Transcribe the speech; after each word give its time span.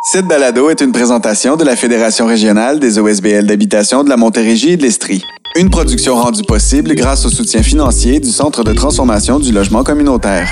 Cette 0.00 0.26
balado 0.26 0.70
est 0.70 0.80
une 0.80 0.92
présentation 0.92 1.56
de 1.56 1.64
la 1.64 1.74
Fédération 1.74 2.26
régionale 2.26 2.78
des 2.78 3.00
OSBL 3.00 3.46
d'habitation 3.46 4.04
de 4.04 4.08
la 4.08 4.16
Montérégie 4.16 4.70
et 4.70 4.76
de 4.76 4.82
l'Estrie. 4.82 5.24
Une 5.56 5.70
production 5.70 6.14
rendue 6.14 6.44
possible 6.44 6.94
grâce 6.94 7.26
au 7.26 7.30
soutien 7.30 7.62
financier 7.64 8.20
du 8.20 8.30
Centre 8.30 8.62
de 8.62 8.72
transformation 8.72 9.40
du 9.40 9.50
logement 9.50 9.82
communautaire. 9.82 10.48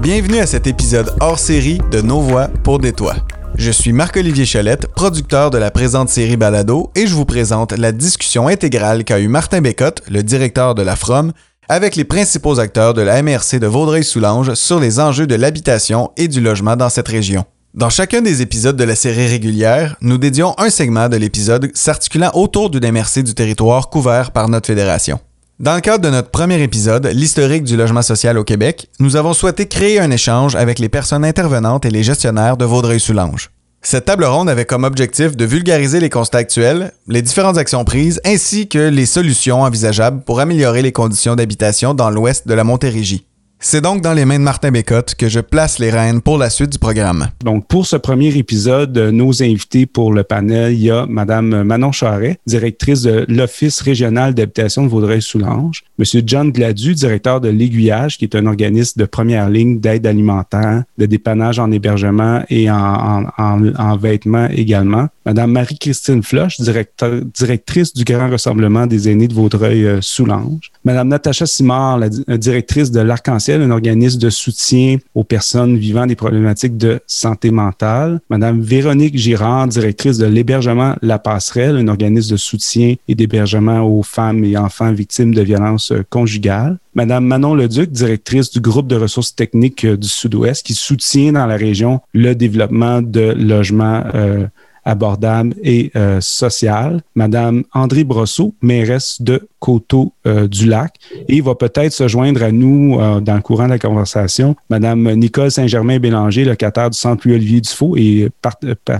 Bienvenue 0.00 0.38
à 0.38 0.46
cet 0.46 0.66
épisode 0.66 1.14
hors 1.20 1.38
série 1.38 1.78
de 1.90 2.00
Nos 2.00 2.20
Voix 2.20 2.48
pour 2.62 2.78
des 2.78 2.92
toits. 2.92 3.16
Je 3.56 3.70
suis 3.70 3.92
Marc-Olivier 3.92 4.44
Chalette, 4.44 4.88
producteur 4.88 5.50
de 5.50 5.58
la 5.58 5.70
présente 5.70 6.08
série 6.08 6.36
Balado, 6.36 6.90
et 6.96 7.06
je 7.06 7.14
vous 7.14 7.24
présente 7.24 7.72
la 7.72 7.92
discussion 7.92 8.48
intégrale 8.48 9.04
qu'a 9.04 9.20
eu 9.20 9.28
Martin 9.28 9.60
Bécotte, 9.60 10.02
le 10.10 10.24
directeur 10.24 10.74
de 10.74 10.82
la 10.82 10.96
FROM, 10.96 11.32
avec 11.68 11.94
les 11.94 12.04
principaux 12.04 12.58
acteurs 12.58 12.94
de 12.94 13.00
la 13.00 13.22
MRC 13.22 13.60
de 13.60 13.68
Vaudreuil-Soulanges 13.68 14.54
sur 14.54 14.80
les 14.80 14.98
enjeux 14.98 15.28
de 15.28 15.36
l'habitation 15.36 16.10
et 16.16 16.26
du 16.26 16.40
logement 16.40 16.74
dans 16.74 16.88
cette 16.88 17.08
région. 17.08 17.44
Dans 17.74 17.90
chacun 17.90 18.22
des 18.22 18.42
épisodes 18.42 18.76
de 18.76 18.84
la 18.84 18.96
série 18.96 19.28
régulière, 19.28 19.96
nous 20.00 20.18
dédions 20.18 20.54
un 20.58 20.68
segment 20.68 21.08
de 21.08 21.16
l'épisode 21.16 21.70
s'articulant 21.74 22.32
autour 22.34 22.70
d'une 22.70 22.90
MRC 22.90 23.22
du 23.22 23.34
territoire 23.34 23.88
couvert 23.88 24.32
par 24.32 24.48
notre 24.48 24.66
fédération. 24.66 25.20
Dans 25.60 25.76
le 25.76 25.80
cadre 25.80 26.02
de 26.02 26.10
notre 26.10 26.32
premier 26.32 26.60
épisode, 26.60 27.06
l'historique 27.06 27.62
du 27.62 27.76
logement 27.76 28.02
social 28.02 28.36
au 28.38 28.42
Québec, 28.42 28.88
nous 28.98 29.14
avons 29.14 29.32
souhaité 29.32 29.68
créer 29.68 30.00
un 30.00 30.10
échange 30.10 30.56
avec 30.56 30.80
les 30.80 30.88
personnes 30.88 31.24
intervenantes 31.24 31.84
et 31.84 31.90
les 31.90 32.02
gestionnaires 32.02 32.56
de 32.56 32.64
Vaudreuil-Soulanges. 32.64 33.50
Cette 33.80 34.06
table 34.06 34.24
ronde 34.24 34.48
avait 34.48 34.64
comme 34.64 34.82
objectif 34.82 35.36
de 35.36 35.44
vulgariser 35.44 36.00
les 36.00 36.10
constats 36.10 36.38
actuels, 36.38 36.92
les 37.06 37.22
différentes 37.22 37.56
actions 37.56 37.84
prises 37.84 38.20
ainsi 38.24 38.66
que 38.66 38.88
les 38.88 39.06
solutions 39.06 39.62
envisageables 39.62 40.24
pour 40.24 40.40
améliorer 40.40 40.82
les 40.82 40.90
conditions 40.90 41.36
d'habitation 41.36 41.94
dans 41.94 42.10
l'ouest 42.10 42.48
de 42.48 42.54
la 42.54 42.64
Montérégie. 42.64 43.24
C'est 43.66 43.80
donc 43.80 44.02
dans 44.02 44.12
les 44.12 44.26
mains 44.26 44.38
de 44.38 44.44
Martin 44.44 44.70
Bécotte 44.70 45.14
que 45.14 45.26
je 45.26 45.40
place 45.40 45.78
les 45.78 45.88
rênes 45.88 46.20
pour 46.20 46.36
la 46.36 46.50
suite 46.50 46.70
du 46.70 46.78
programme. 46.78 47.28
Donc, 47.42 47.66
pour 47.66 47.86
ce 47.86 47.96
premier 47.96 48.36
épisode, 48.36 48.96
nos 48.98 49.42
invités 49.42 49.86
pour 49.86 50.12
le 50.12 50.22
panel, 50.22 50.74
il 50.74 50.82
y 50.82 50.90
a 50.90 51.06
Mme 51.06 51.62
Manon 51.62 51.90
Charret, 51.90 52.38
directrice 52.46 53.00
de 53.00 53.24
l'Office 53.26 53.80
régional 53.80 54.34
d'habitation 54.34 54.82
de 54.82 54.88
Vaudreuil-Soulanges, 54.88 55.82
M. 55.98 56.04
John 56.26 56.52
Gladu, 56.52 56.94
directeur 56.94 57.40
de 57.40 57.48
l'Aiguillage, 57.48 58.18
qui 58.18 58.26
est 58.26 58.36
un 58.36 58.44
organisme 58.44 59.00
de 59.00 59.06
première 59.06 59.48
ligne 59.48 59.80
d'aide 59.80 60.06
alimentaire, 60.06 60.82
de 60.98 61.06
dépannage 61.06 61.58
en 61.58 61.72
hébergement 61.72 62.42
et 62.50 62.70
en, 62.70 63.24
en, 63.38 63.96
vêtements 63.96 64.48
également, 64.50 65.08
Mme 65.24 65.52
Marie-Christine 65.52 66.22
Floch, 66.22 66.60
directrice 66.60 67.94
du 67.94 68.04
Grand 68.04 68.28
Rassemblement 68.28 68.86
des 68.86 69.08
aînés 69.08 69.26
de 69.26 69.34
Vaudreuil-Soulanges, 69.34 70.70
Mme 70.84 71.08
Natacha 71.08 71.46
Simard, 71.46 71.98
la 71.98 72.36
directrice 72.36 72.90
de 72.90 73.00
l'Arc-en-Ciel, 73.00 73.53
un 73.62 73.70
organisme 73.70 74.20
de 74.20 74.30
soutien 74.30 74.98
aux 75.14 75.24
personnes 75.24 75.76
vivant 75.76 76.06
des 76.06 76.16
problématiques 76.16 76.76
de 76.76 77.00
santé 77.06 77.50
mentale? 77.50 78.20
Madame 78.30 78.60
Véronique 78.60 79.16
Girard, 79.16 79.68
directrice 79.68 80.18
de 80.18 80.26
l'hébergement 80.26 80.94
La 81.02 81.18
Passerelle, 81.18 81.76
un 81.76 81.88
organisme 81.88 82.32
de 82.32 82.36
soutien 82.36 82.94
et 83.08 83.14
d'hébergement 83.14 83.82
aux 83.82 84.02
femmes 84.02 84.44
et 84.44 84.56
enfants 84.56 84.92
victimes 84.92 85.34
de 85.34 85.42
violences 85.42 85.92
conjugales. 86.10 86.78
Madame 86.94 87.24
Manon 87.26 87.54
Leduc, 87.54 87.90
directrice 87.90 88.52
du 88.52 88.60
groupe 88.60 88.86
de 88.86 88.96
ressources 88.96 89.34
techniques 89.34 89.84
du 89.84 90.06
Sud-Ouest, 90.06 90.64
qui 90.64 90.74
soutient 90.74 91.32
dans 91.32 91.46
la 91.46 91.56
région 91.56 92.00
le 92.12 92.34
développement 92.34 93.02
de 93.02 93.34
logements 93.36 94.04
euh, 94.14 94.46
abordable 94.84 95.54
et 95.62 95.90
euh, 95.96 96.20
sociale. 96.20 97.02
Madame 97.14 97.64
André 97.72 98.04
Brosseau, 98.04 98.54
mairesse 98.62 99.20
de 99.20 99.48
Coteau-du-Lac, 99.58 100.94
euh, 101.16 101.24
et 101.28 101.40
va 101.40 101.54
peut-être 101.54 101.92
se 101.92 102.08
joindre 102.08 102.42
à 102.42 102.52
nous 102.52 102.98
euh, 102.98 103.20
dans 103.20 103.34
le 103.34 103.42
courant 103.42 103.64
de 103.64 103.70
la 103.70 103.78
conversation. 103.78 104.56
Madame 104.68 105.12
Nicole 105.14 105.50
Saint-Germain-Bélanger, 105.50 106.44
locataire 106.44 106.90
du 106.90 106.98
Centre 106.98 107.26
Louis-Olivier 107.26 107.60
Dufault 107.60 107.96
et 107.96 108.28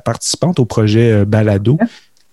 participante 0.05 0.59
au 0.59 0.65
projet 0.65 1.25
Balado. 1.25 1.79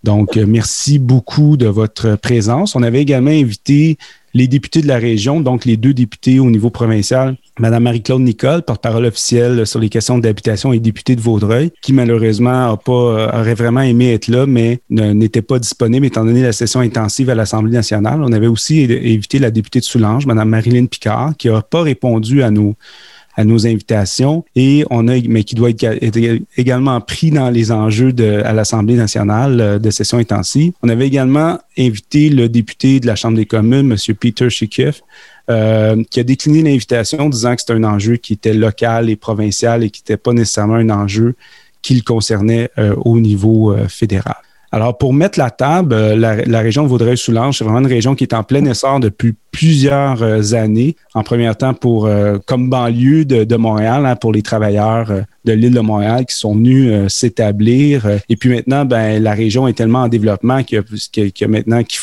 Donc, 0.04 0.36
merci 0.36 0.98
beaucoup 0.98 1.58
de 1.58 1.68
votre 1.68 2.16
présence. 2.16 2.76
On 2.76 2.82
avait 2.82 3.02
également 3.02 3.30
invité 3.30 3.98
les 4.34 4.48
députés 4.48 4.82
de 4.82 4.88
la 4.88 4.98
région, 4.98 5.42
donc 5.42 5.66
les 5.66 5.78
deux 5.78 5.94
députés 5.94 6.40
au 6.40 6.50
niveau 6.50 6.70
provincial, 6.70 7.36
Madame 7.60 7.84
Marie-Claude 7.84 8.22
Nicole, 8.22 8.64
porte-parole 8.64 9.06
officielle 9.06 9.68
sur 9.68 9.80
les 9.80 9.90
questions 9.90 10.18
d'habitation 10.18 10.74
et 10.74 10.80
députée 10.80 11.16
de 11.16 11.22
Vaudreuil, 11.22 11.72
qui 11.82 11.94
malheureusement 11.94 12.78
euh, 12.88 13.28
aurait 13.28 13.54
vraiment 13.54 13.82
aimé 13.82 14.14
être 14.14 14.28
là, 14.28 14.46
mais 14.46 14.80
n'était 14.90 15.42
pas 15.42 15.60
disponible 15.60 16.06
étant 16.06 16.26
donné 16.26 16.42
la 16.42 16.54
session 16.54 16.80
intensive 16.80 17.30
à 17.30 17.36
l'Assemblée 17.36 17.74
nationale. 17.74 18.22
On 18.24 18.32
avait 18.32 18.48
aussi 18.48 18.84
invité 18.84 19.40
la 19.40 19.52
députée 19.52 19.80
de 19.80 19.86
Soulanges, 19.86 20.26
Madame 20.26 20.50
Marilyn 20.50 20.86
Picard, 20.86 21.34
qui 21.38 21.50
n'a 21.50 21.62
pas 21.62 21.82
répondu 21.82 22.44
à 22.44 22.52
nos 22.52 22.76
à 23.36 23.44
nos 23.44 23.66
invitations 23.66 24.44
et 24.56 24.86
on 24.90 25.08
a, 25.08 25.20
mais 25.28 25.44
qui 25.44 25.56
doit 25.56 25.70
être, 25.70 26.42
également 26.58 27.00
pris 27.02 27.32
dans 27.32 27.50
les 27.50 27.72
enjeux 27.72 28.14
de, 28.14 28.42
à 28.44 28.54
l'Assemblée 28.54 28.96
nationale 28.96 29.62
euh, 29.62 29.80
de 29.80 29.90
session 29.90 30.18
intensive. 30.18 30.74
On 30.84 30.90
avait 30.90 31.08
également 31.08 31.60
invité 31.78 32.30
le 32.30 32.50
député 32.50 33.00
de 33.00 33.08
la 33.08 33.16
Chambre 33.16 33.38
des 33.38 33.46
communes, 33.46 33.92
M. 33.92 34.16
Peter 34.16 34.50
Shikif, 34.50 35.02
euh, 35.50 36.04
qui 36.10 36.20
a 36.20 36.24
décliné 36.24 36.62
l'invitation 36.62 37.30
disant 37.30 37.56
que 37.56 37.62
c'était 37.62 37.74
un 37.74 37.84
enjeu 37.84 38.18
qui 38.18 38.34
était 38.34 38.54
local 38.54 39.10
et 39.10 39.16
provincial 39.16 39.84
et 39.84 39.90
qui 39.90 40.02
n'était 40.02 40.18
pas 40.18 40.34
nécessairement 40.34 40.76
un 40.76 40.90
enjeu 40.90 41.36
qui 41.82 41.96
le 41.96 42.02
concernait 42.02 42.70
euh, 42.78 42.96
au 42.98 43.20
niveau 43.20 43.76
fédéral. 43.88 44.36
Alors, 44.74 44.98
pour 44.98 45.14
mettre 45.14 45.38
la 45.38 45.50
table, 45.50 45.94
euh, 45.94 46.16
la, 46.16 46.60
région 46.62 46.84
de 46.84 46.88
Vaudreuil-Soulanges, 46.88 47.58
c'est 47.58 47.66
vraiment 47.66 47.80
une 47.80 47.88
région 47.88 48.16
qui 48.16 48.24
est 48.24 48.34
en 48.34 48.44
plein 48.44 48.64
essor 48.64 49.02
depuis 49.02 49.36
plusieurs 49.52 50.24
euh, 50.24 50.54
années. 50.54 50.96
En 51.14 51.24
premier 51.24 51.54
temps, 51.56 51.74
pour 51.74 52.06
euh, 52.06 52.38
comme 52.46 52.70
banlieue 52.70 53.26
de, 53.26 53.56
Montréal, 53.58 54.06
hein, 54.06 54.16
pour 54.16 54.32
les 54.32 54.42
travailleurs 54.42 55.12
de 55.44 55.52
l'île 55.52 55.74
de 55.74 55.82
Montréal 55.82 56.26
qui 56.26 56.38
sont 56.38 56.56
venus 56.56 57.12
s'établir. 57.12 58.08
Et 58.30 58.38
puis 58.38 58.50
maintenant, 58.50 58.86
ben, 58.86 59.22
la 59.22 59.34
région 59.34 59.68
est 59.68 59.74
tellement 59.74 60.04
en 60.04 60.08
développement 60.08 60.64
qu'il 60.64 60.82
y 61.18 61.44
a, 61.44 61.48
maintenant 61.48 61.84
qu'il 61.84 62.00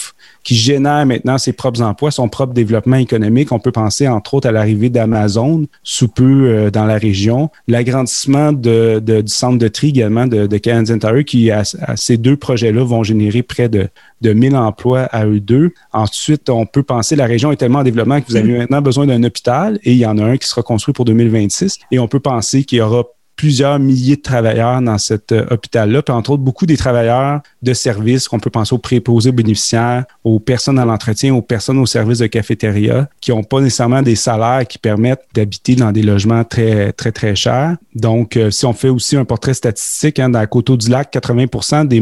qui 0.48 0.54
génère 0.54 1.04
maintenant 1.04 1.36
ses 1.36 1.52
propres 1.52 1.82
emplois, 1.82 2.10
son 2.10 2.30
propre 2.30 2.54
développement 2.54 2.96
économique. 2.96 3.52
On 3.52 3.58
peut 3.58 3.70
penser 3.70 4.08
entre 4.08 4.32
autres 4.32 4.48
à 4.48 4.50
l'arrivée 4.50 4.88
d'Amazon 4.88 5.66
sous 5.82 6.08
peu 6.08 6.48
euh, 6.48 6.70
dans 6.70 6.86
la 6.86 6.96
région, 6.96 7.50
l'agrandissement 7.66 8.54
de, 8.54 8.98
du 8.98 9.30
centre 9.30 9.58
de 9.58 9.68
tri 9.68 9.88
également 9.88 10.26
de, 10.26 10.46
de 10.46 10.56
Canadian 10.56 10.98
Tire 11.00 11.22
qui, 11.26 11.50
à, 11.50 11.64
ces 11.96 12.16
deux 12.16 12.36
projets-là, 12.36 12.82
vont 12.82 13.02
générer 13.02 13.42
près 13.42 13.68
de, 13.68 13.88
de 14.22 14.32
1000 14.32 14.56
emplois 14.56 15.02
à 15.12 15.26
eux 15.26 15.38
deux. 15.38 15.74
Ensuite, 15.92 16.48
on 16.48 16.64
peut 16.64 16.82
penser 16.82 17.14
la 17.14 17.26
région 17.26 17.52
est 17.52 17.56
tellement 17.56 17.80
en 17.80 17.84
développement 17.84 18.18
que 18.22 18.28
vous 18.28 18.36
avez 18.36 18.54
mm. 18.54 18.56
maintenant 18.56 18.80
besoin 18.80 19.04
d'un 19.04 19.22
hôpital 19.24 19.78
et 19.84 19.92
il 19.92 19.98
y 19.98 20.06
en 20.06 20.16
a 20.16 20.24
un 20.24 20.38
qui 20.38 20.48
sera 20.48 20.62
construit 20.62 20.94
pour 20.94 21.04
2026. 21.04 21.76
Et 21.90 21.98
on 21.98 22.08
peut 22.08 22.20
penser 22.20 22.64
qu'il 22.64 22.78
y 22.78 22.80
aura 22.80 23.04
plusieurs 23.38 23.78
milliers 23.78 24.16
de 24.16 24.20
travailleurs 24.20 24.82
dans 24.82 24.98
cet 24.98 25.30
euh, 25.30 25.46
hôpital-là, 25.48 26.02
puis 26.02 26.12
entre 26.12 26.30
autres 26.30 26.42
beaucoup 26.42 26.66
des 26.66 26.76
travailleurs 26.76 27.40
de 27.62 27.72
services 27.72 28.26
qu'on 28.26 28.40
peut 28.40 28.50
penser 28.50 28.74
aux 28.74 28.78
préposés 28.78 29.30
aux 29.30 29.32
bénéficiaires, 29.32 30.04
aux 30.24 30.40
personnes 30.40 30.78
à 30.78 30.84
l'entretien, 30.84 31.32
aux 31.32 31.40
personnes 31.40 31.78
au 31.78 31.86
service 31.86 32.18
de 32.18 32.26
cafétéria, 32.26 33.08
qui 33.20 33.30
n'ont 33.30 33.44
pas 33.44 33.60
nécessairement 33.60 34.02
des 34.02 34.16
salaires 34.16 34.66
qui 34.66 34.78
permettent 34.78 35.22
d'habiter 35.34 35.76
dans 35.76 35.92
des 35.92 36.02
logements 36.02 36.42
très, 36.42 36.92
très, 36.92 37.12
très 37.12 37.36
chers. 37.36 37.76
Donc, 37.94 38.36
euh, 38.36 38.50
si 38.50 38.66
on 38.66 38.72
fait 38.72 38.88
aussi 38.88 39.16
un 39.16 39.24
portrait 39.24 39.54
statistique, 39.54 40.18
hein, 40.18 40.30
dans 40.30 40.40
la 40.40 40.48
Coteau 40.48 40.76
du 40.76 40.90
Lac, 40.90 41.12
80 41.12 41.84
des, 41.84 42.00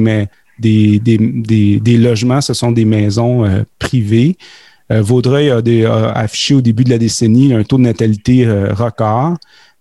des, 0.59 0.99
des, 0.99 1.81
des, 1.81 1.97
logements, 1.99 2.41
ce 2.41 2.55
sont 2.55 2.73
des 2.73 2.87
maisons 2.87 3.45
euh, 3.45 3.63
privées. 3.79 4.39
Vaudreuil 4.89 5.51
a, 5.51 6.13
affiché 6.13 6.55
au 6.55 6.61
début 6.61 6.85
de 6.85 6.91
la 6.91 6.99
décennie 6.99 7.53
un 7.53 7.65
taux 7.65 7.77
de 7.77 7.83
natalité 7.83 8.47
record. 8.49 9.37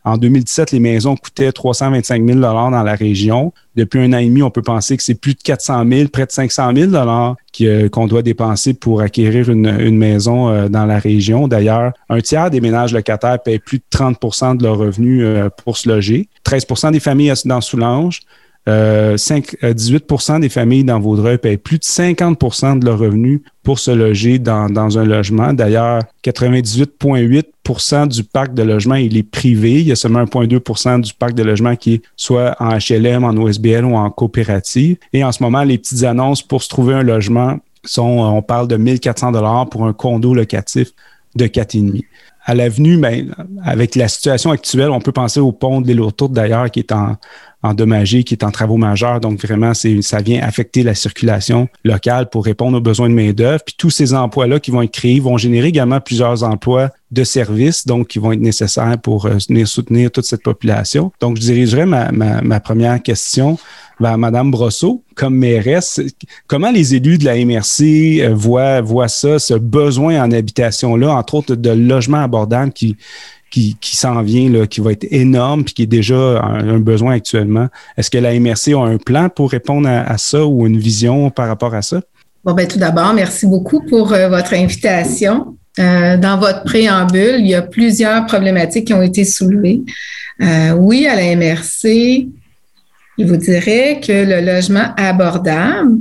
En 0.05 0.17
2017, 0.17 0.71
les 0.71 0.79
maisons 0.79 1.16
coûtaient 1.16 1.51
325 1.51 2.23
000 2.23 2.39
dans 2.39 2.69
la 2.69 2.93
région. 2.93 3.51
Depuis 3.75 3.99
un 3.99 4.13
an 4.13 4.19
et 4.19 4.27
demi, 4.27 4.43
on 4.43 4.51
peut 4.51 4.61
penser 4.61 4.95
que 4.95 5.01
c'est 5.01 5.16
plus 5.16 5.33
de 5.33 5.41
400 5.41 5.84
000, 5.90 6.09
près 6.09 6.28
de 6.28 6.31
500 6.31 6.73
000 6.75 6.91
euh, 6.93 7.90
qu'on 7.90 8.05
doit 8.05 8.22
dépenser 8.22 8.75
pour 8.75 9.02
acquérir 9.02 9.49
une, 9.49 9.97
maison 9.97 10.49
euh, 10.49 10.69
dans 10.69 10.85
la 10.85 10.99
région. 10.99 11.47
D'ailleurs, 11.47 11.91
un 12.07 12.22
tiers 12.22 12.52
des 12.52 12.61
ménages 12.61 12.93
locataires 12.93 13.41
paient 13.41 13.57
plus 13.57 13.79
de 13.79 13.84
30% 13.91 14.57
de 14.57 14.63
leurs 14.63 14.78
revenus 14.78 15.23
euh, 15.23 15.49
pour 15.63 15.75
se 15.75 15.90
loger. 15.90 16.29
13% 16.46 16.91
des 16.91 16.99
familles 16.99 17.34
dans 17.43 17.59
Soulanges, 17.59 18.22
5, 18.67 19.58
18% 19.62 20.40
des 20.40 20.50
familles 20.50 20.84
dans 20.84 21.00
Vaudreuil 21.00 21.38
paient 21.38 21.58
plus 21.58 21.78
de 21.78 21.84
50% 21.84 22.79
de 22.79 22.85
leurs 22.85 22.97
revenus 22.97 23.41
pour 23.64 23.78
se 23.79 23.91
loger 23.91 24.40
dans, 24.40 24.97
un 24.97 25.06
logement. 25.06 25.53
D'ailleurs, 25.53 26.02
98,8% 26.23 28.08
du 28.08 28.23
parc 28.23 28.53
de 28.53 28.64
logement, 28.64 28.96
est 28.96 29.23
privé. 29.23 29.82
Il 29.82 29.88
y 29.88 29.91
a 29.91 29.96
seulement 29.96 30.23
1,2% 30.23 31.02
du 31.02 31.14
parc 31.14 31.34
de 31.34 31.44
logement 31.44 31.76
qui 31.76 31.96
est 31.96 32.02
soit 32.16 32.56
en 32.59 32.78
HLM, 32.78 33.23
en 33.23 33.35
OSBL 33.35 33.85
ou 33.85 33.96
en 33.96 34.09
coopérative. 34.09 34.97
Et 35.14 35.23
en 35.23 35.32
ce 35.32 35.44
moment, 35.44 35.64
les 35.64 35.78
petites 35.78 36.03
annonces 36.03 36.41
pour 36.41 36.64
se 36.64 36.70
trouver 36.70 36.96
un 36.96 37.03
logement 37.03 37.59
sont, 37.84 38.03
on 38.03 38.41
parle 38.41 38.68
de 38.68 38.78
1400 38.78 39.32
dollars 39.32 39.70
pour 39.70 39.85
un 39.85 39.94
condo 39.94 40.34
locatif 40.34 40.90
de 41.35 41.46
4,5. 41.46 42.03
À 42.46 42.53
l'avenue, 42.53 42.97
ben, 42.97 43.34
avec 43.64 43.96
la 43.96 44.08
situation 44.08 44.52
actuelle, 44.52 44.92
on 44.92 45.02
peut 45.02 45.12
penser 45.12 45.40
au 45.40 45.52
pont 45.52 45.82
de 45.82 45.88
l'île 45.88 46.02
d'ailleurs, 46.30 46.70
qui 46.70 46.80
est 46.80 46.92
en, 46.92 47.18
endommagé, 47.64 48.24
qui 48.24 48.36
est 48.36 48.44
en 48.44 48.52
travaux 48.52 48.78
majeurs. 48.78 49.20
Donc, 49.20 49.44
vraiment, 49.44 49.74
c'est, 49.74 50.02
ça 50.03 50.22
vient 50.22 50.42
affecter 50.44 50.84
la 50.84 50.94
circulation 50.94 51.68
locale 51.84 52.30
pour 52.30 52.46
répondre 52.46 52.78
aux 52.78 52.82
besoins 52.82 53.09
de 53.09 53.16
main-d'œuvre. 53.16 53.64
Puis 53.66 53.76
tous 53.78 53.90
ces 53.90 54.14
emplois-là 54.14 54.59
qui 54.59 54.70
vont 54.70 54.84
être 54.84 54.92
créés 54.92 55.20
vont 55.20 55.38
générer 55.38 55.70
également 55.70 56.00
plusieurs 56.00 56.44
emplois 56.44 56.92
de 57.12 57.24
services, 57.24 57.88
donc 57.88 58.08
qui 58.08 58.20
vont 58.20 58.32
être 58.32 58.42
nécessaires 58.42 58.97
pour 59.02 59.26
euh, 59.26 59.40
soutenir 59.66 60.12
toute 60.12 60.26
cette 60.26 60.44
population. 60.44 61.12
Donc, 61.22 61.38
je 61.38 61.42
dirigerai 61.42 61.86
ma, 61.86 62.12
ma, 62.12 62.42
ma 62.42 62.59
première 62.59 63.02
question 63.02 63.58
vers 64.00 64.18
Mme 64.18 64.53
comme 65.16 65.36
mairesse. 65.36 66.02
Comment 66.47 66.72
les 66.72 66.96
élus 66.96 67.18
de 67.18 67.26
la 67.26 67.36
MRC 67.36 68.22
euh, 68.22 68.34
voient, 68.34 69.08
ça, 69.08 69.40
ce 69.40 69.53
besoin 69.53 70.22
en 70.24 70.32
habitation-là, 70.32 71.16
entre 71.16 71.36
autres 71.36 71.56
de 71.56 71.70
logements 71.70 72.22
abordables 72.22 72.74
qui, 72.74 72.97
s'en 73.82 74.22
vient, 74.22 74.66
qui 74.68 74.82
va 74.82 74.92
être 74.92 75.08
énorme, 75.12 75.64
puis 75.64 75.74
qui 75.74 75.84
est 75.84 75.88
déjà 75.88 76.42
un, 76.42 76.80
besoin 76.80 77.14
actuellement? 77.14 77.68
Est-ce 77.97 78.09
que 78.09 78.18
la 78.18 78.38
MRC 78.40 78.74
a 78.74 78.84
un 78.84 78.97
plan 78.97 79.30
pour 79.30 79.52
répondre 79.52 79.88
à, 79.88 80.18
ça 80.18 80.46
ou 80.46 80.68
une 80.68 80.78
vision 80.78 81.30
par 81.30 81.47
rapport 81.47 81.74
à 81.74 81.82
ça? 81.82 82.02
Bon, 82.44 82.53
ben, 82.53 82.68
tout 82.68 82.78
d'abord, 82.78 83.14
merci 83.14 83.47
beaucoup 83.47 83.82
pour 83.82 84.14
euh, 84.14 84.30
votre 84.30 84.53
invitation. 84.53 85.56
Euh, 85.80 86.16
dans 86.18 86.38
votre 86.38 86.64
préambule, 86.64 87.38
il 87.40 87.47
y 87.47 87.56
a 87.56 87.62
plusieurs 87.62 88.26
problématiques 88.28 88.86
qui 88.86 88.94
ont 88.94 89.02
été 89.02 89.26
soulevées. 89.26 89.82
Oui, 90.78 91.08
à 91.08 91.16
la 91.16 91.36
MRC, 91.36 92.28
il 93.17 93.28
vous 93.28 93.38
dirait 93.38 94.00
que 94.06 94.12
le 94.12 94.41
logement 94.41 94.94
abordable, 94.97 96.00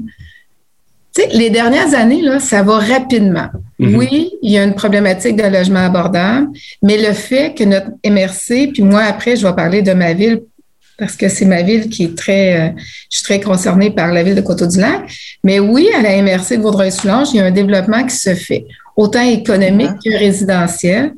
les 1.32 1.50
dernières 1.50 1.94
années, 1.94 2.22
là, 2.22 2.40
ça 2.40 2.62
va 2.62 2.78
rapidement. 2.78 3.48
Mhm. 3.78 3.94
Oui, 3.96 4.32
il 4.42 4.50
y 4.50 4.58
a 4.58 4.64
une 4.64 4.74
problématique 4.74 5.36
de 5.36 5.44
logement 5.44 5.86
abordable, 5.86 6.48
mais 6.82 6.98
le 6.98 7.12
fait 7.12 7.54
que 7.56 7.64
notre 7.64 7.90
MRC, 8.04 8.72
puis 8.72 8.82
moi, 8.82 9.02
après, 9.02 9.36
je 9.36 9.46
vais 9.46 9.54
parler 9.54 9.82
de 9.82 9.92
ma 9.92 10.12
ville 10.12 10.42
parce 10.96 11.16
que 11.16 11.28
c'est 11.28 11.44
ma 11.44 11.62
ville 11.62 11.88
qui 11.88 12.04
est 12.04 12.16
très, 12.16 12.60
euh, 12.60 12.72
je 13.10 13.18
suis 13.18 13.24
très 13.24 13.40
concernée 13.40 13.90
par 13.90 14.12
la 14.12 14.22
ville 14.22 14.36
de 14.36 14.40
Coteau-du-Lac. 14.40 15.02
Mais 15.42 15.58
oui, 15.58 15.88
à 15.96 16.02
la 16.02 16.22
MRC 16.22 16.56
de 16.56 16.62
Vaudreuil-Soulanges, 16.62 17.28
il 17.34 17.38
y 17.38 17.40
a 17.40 17.46
un 17.46 17.50
développement 17.50 18.04
qui 18.04 18.14
se 18.14 18.34
fait, 18.34 18.64
autant 18.96 19.22
économique 19.22 19.90
que 20.04 20.16
résidentiel. 20.16 21.12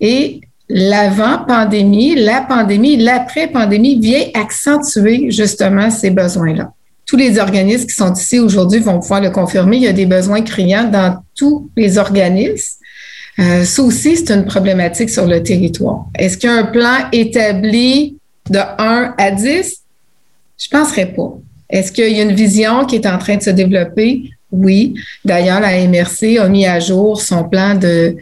Et 0.00 0.42
l'avant-pandémie, 0.68 2.16
la 2.16 2.40
pandémie, 2.42 2.96
l'après-pandémie 2.96 4.00
vient 4.00 4.24
accentuer 4.34 5.30
justement 5.30 5.90
ces 5.90 6.10
besoins-là 6.10 6.72
tous 7.06 7.16
les 7.16 7.38
organismes 7.38 7.86
qui 7.86 7.94
sont 7.94 8.12
ici 8.12 8.38
aujourd'hui 8.40 8.80
vont 8.80 8.98
pouvoir 8.98 9.20
le 9.20 9.30
confirmer. 9.30 9.76
Il 9.76 9.82
y 9.84 9.88
a 9.88 9.92
des 9.92 10.06
besoins 10.06 10.42
criants 10.42 10.90
dans 10.90 11.22
tous 11.36 11.70
les 11.76 11.98
organismes. 11.98 12.78
Euh, 13.38 13.64
ça 13.64 13.82
aussi, 13.82 14.16
c'est 14.16 14.32
une 14.32 14.44
problématique 14.44 15.10
sur 15.10 15.26
le 15.26 15.42
territoire. 15.42 16.06
Est-ce 16.18 16.36
qu'il 16.36 16.50
y 16.50 16.52
a 16.52 16.56
un 16.56 16.64
plan 16.64 16.96
établi 17.12 18.16
de 18.50 18.58
1 18.58 19.14
à 19.16 19.30
10? 19.30 19.82
Je 20.58 20.68
ne 20.72 20.78
penserais 20.78 21.06
pas. 21.06 21.34
Est-ce 21.70 21.92
qu'il 21.92 22.12
y 22.16 22.20
a 22.20 22.22
une 22.22 22.34
vision 22.34 22.86
qui 22.86 22.96
est 22.96 23.06
en 23.06 23.18
train 23.18 23.36
de 23.36 23.42
se 23.42 23.50
développer? 23.50 24.30
Oui. 24.50 24.94
D'ailleurs, 25.24 25.60
la 25.60 25.86
MRC 25.86 26.38
a 26.38 26.48
mis 26.48 26.66
à 26.66 26.80
jour 26.80 27.20
son 27.20 27.44
plan 27.44 27.74
de, 27.74 28.16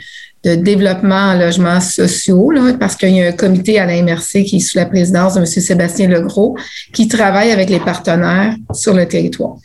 de 0.45 0.55
développement 0.55 1.31
en 1.31 1.35
logements 1.35 1.81
sociaux, 1.81 2.53
parce 2.79 2.97
qu'il 2.97 3.11
y 3.11 3.23
a 3.23 3.29
un 3.29 3.33
comité 3.33 3.79
à 3.79 3.87
la 3.87 4.03
MRC 4.03 4.45
qui 4.45 4.57
est 4.57 4.61
sous 4.61 4.77
la 4.77 4.87
présidence 4.87 5.35
de 5.35 5.41
M. 5.41 5.47
Sébastien 5.47 6.09
Legros, 6.09 6.57
qui 6.93 7.09
travaille 7.09 7.51
avec 7.51 7.71
les 7.71 7.81
partenaires 7.81 8.55
sur 8.73 8.93
le 8.93 9.09
territoire. 9.09 9.57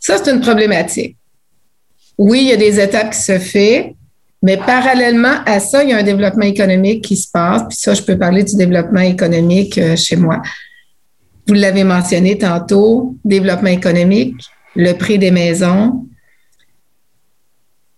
Ça, 0.00 0.16
c'est 0.22 0.32
une 0.32 0.40
problématique. 0.40 1.16
Oui, 2.18 2.40
il 2.42 2.48
y 2.48 2.52
a 2.52 2.56
des 2.56 2.80
étapes 2.80 3.12
qui 3.12 3.20
se 3.20 3.38
font, 3.38 3.94
mais 4.42 4.56
parallèlement 4.56 5.36
à 5.46 5.60
ça, 5.60 5.84
il 5.84 5.90
y 5.90 5.92
a 5.92 5.98
un 5.98 6.02
développement 6.02 6.46
économique 6.46 7.04
qui 7.04 7.16
se 7.16 7.30
passe. 7.30 7.62
Puis 7.68 7.78
ça, 7.78 7.94
je 7.94 8.02
peux 8.02 8.18
parler 8.18 8.42
du 8.42 8.56
développement 8.56 9.00
économique 9.00 9.78
euh, 9.78 9.96
chez 9.96 10.16
moi. 10.16 10.42
Vous 11.46 11.54
l'avez 11.54 11.84
mentionné 11.84 12.36
tantôt, 12.36 13.14
développement 13.24 13.70
économique, 13.70 14.36
le 14.76 14.92
prix 14.92 15.18
des 15.18 15.30
maisons, 15.30 16.06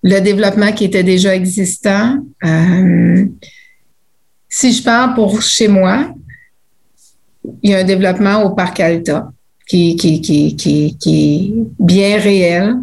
le 0.03 0.21
développement 0.21 0.73
qui 0.73 0.85
était 0.85 1.03
déjà 1.03 1.35
existant. 1.35 2.19
Euh, 2.45 3.25
si 4.49 4.73
je 4.73 4.83
parle 4.83 5.15
pour 5.15 5.41
chez 5.41 5.69
moi, 5.69 6.13
il 7.63 7.71
y 7.71 7.75
a 7.75 7.79
un 7.79 7.85
développement 7.85 8.43
au 8.43 8.51
parc 8.51 8.81
Alta 8.81 9.29
qui, 9.67 9.97
est 11.07 11.53
bien 11.79 12.19
réel. 12.19 12.75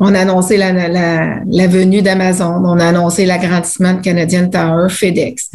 On 0.00 0.14
a 0.14 0.20
annoncé 0.20 0.56
la 0.56 1.66
venue 1.68 2.02
d'Amazon, 2.02 2.62
on 2.64 2.78
a 2.78 2.86
annoncé 2.86 3.26
l'agrandissement 3.26 3.94
de 3.94 4.00
Canadian 4.00 4.48
Tower, 4.48 4.88
FedEx. 4.88 5.50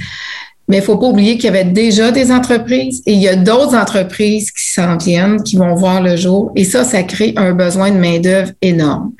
Mais 0.68 0.77
il 0.77 0.81
ne 0.81 0.86
faut 0.86 0.98
pas 0.98 1.07
oublier 1.07 1.36
qu'il 1.36 1.45
y 1.45 1.48
avait 1.48 1.66
déjà 1.66 2.12
des 2.12 2.31
entreprises 2.31 3.01
et 3.07 3.13
il 3.13 3.19
y 3.19 3.27
a 3.27 3.36
d'autres 3.36 3.75
entreprises 3.75 4.51
qui 4.51 4.71
s'en 4.71 4.98
viennent, 4.98 5.42
qui 5.42 5.57
vont 5.57 5.74
voir 5.74 6.01
le 6.01 6.16
jour. 6.16 6.51
Et 6.56 6.63
ça, 6.63 6.83
ça 6.83 7.01
crée 7.01 7.33
un 7.38 7.54
besoin 7.54 7.89
de 7.89 7.98
main-d'œuvre 7.98 8.51
énorme. 8.62 9.12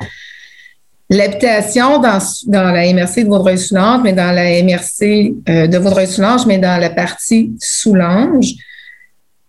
L'habitation 1.10 2.00
dans, 2.00 2.20
dans 2.46 2.72
la 2.72 2.94
MRC 2.94 3.24
de 3.24 3.30
Vaudreuil-Soulanges, 3.30 4.02
mais 4.04 4.14
dans 4.14 4.32
la 4.32 4.62
MRC 4.62 5.34
euh, 5.50 5.68
de 5.68 5.78
Vaudreuil-Soulanges, 5.78 6.46
mais 6.46 6.60
dans 6.60 6.80
la 6.80 6.92
partie 6.92 7.52
Soulanges, 7.60 8.54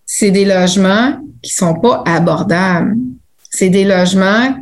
c'est 0.07 0.31
des 0.31 0.47
logements 0.47 1.19
qui 1.43 1.53
sont 1.53 1.75
pas 1.75 2.03
abordables. 2.07 2.97
C'est 3.51 3.69
des 3.69 3.85
logements 3.85 4.55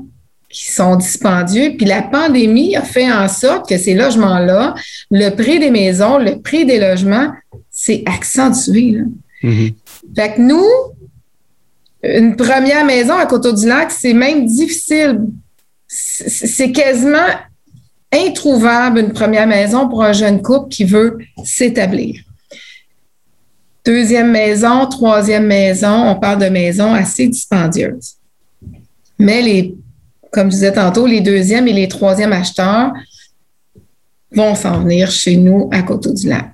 qui 0.51 0.73
sont 0.73 0.97
dispendieux. 0.97 1.75
Puis 1.77 1.87
la 1.87 2.03
pandémie 2.03 2.75
a 2.75 2.83
fait 2.83 3.11
en 3.11 3.29
sorte 3.29 3.69
que 3.69 3.79
ces 3.79 3.95
logements-là, 3.95 4.75
le 5.11 5.31
prix 5.31 5.61
des 5.61 5.71
maisons, 5.71 6.19
le 6.19 6.41
prix 6.41 6.65
des 6.65 6.81
logements, 6.81 7.31
c'est 7.71 8.03
accentué. 8.07 8.93
Là. 8.93 9.05
Mm-hmm. 9.45 9.75
Fait 10.17 10.35
que 10.35 10.41
nous, 10.41 10.67
une 12.03 12.35
première 12.35 12.85
maison 12.85 13.15
à 13.15 13.27
Coteau-du-Lac, 13.27 13.93
c'est 13.93 14.15
même 14.15 14.47
difficile 14.47 15.21
c'est 15.89 16.71
quasiment 16.73 17.27
introuvable 18.13 19.01
une 19.01 19.13
première 19.13 19.47
maison 19.47 19.89
pour 19.89 20.03
un 20.03 20.13
jeune 20.13 20.43
couple 20.43 20.69
qui 20.69 20.85
veut 20.85 21.19
s'établir. 21.45 22.21
Deuxième 23.85 24.31
maison, 24.31 24.87
troisième 24.87 25.47
maison, 25.47 26.09
on 26.09 26.17
parle 26.17 26.43
de 26.43 26.49
maisons 26.49 26.93
assez 26.93 27.27
dispendieuses. 27.27 28.17
Mais 29.19 29.41
les, 29.41 29.75
comme 30.31 30.49
je 30.51 30.57
disais 30.57 30.73
tantôt, 30.73 31.07
les 31.07 31.23
deuxièmes 31.23 31.69
et 31.69 31.73
les 31.73 31.89
troisièmes 31.89 32.33
acheteurs 32.33 32.93
vont 34.33 34.55
s'en 34.55 34.81
venir 34.81 35.11
chez 35.11 35.37
nous 35.37 35.71
à 35.73 35.83
Coteau-du-Lac. 35.83 36.51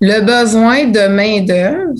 Le 0.00 0.20
besoin 0.20 0.84
de 0.84 1.08
main-d'œuvre 1.08 1.94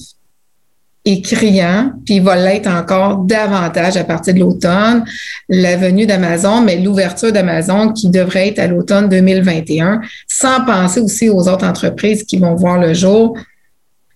criant, 1.16 1.92
puis 2.04 2.16
il 2.16 2.22
va 2.22 2.36
l'être 2.36 2.68
encore 2.68 3.18
davantage 3.18 3.96
à 3.96 4.04
partir 4.04 4.34
de 4.34 4.40
l'automne, 4.40 5.04
la 5.48 5.76
venue 5.76 6.06
d'Amazon, 6.06 6.60
mais 6.60 6.76
l'ouverture 6.76 7.32
d'Amazon 7.32 7.92
qui 7.92 8.10
devrait 8.10 8.48
être 8.48 8.58
à 8.58 8.66
l'automne 8.66 9.08
2021, 9.08 10.00
sans 10.26 10.64
penser 10.64 11.00
aussi 11.00 11.28
aux 11.28 11.48
autres 11.48 11.66
entreprises 11.66 12.24
qui 12.24 12.38
vont 12.38 12.54
voir 12.54 12.78
le 12.78 12.94
jour. 12.94 13.36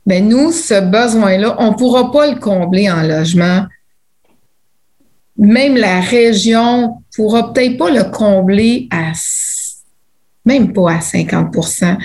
Mais 0.06 0.20
nous, 0.20 0.52
ce 0.52 0.80
besoin-là, 0.80 1.56
on 1.58 1.72
ne 1.72 1.76
pourra 1.76 2.10
pas 2.10 2.30
le 2.30 2.38
combler 2.38 2.90
en 2.90 3.02
logement. 3.02 3.66
Même 5.38 5.76
la 5.76 6.00
région 6.00 6.82
ne 6.82 7.16
pourra 7.16 7.52
peut-être 7.52 7.78
pas 7.78 7.90
le 7.90 8.04
combler 8.04 8.88
à 8.90 9.12
même 10.44 10.72
pas 10.72 10.92
à 10.92 10.98
50% 10.98 11.96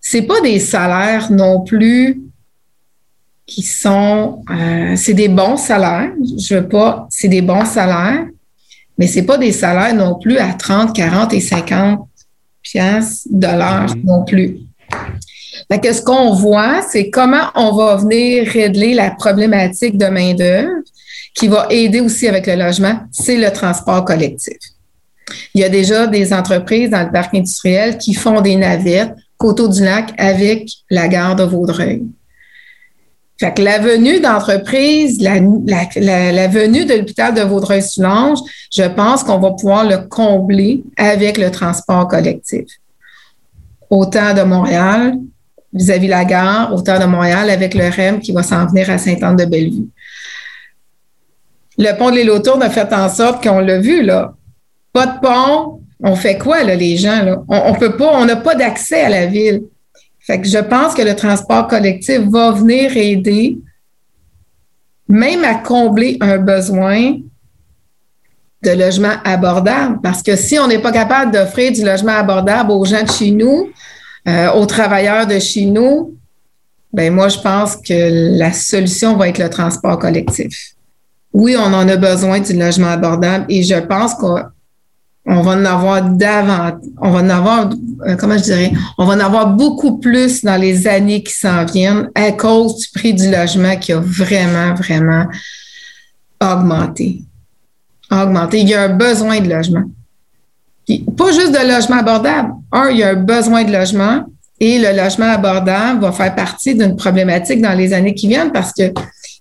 C'est 0.00 0.22
pas 0.22 0.40
des 0.42 0.60
salaires 0.60 1.32
non 1.32 1.62
plus 1.62 2.25
qui 3.46 3.62
sont, 3.62 4.42
euh, 4.50 4.94
c'est 4.96 5.14
des 5.14 5.28
bons 5.28 5.56
salaires. 5.56 6.10
Je 6.38 6.56
veux 6.56 6.68
pas, 6.68 7.06
c'est 7.10 7.28
des 7.28 7.42
bons 7.42 7.64
salaires, 7.64 8.26
mais 8.98 9.06
c'est 9.06 9.22
pas 9.22 9.38
des 9.38 9.52
salaires 9.52 9.94
non 9.94 10.18
plus 10.18 10.38
à 10.38 10.52
30, 10.52 10.94
40 10.94 11.32
et 11.32 11.40
50 11.40 12.08
piastres 12.62 13.28
dollars 13.30 13.94
mm-hmm. 13.94 14.04
non 14.04 14.24
plus. 14.24 14.58
Fait 15.70 15.80
que 15.80 15.92
ce 15.92 16.02
qu'on 16.02 16.32
voit, 16.32 16.82
c'est 16.82 17.10
comment 17.10 17.50
on 17.54 17.72
va 17.72 17.96
venir 17.96 18.46
régler 18.48 18.94
la 18.94 19.10
problématique 19.10 19.96
de 19.96 20.06
main-d'œuvre 20.06 20.70
qui 21.34 21.48
va 21.48 21.66
aider 21.70 22.00
aussi 22.00 22.26
avec 22.26 22.46
le 22.46 22.56
logement, 22.56 23.00
c'est 23.12 23.36
le 23.36 23.52
transport 23.52 24.04
collectif. 24.04 24.56
Il 25.54 25.60
y 25.60 25.64
a 25.64 25.68
déjà 25.68 26.06
des 26.06 26.32
entreprises 26.32 26.90
dans 26.90 27.02
le 27.02 27.10
parc 27.10 27.34
industriel 27.34 27.98
qui 27.98 28.14
font 28.14 28.40
des 28.40 28.56
navettes 28.56 29.14
Coteau 29.36 29.68
du 29.68 29.82
Lac 29.82 30.14
avec 30.16 30.70
la 30.88 31.08
gare 31.08 31.36
de 31.36 31.42
Vaudreuil. 31.42 32.04
Fait 33.38 33.52
que 33.52 33.60
la 33.60 33.78
venue 33.78 34.18
d'entreprise, 34.20 35.20
la, 35.20 35.40
la, 35.40 36.48
venue 36.48 36.86
de 36.86 36.94
l'hôpital 36.94 37.34
de 37.34 37.42
Vaudreuil-Soulanges, 37.42 38.38
je 38.72 38.84
pense 38.84 39.22
qu'on 39.22 39.38
va 39.38 39.50
pouvoir 39.50 39.84
le 39.84 39.98
combler 40.08 40.82
avec 40.96 41.36
le 41.36 41.50
transport 41.50 42.08
collectif. 42.08 42.64
Autant 43.90 44.32
de 44.32 44.42
Montréal 44.42 45.18
vis-à-vis 45.74 46.08
la 46.08 46.24
gare, 46.24 46.74
autant 46.74 46.98
de 46.98 47.04
Montréal 47.04 47.50
avec 47.50 47.74
le 47.74 47.88
REM 47.88 48.20
qui 48.20 48.32
va 48.32 48.42
s'en 48.42 48.66
venir 48.66 48.88
à 48.88 48.96
Sainte-Anne-de-Bellevue. 48.96 49.88
Le 51.78 51.92
pont 51.98 52.10
de 52.10 52.16
l'île 52.16 52.30
a 52.30 52.70
fait 52.70 52.90
en 52.94 53.08
sorte 53.10 53.42
qu'on 53.42 53.58
l'a 53.58 53.78
vu, 53.78 54.02
là. 54.02 54.32
Pas 54.94 55.06
de 55.06 55.20
pont, 55.20 55.80
On 56.02 56.16
fait 56.16 56.38
quoi, 56.38 56.62
là, 56.62 56.74
les 56.74 56.96
gens? 56.96 57.22
Là? 57.22 57.42
On, 57.48 57.70
on 57.70 57.74
peut 57.74 57.96
pas, 57.96 58.12
on 58.14 58.24
n'a 58.24 58.36
pas 58.36 58.54
d'accès 58.54 59.02
à 59.02 59.08
la 59.10 59.26
ville. 59.26 59.62
Fait 60.26 60.40
que 60.40 60.48
je 60.48 60.58
pense 60.58 60.94
que 60.94 61.02
le 61.02 61.14
transport 61.14 61.68
collectif 61.68 62.18
va 62.28 62.50
venir 62.50 62.96
aider 62.96 63.58
même 65.08 65.44
à 65.44 65.54
combler 65.54 66.16
un 66.20 66.38
besoin 66.38 67.18
de 68.64 68.70
logement 68.70 69.14
abordable. 69.24 70.00
Parce 70.02 70.22
que 70.22 70.34
si 70.34 70.58
on 70.58 70.66
n'est 70.66 70.80
pas 70.80 70.90
capable 70.90 71.30
d'offrir 71.30 71.70
du 71.70 71.84
logement 71.84 72.12
abordable 72.12 72.72
aux 72.72 72.84
gens 72.84 73.04
de 73.04 73.10
chez 73.10 73.30
nous, 73.30 73.70
euh, 74.26 74.50
aux 74.54 74.66
travailleurs 74.66 75.28
de 75.28 75.38
chez 75.38 75.66
nous, 75.66 76.16
ben 76.92 77.14
moi, 77.14 77.28
je 77.28 77.38
pense 77.38 77.76
que 77.76 78.36
la 78.36 78.52
solution 78.52 79.16
va 79.16 79.28
être 79.28 79.38
le 79.38 79.48
transport 79.48 79.98
collectif. 79.98 80.72
Oui, 81.32 81.54
on 81.56 81.72
en 81.72 81.88
a 81.88 81.96
besoin 81.96 82.40
du 82.40 82.54
logement 82.54 82.88
abordable 82.88 83.44
et 83.48 83.62
je 83.62 83.76
pense 83.76 84.14
qu'on 84.14 84.42
va 85.26 85.52
en 85.52 85.64
avoir 85.64 86.02
davantage, 86.02 86.80
on 87.00 87.10
va 87.10 87.20
en 87.20 87.30
avoir, 87.30 87.70
euh, 88.06 88.16
comment 88.16 88.38
je 88.38 88.44
dirais, 88.44 88.72
on 88.96 89.04
va 89.04 89.14
en 89.14 89.20
avoir 89.20 89.48
beaucoup 89.54 89.98
plus 89.98 90.44
dans 90.44 90.60
les 90.60 90.86
années 90.86 91.22
qui 91.22 91.32
s'en 91.32 91.64
viennent 91.64 92.10
à 92.14 92.30
cause 92.32 92.76
du 92.76 92.86
prix 92.94 93.12
du 93.12 93.30
logement 93.30 93.76
qui 93.76 93.92
a 93.92 94.00
vraiment, 94.00 94.74
vraiment 94.74 95.26
augmenté. 96.40 97.22
Augmenté. 98.10 98.60
Il 98.60 98.68
y 98.68 98.74
a 98.74 98.84
un 98.84 98.96
besoin 98.96 99.40
de 99.40 99.48
logement. 99.48 99.82
pas 101.16 101.32
juste 101.32 101.52
de 101.52 101.74
logement 101.74 101.96
abordable. 101.96 102.52
Un, 102.70 102.90
il 102.90 102.98
y 102.98 103.02
a 103.02 103.10
un 103.10 103.14
besoin 103.14 103.64
de 103.64 103.72
logement 103.72 104.24
et 104.60 104.78
le 104.78 104.96
logement 104.96 105.26
abordable 105.26 106.00
va 106.00 106.12
faire 106.12 106.34
partie 106.36 106.74
d'une 106.76 106.94
problématique 106.94 107.60
dans 107.60 107.76
les 107.76 107.92
années 107.92 108.14
qui 108.14 108.28
viennent 108.28 108.52
parce 108.52 108.72
que, 108.72 108.92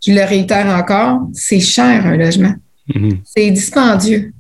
je 0.06 0.12
le 0.12 0.24
réitère 0.24 0.68
encore, 0.68 1.22
c'est 1.34 1.60
cher 1.60 2.06
un 2.06 2.16
logement. 2.16 2.54
Mm-hmm. 2.90 3.18
C'est 3.24 3.50
dispendieux. 3.50 4.35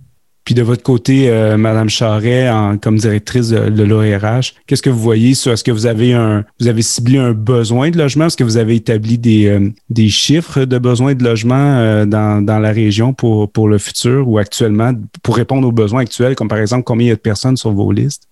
Puis 0.45 0.53
de 0.53 0.61
votre 0.61 0.83
côté, 0.83 1.29
euh, 1.29 1.57
Madame 1.57 1.89
Charret, 1.89 2.49
en, 2.49 2.77
comme 2.77 2.97
directrice 2.97 3.49
de, 3.49 3.69
de 3.69 3.83
l'ORH, 3.83 4.53
qu'est-ce 4.67 4.81
que 4.83 4.91
vous 4.91 4.99
voyez 4.99 5.33
sur 5.33 5.51
est-ce 5.51 5.63
que 5.63 5.71
vous 5.71 5.87
avez 5.87 6.13
un 6.13 6.45
vous 6.59 6.67
avez 6.67 6.83
ciblé 6.83 7.17
un 7.17 7.33
besoin 7.33 7.89
de 7.89 7.97
logement? 7.97 8.27
Est-ce 8.27 8.37
que 8.37 8.43
vous 8.43 8.57
avez 8.57 8.75
établi 8.75 9.17
des, 9.17 9.47
euh, 9.47 9.71
des 9.89 10.07
chiffres 10.09 10.65
de 10.65 10.77
besoins 10.77 11.15
de 11.15 11.23
logement 11.23 11.77
euh, 11.79 12.05
dans, 12.05 12.45
dans 12.45 12.59
la 12.59 12.71
région 12.71 13.11
pour, 13.11 13.51
pour 13.51 13.67
le 13.67 13.79
futur 13.79 14.29
ou 14.29 14.37
actuellement 14.37 14.93
pour 15.23 15.35
répondre 15.35 15.67
aux 15.67 15.71
besoins 15.71 16.01
actuels, 16.01 16.35
comme 16.35 16.47
par 16.47 16.59
exemple 16.59 16.83
combien 16.83 17.07
il 17.07 17.09
y 17.09 17.13
a 17.13 17.15
de 17.15 17.19
personnes 17.19 17.57
sur 17.57 17.71
vos 17.71 17.91
listes? 17.91 18.27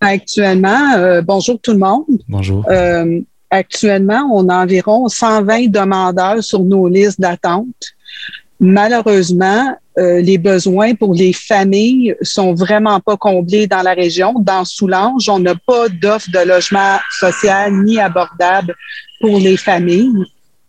Actuellement, 0.00 0.94
euh, 0.96 1.22
bonjour 1.22 1.58
tout 1.60 1.72
le 1.72 1.78
monde. 1.78 2.04
Bonjour. 2.28 2.64
Euh, 2.68 3.20
actuellement, 3.50 4.30
on 4.32 4.48
a 4.48 4.62
environ 4.62 5.08
120 5.08 5.70
demandeurs 5.70 6.42
sur 6.42 6.62
nos 6.62 6.88
listes 6.88 7.20
d'attente. 7.20 7.94
Malheureusement, 8.60 9.76
euh, 9.98 10.20
les 10.20 10.38
besoins 10.38 10.94
pour 10.94 11.12
les 11.12 11.32
familles 11.32 12.14
sont 12.22 12.54
vraiment 12.54 13.00
pas 13.00 13.16
comblés 13.16 13.66
dans 13.66 13.82
la 13.82 13.94
région. 13.94 14.34
Dans 14.38 14.64
Soulanges, 14.64 15.28
on 15.28 15.40
n'a 15.40 15.54
pas 15.54 15.88
d'offre 15.88 16.30
de 16.30 16.46
logement 16.46 16.98
social 17.18 17.72
ni 17.84 17.98
abordable 17.98 18.74
pour 19.20 19.38
les 19.38 19.56
familles. 19.56 20.24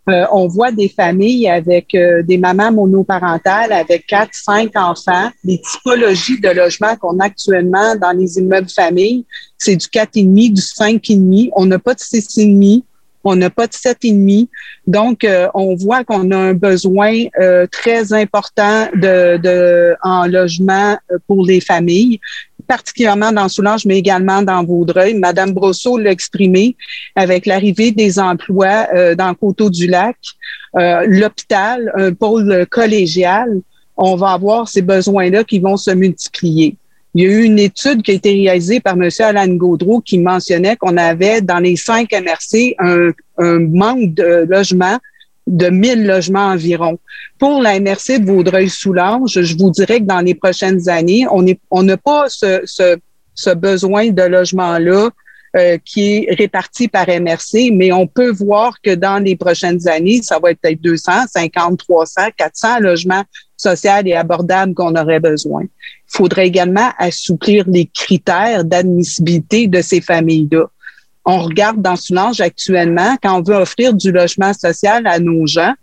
Euh, 0.09 0.25
on 0.31 0.47
voit 0.47 0.71
des 0.71 0.89
familles 0.89 1.47
avec 1.47 1.93
euh, 1.93 2.23
des 2.23 2.39
mamans 2.39 2.71
monoparentales 2.71 3.71
avec 3.71 4.07
quatre, 4.07 4.33
cinq 4.33 4.71
enfants. 4.75 5.29
Les 5.43 5.61
typologies 5.61 6.39
de 6.39 6.49
logement 6.49 6.95
qu'on 6.95 7.19
a 7.19 7.25
actuellement 7.25 7.95
dans 7.95 8.17
les 8.17 8.39
immeubles 8.39 8.69
familles, 8.69 9.25
c'est 9.57 9.75
du 9.75 9.85
4,5, 9.85 10.53
du 10.53 10.61
5,5. 10.61 11.49
On 11.55 11.65
n'a 11.67 11.77
pas 11.77 11.93
de 11.93 11.99
6,5. 11.99 12.83
On 13.23 13.35
n'a 13.35 13.49
pas 13.49 13.67
de 13.67 13.73
7,5. 13.73 14.47
Donc, 14.87 15.23
euh, 15.23 15.47
on 15.53 15.75
voit 15.75 16.03
qu'on 16.03 16.31
a 16.31 16.37
un 16.37 16.53
besoin 16.53 17.25
très 17.71 18.13
important 18.13 18.87
de, 18.95 19.37
de, 19.37 19.95
en 20.03 20.25
logement 20.27 20.97
pour 21.27 21.45
les 21.45 21.59
familles 21.59 22.19
particulièrement 22.69 23.31
dans 23.31 23.49
Soulanges, 23.49 23.85
mais 23.85 23.97
également 23.97 24.43
dans 24.43 24.63
Vaudreuil. 24.63 25.15
Madame 25.15 25.51
Brosseau 25.53 25.97
l'a 25.97 26.11
exprimé 26.11 26.77
avec 27.15 27.47
l'arrivée 27.47 27.91
des 27.91 28.19
emplois 28.19 28.87
euh, 28.93 29.15
dans 29.15 29.33
Coteau-du-Lac, 29.33 30.15
euh, 30.77 31.03
l'hôpital, 31.07 31.91
un 31.95 32.13
pôle 32.13 32.67
collégial. 32.69 33.49
On 33.97 34.15
va 34.15 34.29
avoir 34.33 34.69
ces 34.69 34.83
besoins-là 34.83 35.43
qui 35.43 35.59
vont 35.59 35.77
se 35.77 35.91
multiplier. 35.91 36.77
Il 37.15 37.23
y 37.23 37.25
a 37.25 37.29
eu 37.29 37.43
une 37.43 37.59
étude 37.59 38.03
qui 38.03 38.11
a 38.11 38.13
été 38.13 38.31
réalisée 38.31 38.79
par 38.79 38.93
M. 38.93 39.09
Alan 39.19 39.47
Gaudreau 39.47 39.99
qui 40.01 40.19
mentionnait 40.19 40.75
qu'on 40.75 40.95
avait 40.97 41.41
dans 41.41 41.59
les 41.59 41.75
cinq 41.75 42.11
MRC 42.11 42.75
un, 42.77 43.11
manque 43.59 44.13
de 44.13 44.45
logement 44.47 44.99
de 45.47 45.69
1000 45.69 46.05
logements 46.05 46.49
environ. 46.49 46.99
Pour 47.39 47.61
la 47.61 47.79
MRC 47.79 48.19
de 48.19 48.25
Vaudreuil-Soulanges, 48.25 49.41
je 49.41 49.57
vous 49.57 49.71
dirais 49.71 49.99
que 49.99 50.05
dans 50.05 50.19
les 50.19 50.35
prochaines 50.35 50.87
années, 50.87 51.25
on 51.29 51.83
n'a 51.83 51.97
pas 51.97 52.25
ce, 52.29 53.53
besoin 53.55 54.11
de 54.11 54.21
logement-là 54.21 55.09
euh, 55.57 55.77
qui 55.83 56.17
est 56.27 56.35
réparti 56.37 56.87
par 56.87 57.07
MRC, 57.07 57.71
mais 57.73 57.91
on 57.91 58.05
peut 58.05 58.29
voir 58.29 58.79
que 58.83 58.93
dans 58.93 59.17
les 59.17 59.35
prochaines 59.35 59.87
années, 59.87 60.21
ça 60.21 60.37
va 60.37 60.51
être 60.51 60.59
peut-être 60.61 60.81
200, 60.81 61.11
50, 61.33 61.79
300, 61.79 62.21
400 62.37 62.79
logements 62.81 63.23
sociaux 63.61 63.91
et 64.05 64.15
abordables 64.15 64.73
qu'on 64.73 64.95
aurait 64.95 65.19
besoin. 65.19 65.63
Il 65.63 66.17
faudrait 66.17 66.47
également 66.47 66.91
assouplir 66.97 67.65
les 67.67 67.85
critères 67.85 68.63
d'admissibilité 68.63 69.67
de 69.67 69.81
ces 69.81 70.01
familles-là 70.01 70.65
on 71.29 71.43
regarde 71.43 71.81
dans 71.81 71.95
Soulanges 71.95 72.41
actuellement, 72.41 73.15
quand 73.21 73.39
on 73.39 73.43
veut 73.43 73.55
offrir 73.55 73.93
du 73.93 74.11
logement 74.11 74.53
social 74.53 75.05
à 75.05 75.19
nos 75.19 75.45
gens, 75.45 75.73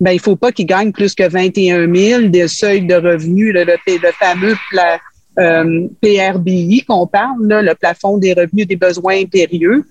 ben, 0.00 0.12
il 0.12 0.20
faut 0.20 0.36
pas 0.36 0.50
qu'ils 0.50 0.66
gagnent 0.66 0.92
plus 0.92 1.14
que 1.14 1.28
21 1.28 1.92
000 1.92 2.22
des 2.28 2.48
seuils 2.48 2.86
de 2.86 2.94
revenus, 2.94 3.52
le, 3.52 3.64
le, 3.64 4.12
fameux 4.18 4.56
euh, 5.38 5.88
PRBI 6.00 6.84
qu'on 6.86 7.06
parle, 7.06 7.36
le 7.40 7.74
plafond 7.74 8.16
des 8.16 8.32
revenus 8.32 8.66
des 8.66 8.76
besoins 8.76 9.20
impérieux. 9.20 9.84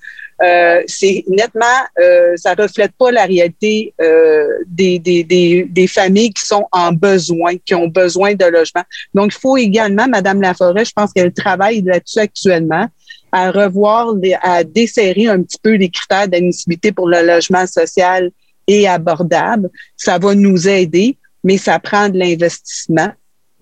Euh, 0.43 0.81
c'est 0.87 1.23
nettement, 1.27 1.65
euh, 1.99 2.33
ça 2.35 2.53
reflète 2.53 2.91
pas 2.97 3.11
la 3.11 3.25
réalité 3.25 3.93
euh, 4.01 4.45
des, 4.67 4.99
des, 4.99 5.23
des, 5.23 5.63
des, 5.63 5.87
familles 5.87 6.33
qui 6.33 6.45
sont 6.45 6.65
en 6.71 6.91
besoin, 6.91 7.55
qui 7.57 7.73
ont 7.75 7.87
besoin 7.87 8.33
de 8.33 8.45
logement. 8.45 8.83
Donc, 9.13 9.33
il 9.33 9.39
faut 9.39 9.55
également, 9.55 10.07
Madame 10.07 10.41
Laforêt, 10.41 10.83
je 10.83 10.91
pense 10.93 11.13
qu'elle 11.13 11.31
travaille 11.31 11.81
là-dessus 11.81 12.19
actuellement, 12.19 12.87
à 13.31 13.51
revoir, 13.51 14.15
à 14.41 14.65
desserrer 14.65 15.27
un 15.27 15.41
petit 15.41 15.59
peu 15.61 15.75
les 15.75 15.89
critères 15.89 16.27
d'admissibilité 16.27 16.91
pour 16.91 17.07
le 17.07 17.25
logement 17.25 17.65
social 17.65 18.29
et 18.67 18.87
abordable. 18.87 19.69
Ça 19.95 20.17
va 20.17 20.35
nous 20.35 20.67
aider, 20.67 21.17
mais 21.43 21.57
ça 21.57 21.79
prend 21.79 22.09
de 22.09 22.17
l'investissement. 22.17 23.11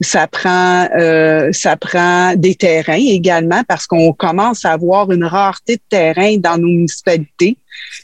Ça 0.02 0.28
prend, 0.28 0.88
euh, 0.98 1.50
ça 1.52 1.78
prend 1.78 2.36
des 2.36 2.56
terrains 2.56 2.94
également 2.94 3.64
parce 3.68 3.86
qu'on 3.86 4.14
commence 4.14 4.66
à 4.66 4.72
avoir 4.72 5.12
une 5.12 5.24
rareté 5.24 5.76
de 5.76 5.82
terrains 5.90 6.38
dans 6.38 6.58
nos 6.58 6.68
municipalités. 6.68 7.58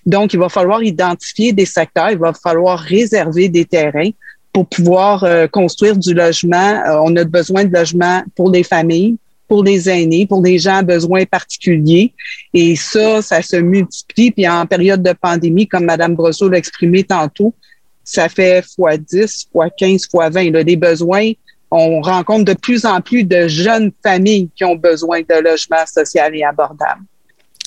Donc, 0.06 0.34
il 0.34 0.40
va 0.40 0.50
falloir 0.50 0.84
identifier 0.84 1.54
des 1.54 1.66
secteurs, 1.66 2.12
il 2.12 2.18
va 2.18 2.34
falloir 2.34 2.80
réserver 2.80 3.50
des 3.50 3.66
terrains 3.66 4.12
pour 4.54 4.68
pouvoir 4.68 5.24
euh, 5.24 5.48
construire 5.48 5.98
du 5.98 6.14
logement. 6.14 6.82
Euh, 6.88 7.00
on 7.04 7.16
a 7.16 7.24
besoin 7.24 7.66
de 7.66 7.74
logements 7.74 8.24
pour 8.36 8.50
les 8.52 8.64
familles, 8.64 9.18
pour 9.48 9.64
les 9.64 9.90
aînés, 9.90 10.26
pour 10.26 10.42
des 10.42 10.58
gens 10.58 10.78
à 10.78 10.84
besoins 10.84 11.26
particuliers. 11.26 12.14
Et 12.54 12.76
ça, 12.76 13.22
ça 13.22 13.42
se 13.42 13.56
multiplie. 13.58 14.32
Puis 14.32 14.48
en 14.48 14.66
période 14.66 15.04
de 15.04 15.14
pandémie, 15.14 15.68
comme 15.68 15.86
Mme 15.86 16.16
Brosseau 16.16 16.50
l'a 16.50 16.58
exprimé 16.58 17.04
tantôt, 17.04 17.54
ça 18.04 18.30
fait 18.30 18.64
fois 18.76 18.98
10, 18.98 19.50
fois 19.52 19.70
15, 19.70 20.08
fois 20.10 20.30
20. 20.30 20.52
Là, 20.52 20.64
des 20.64 20.76
besoins, 20.76 21.32
on 21.72 22.02
rencontre 22.02 22.46
de 22.46 22.54
plus 22.54 22.86
en 22.86 23.02
plus 23.02 23.24
de 23.24 23.48
jeunes 23.48 23.92
familles 24.04 24.50
qui 24.56 24.64
ont 24.64 24.76
besoin 24.76 25.22
de 25.22 25.42
logements 25.42 25.86
sociaux 25.86 26.24
et 26.34 26.44
abordables. 26.44 27.02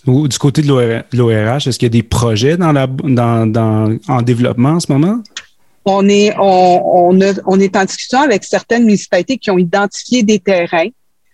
Du 0.07 0.39
côté 0.39 0.63
de 0.63 0.69
l'ORH, 1.13 1.67
est-ce 1.67 1.79
qu'il 1.79 1.87
y 1.87 1.93
a 1.93 1.97
des 2.01 2.03
projets 2.03 2.57
dans 2.57 2.73
la, 2.73 2.87
dans, 2.87 3.47
dans, 3.47 3.99
en 4.09 4.23
développement 4.23 4.71
en 4.71 4.81
ce 4.81 4.91
moment? 4.91 5.21
On 5.85 6.09
est, 6.09 6.35
on, 6.39 7.11
on, 7.11 7.35
on 7.47 7.61
est 7.61 7.77
en 7.77 7.85
discussion 7.85 8.21
avec 8.21 8.45
certaines 8.45 8.85
municipalités 8.85 9.37
qui 9.37 9.51
ont 9.51 9.59
identifié 9.59 10.23
des 10.23 10.39
terrains 10.39 10.89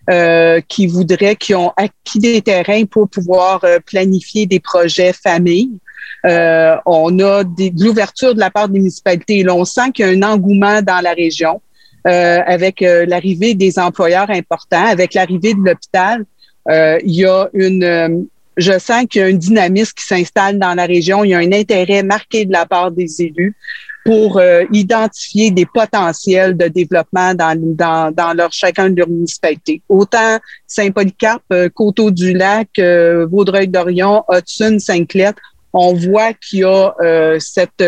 euh, 0.09 0.59
qui 0.67 0.87
voudraient, 0.87 1.35
qui 1.35 1.53
ont 1.55 1.71
acquis 1.77 2.19
des 2.19 2.41
terrains 2.41 2.83
pour 2.85 3.09
pouvoir 3.09 3.63
euh, 3.63 3.79
planifier 3.85 4.45
des 4.45 4.59
projets 4.59 5.13
familles. 5.13 5.79
Euh, 6.25 6.75
on 6.85 7.19
a 7.19 7.43
des, 7.43 7.69
de 7.69 7.83
l'ouverture 7.83 8.33
de 8.33 8.39
la 8.39 8.49
part 8.49 8.67
des 8.67 8.79
municipalités. 8.79 9.43
Là, 9.43 9.53
on 9.53 9.65
sent 9.65 9.91
qu'il 9.93 10.05
y 10.05 10.09
a 10.09 10.11
un 10.11 10.23
engouement 10.23 10.81
dans 10.81 11.01
la 11.01 11.13
région 11.13 11.61
avec 12.07 12.81
l'arrivée 12.81 13.53
des 13.53 13.77
employeurs 13.79 14.29
importants, 14.29 14.85
avec 14.85 15.13
l'arrivée 15.13 15.53
de 15.53 15.59
l'hôpital. 15.59 16.25
il 16.69 17.15
y 17.15 17.25
a 17.25 17.49
une, 17.53 18.27
je 18.57 18.79
sens 18.79 19.05
qu'il 19.09 19.21
y 19.21 19.23
a 19.23 19.27
un 19.27 19.33
dynamisme 19.33 19.93
qui 19.95 20.05
s'installe 20.05 20.57
dans 20.59 20.73
la 20.73 20.85
région. 20.85 21.23
Il 21.23 21.29
y 21.29 21.33
a 21.33 21.37
un 21.37 21.51
intérêt 21.51 22.03
marqué 22.03 22.45
de 22.45 22.51
la 22.51 22.65
part 22.65 22.91
des 22.91 23.21
élus 23.21 23.55
pour 24.03 24.37
euh, 24.37 24.63
identifier 24.71 25.51
des 25.51 25.65
potentiels 25.65 26.55
de 26.55 26.69
développement 26.69 27.33
dans, 27.33 27.59
dans, 27.59 28.11
dans 28.11 28.33
leur 28.33 28.53
chacun 28.53 28.89
de 28.89 28.95
leurs 28.95 29.09
municipalités. 29.09 29.81
Autant 29.89 30.39
Saint-Polycarpe, 30.65 31.43
euh, 31.51 31.69
Coteau-du-Lac, 31.69 32.69
euh, 32.79 33.27
Vaudreuil-Dorion, 33.29 34.23
Hudson, 34.31 34.77
Saint-Clet, 34.79 35.33
on 35.73 35.93
voit 35.93 36.33
qu'il 36.33 36.59
y 36.59 36.63
a 36.63 36.95
euh, 37.01 37.37
cette, 37.39 37.83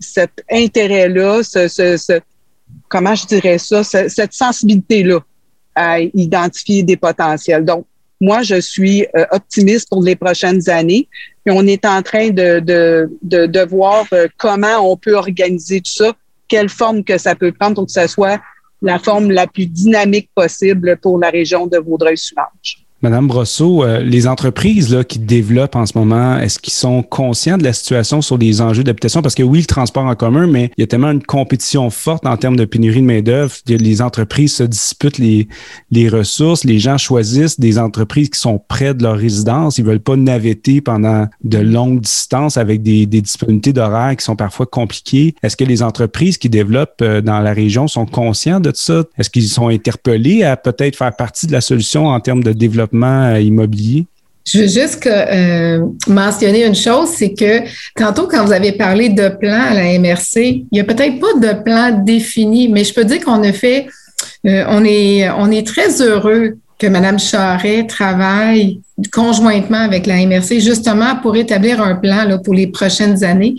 cet 0.00 0.30
intérêt-là, 0.50 1.42
ce, 1.42 1.68
ce, 1.68 1.98
ce, 1.98 2.20
comment 2.94 3.16
je 3.16 3.26
dirais 3.26 3.58
ça, 3.58 3.82
cette 3.82 4.32
sensibilité-là 4.32 5.18
à 5.74 5.98
identifier 6.00 6.84
des 6.84 6.96
potentiels. 6.96 7.64
Donc, 7.64 7.86
moi, 8.20 8.42
je 8.42 8.60
suis 8.60 9.04
euh, 9.16 9.26
optimiste 9.32 9.88
pour 9.88 10.00
les 10.00 10.14
prochaines 10.14 10.70
années. 10.70 11.08
Et 11.44 11.50
on 11.50 11.66
est 11.66 11.84
en 11.84 12.00
train 12.02 12.30
de, 12.30 12.60
de, 12.60 13.10
de, 13.22 13.46
de 13.46 13.60
voir 13.62 14.06
euh, 14.12 14.28
comment 14.36 14.92
on 14.92 14.96
peut 14.96 15.16
organiser 15.16 15.80
tout 15.80 15.90
ça, 15.92 16.12
quelle 16.46 16.68
forme 16.68 17.02
que 17.02 17.18
ça 17.18 17.34
peut 17.34 17.50
prendre 17.50 17.74
pour 17.74 17.86
que 17.86 17.92
ce 17.92 18.06
soit 18.06 18.40
la 18.80 19.00
forme 19.00 19.32
la 19.32 19.48
plus 19.48 19.66
dynamique 19.66 20.30
possible 20.32 20.96
pour 20.98 21.18
la 21.18 21.30
région 21.30 21.66
de 21.66 21.78
Vaudreuil-Soulanges. 21.78 22.83
Madame 23.04 23.26
Brosseau, 23.26 23.84
euh, 23.84 24.00
les 24.00 24.26
entreprises 24.26 24.94
là, 24.94 25.04
qui 25.04 25.18
développent 25.18 25.76
en 25.76 25.84
ce 25.84 25.98
moment, 25.98 26.38
est-ce 26.38 26.58
qu'ils 26.58 26.72
sont 26.72 27.02
conscients 27.02 27.58
de 27.58 27.62
la 27.62 27.74
situation 27.74 28.22
sur 28.22 28.38
les 28.38 28.62
enjeux 28.62 28.82
d'habitation? 28.82 29.20
Parce 29.20 29.34
que 29.34 29.42
oui, 29.42 29.58
le 29.58 29.66
transport 29.66 30.06
en 30.06 30.14
commun, 30.14 30.46
mais 30.46 30.70
il 30.78 30.80
y 30.80 30.84
a 30.84 30.86
tellement 30.86 31.10
une 31.10 31.22
compétition 31.22 31.90
forte 31.90 32.24
en 32.24 32.38
termes 32.38 32.56
de 32.56 32.64
pénurie 32.64 33.02
de 33.02 33.06
main-d'œuvre. 33.06 33.52
Les 33.68 34.00
entreprises 34.00 34.54
se 34.54 34.62
disputent 34.62 35.18
les, 35.18 35.48
les 35.90 36.08
ressources. 36.08 36.64
Les 36.64 36.78
gens 36.78 36.96
choisissent 36.96 37.60
des 37.60 37.78
entreprises 37.78 38.30
qui 38.30 38.40
sont 38.40 38.58
près 38.68 38.94
de 38.94 39.02
leur 39.02 39.18
résidence. 39.18 39.76
Ils 39.76 39.84
veulent 39.84 40.00
pas 40.00 40.16
navetter 40.16 40.80
pendant 40.80 41.28
de 41.42 41.58
longues 41.58 42.00
distances 42.00 42.56
avec 42.56 42.82
des, 42.82 43.04
des 43.04 43.20
disponibilités 43.20 43.74
d'horaires 43.74 44.16
qui 44.16 44.24
sont 44.24 44.36
parfois 44.36 44.64
compliquées. 44.64 45.34
Est-ce 45.42 45.58
que 45.58 45.64
les 45.64 45.82
entreprises 45.82 46.38
qui 46.38 46.48
développent 46.48 47.02
euh, 47.02 47.20
dans 47.20 47.40
la 47.40 47.52
région 47.52 47.86
sont 47.86 48.06
conscients 48.06 48.60
de 48.60 48.72
ça? 48.74 49.04
Est-ce 49.18 49.28
qu'ils 49.28 49.48
sont 49.48 49.68
interpellés 49.68 50.42
à 50.42 50.56
peut-être 50.56 50.96
faire 50.96 51.14
partie 51.14 51.46
de 51.46 51.52
la 51.52 51.60
solution 51.60 52.06
en 52.06 52.18
termes 52.18 52.42
de 52.42 52.54
développement? 52.54 52.93
Euh, 53.02 53.40
immobilier? 53.40 54.06
Je 54.46 54.58
veux 54.58 54.68
juste 54.68 55.06
euh, 55.06 55.86
mentionner 56.06 56.66
une 56.66 56.74
chose, 56.74 57.08
c'est 57.16 57.32
que 57.32 57.60
tantôt, 57.96 58.28
quand 58.28 58.44
vous 58.44 58.52
avez 58.52 58.72
parlé 58.72 59.08
de 59.08 59.28
plan 59.28 59.58
à 59.70 59.74
la 59.74 59.98
MRC, 59.98 60.36
il 60.36 60.66
n'y 60.70 60.80
a 60.80 60.84
peut-être 60.84 61.18
pas 61.18 61.32
de 61.40 61.62
plan 61.62 62.02
défini, 62.04 62.68
mais 62.68 62.84
je 62.84 62.92
peux 62.92 63.04
dire 63.04 63.24
qu'on 63.24 63.42
a 63.42 63.52
fait, 63.52 63.86
euh, 64.46 64.64
on, 64.68 64.84
est, 64.84 65.30
on 65.30 65.50
est 65.50 65.66
très 65.66 66.02
heureux 66.02 66.58
que 66.78 66.86
Mme 66.86 67.18
Charret 67.18 67.86
travaille 67.86 68.80
conjointement 69.12 69.78
avec 69.78 70.06
la 70.06 70.24
MRC 70.26 70.60
justement 70.60 71.16
pour 71.16 71.36
établir 71.36 71.80
un 71.80 71.94
plan 71.94 72.24
là, 72.24 72.38
pour 72.38 72.54
les 72.54 72.66
prochaines 72.66 73.24
années 73.24 73.56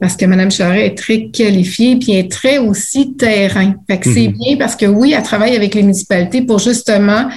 parce 0.00 0.16
que 0.16 0.24
Mme 0.24 0.50
Charret 0.50 0.86
est 0.86 0.98
très 0.98 1.26
qualifiée 1.26 1.96
puis 1.96 2.12
est 2.12 2.30
très 2.30 2.58
aussi 2.58 3.14
terrain. 3.14 3.74
Fait 3.86 3.98
que 3.98 4.12
c'est 4.12 4.28
mhm. 4.28 4.38
bien 4.38 4.56
parce 4.56 4.76
que 4.76 4.86
oui, 4.86 5.14
elle 5.16 5.22
travaille 5.22 5.54
avec 5.54 5.74
les 5.74 5.82
municipalités 5.82 6.42
pour 6.42 6.58
justement 6.58 7.28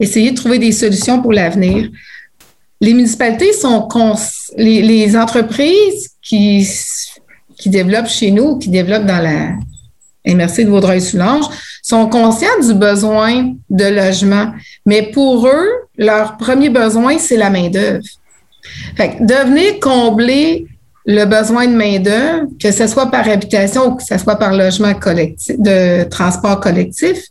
essayer 0.00 0.30
de 0.30 0.36
trouver 0.36 0.58
des 0.58 0.72
solutions 0.72 1.20
pour 1.20 1.32
l'avenir. 1.32 1.88
Les 2.80 2.94
municipalités 2.94 3.52
sont 3.52 3.88
les, 4.56 5.16
entreprises 5.16 6.10
qui, 6.20 6.68
qui 7.56 7.70
développent 7.70 8.08
chez 8.08 8.30
nous, 8.30 8.58
qui 8.58 8.68
développent 8.68 9.06
dans 9.06 9.22
la 9.22 9.52
MRC 10.26 10.64
de 10.64 10.70
Vaudreuil-Soulanges, 10.70 11.46
sont 11.82 12.08
conscients 12.08 12.60
du 12.60 12.74
besoin 12.74 13.54
de 13.70 13.84
logement. 13.84 14.52
Mais 14.86 15.10
pour 15.12 15.46
eux, 15.46 15.68
leur 15.96 16.36
premier 16.36 16.70
besoin, 16.70 17.18
c'est 17.18 17.36
la 17.36 17.50
main-d'œuvre. 17.50 18.04
Fait 18.96 19.16
que 19.16 19.24
devenir 19.24 19.80
combler 19.80 20.66
le 21.04 21.24
besoin 21.24 21.66
de 21.66 21.74
main-d'œuvre, 21.74 22.46
que 22.60 22.70
ce 22.70 22.86
soit 22.86 23.10
par 23.10 23.28
habitation 23.28 23.88
ou 23.88 23.94
que 23.96 24.04
ce 24.04 24.16
soit 24.18 24.36
par 24.36 24.52
logement 24.52 24.94
collectif, 24.94 25.58
de 25.58 26.04
transport 26.04 26.60
collectif, 26.60 27.24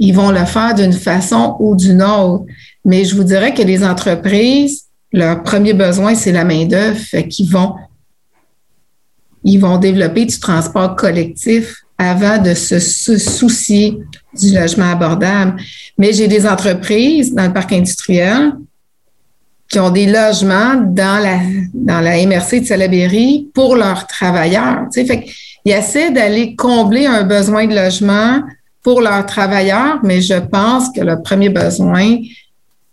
ils 0.00 0.14
vont 0.14 0.30
le 0.30 0.46
faire 0.46 0.74
d'une 0.74 0.94
façon 0.94 1.56
ou 1.60 1.76
d'une 1.76 2.02
autre. 2.02 2.46
Mais 2.84 3.04
je 3.04 3.14
vous 3.14 3.22
dirais 3.22 3.52
que 3.52 3.62
les 3.62 3.84
entreprises, 3.84 4.84
leur 5.12 5.42
premier 5.42 5.74
besoin, 5.74 6.14
c'est 6.14 6.32
la 6.32 6.44
main-d'œuvre. 6.44 6.98
Qu'ils 7.28 7.50
vont, 7.50 7.74
ils 9.44 9.58
vont 9.58 9.76
développer 9.76 10.24
du 10.24 10.40
transport 10.40 10.96
collectif 10.96 11.84
avant 11.98 12.38
de 12.38 12.54
se 12.54 12.78
soucier 12.78 13.98
du 14.40 14.54
logement 14.54 14.90
abordable. 14.90 15.60
Mais 15.98 16.14
j'ai 16.14 16.28
des 16.28 16.46
entreprises 16.46 17.34
dans 17.34 17.46
le 17.46 17.52
parc 17.52 17.70
industriel 17.72 18.54
qui 19.70 19.78
ont 19.78 19.90
des 19.90 20.06
logements 20.06 20.76
dans 20.76 21.22
la, 21.22 21.40
dans 21.74 22.00
la 22.00 22.26
MRC 22.26 22.60
de 22.60 22.64
Salaberry 22.64 23.50
pour 23.52 23.76
leurs 23.76 24.06
travailleurs. 24.06 24.86
Tu 24.92 25.00
sais, 25.00 25.06
fait 25.06 25.24
qu'ils 25.24 25.72
essaient 25.72 26.10
d'aller 26.10 26.56
combler 26.56 27.04
un 27.04 27.22
besoin 27.22 27.66
de 27.66 27.74
logement 27.74 28.40
pour 28.82 29.00
leurs 29.00 29.26
travailleurs, 29.26 30.00
mais 30.02 30.20
je 30.20 30.34
pense 30.34 30.90
que 30.90 31.00
le 31.00 31.22
premier 31.22 31.48
besoin, 31.50 32.16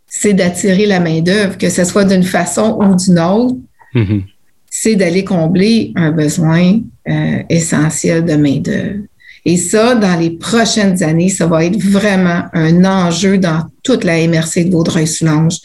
c'est 0.08 0.34
d'attirer 0.34 0.86
la 0.86 1.00
main-d'œuvre, 1.00 1.58
que 1.58 1.69
ce 1.69 1.84
soit 1.84 2.06
d'une 2.06 2.23
façon 2.23 2.78
ou 2.82 2.95
d'une 2.95 3.19
autre. 3.19 3.56
Mm-hmm. 3.93 4.23
C'est 4.69 4.95
d'aller 4.95 5.23
combler 5.23 5.91
un 5.95 6.12
besoin 6.12 6.80
euh, 7.10 7.43
essentiel 7.50 8.26
de 8.26 8.36
main-d'œuvre. 8.36 9.04
Et 9.45 9.56
ça, 9.56 9.95
dans 9.95 10.19
les 10.19 10.32
prochaines 10.32 11.02
années, 11.04 11.30
ça 11.30 11.47
va 11.47 11.63
être 11.63 11.80
vraiment 11.82 12.43
un 12.52 12.84
enjeu 12.84 13.38
dans 13.38 13.63
toute 13.82 14.04
la 14.04 14.28
MRC 14.28 14.65
de 14.65 14.71
Vaudreuil-Soulanges. 14.71 15.60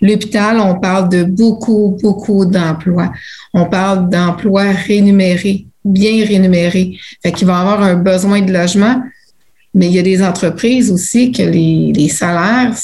L'hôpital, 0.00 0.58
on 0.58 0.74
parle 0.80 1.08
de 1.08 1.22
beaucoup, 1.22 1.96
beaucoup 2.02 2.44
d'emplois. 2.46 3.12
On 3.54 3.66
parle 3.66 4.08
d'emplois 4.10 4.72
rémunérés, 4.72 5.66
bien 5.84 6.24
rémunérés. 6.26 6.98
Fait 7.22 7.30
qu'il 7.30 7.46
va 7.46 7.60
avoir 7.60 7.80
un 7.80 7.94
besoin 7.94 8.40
de 8.40 8.52
logement, 8.52 9.00
mais 9.74 9.86
il 9.86 9.92
y 9.92 9.98
a 9.98 10.02
des 10.02 10.22
entreprises 10.22 10.90
aussi 10.90 11.32
que 11.32 11.42
les, 11.42 11.92
les 11.94 12.08
salaires 12.08 12.74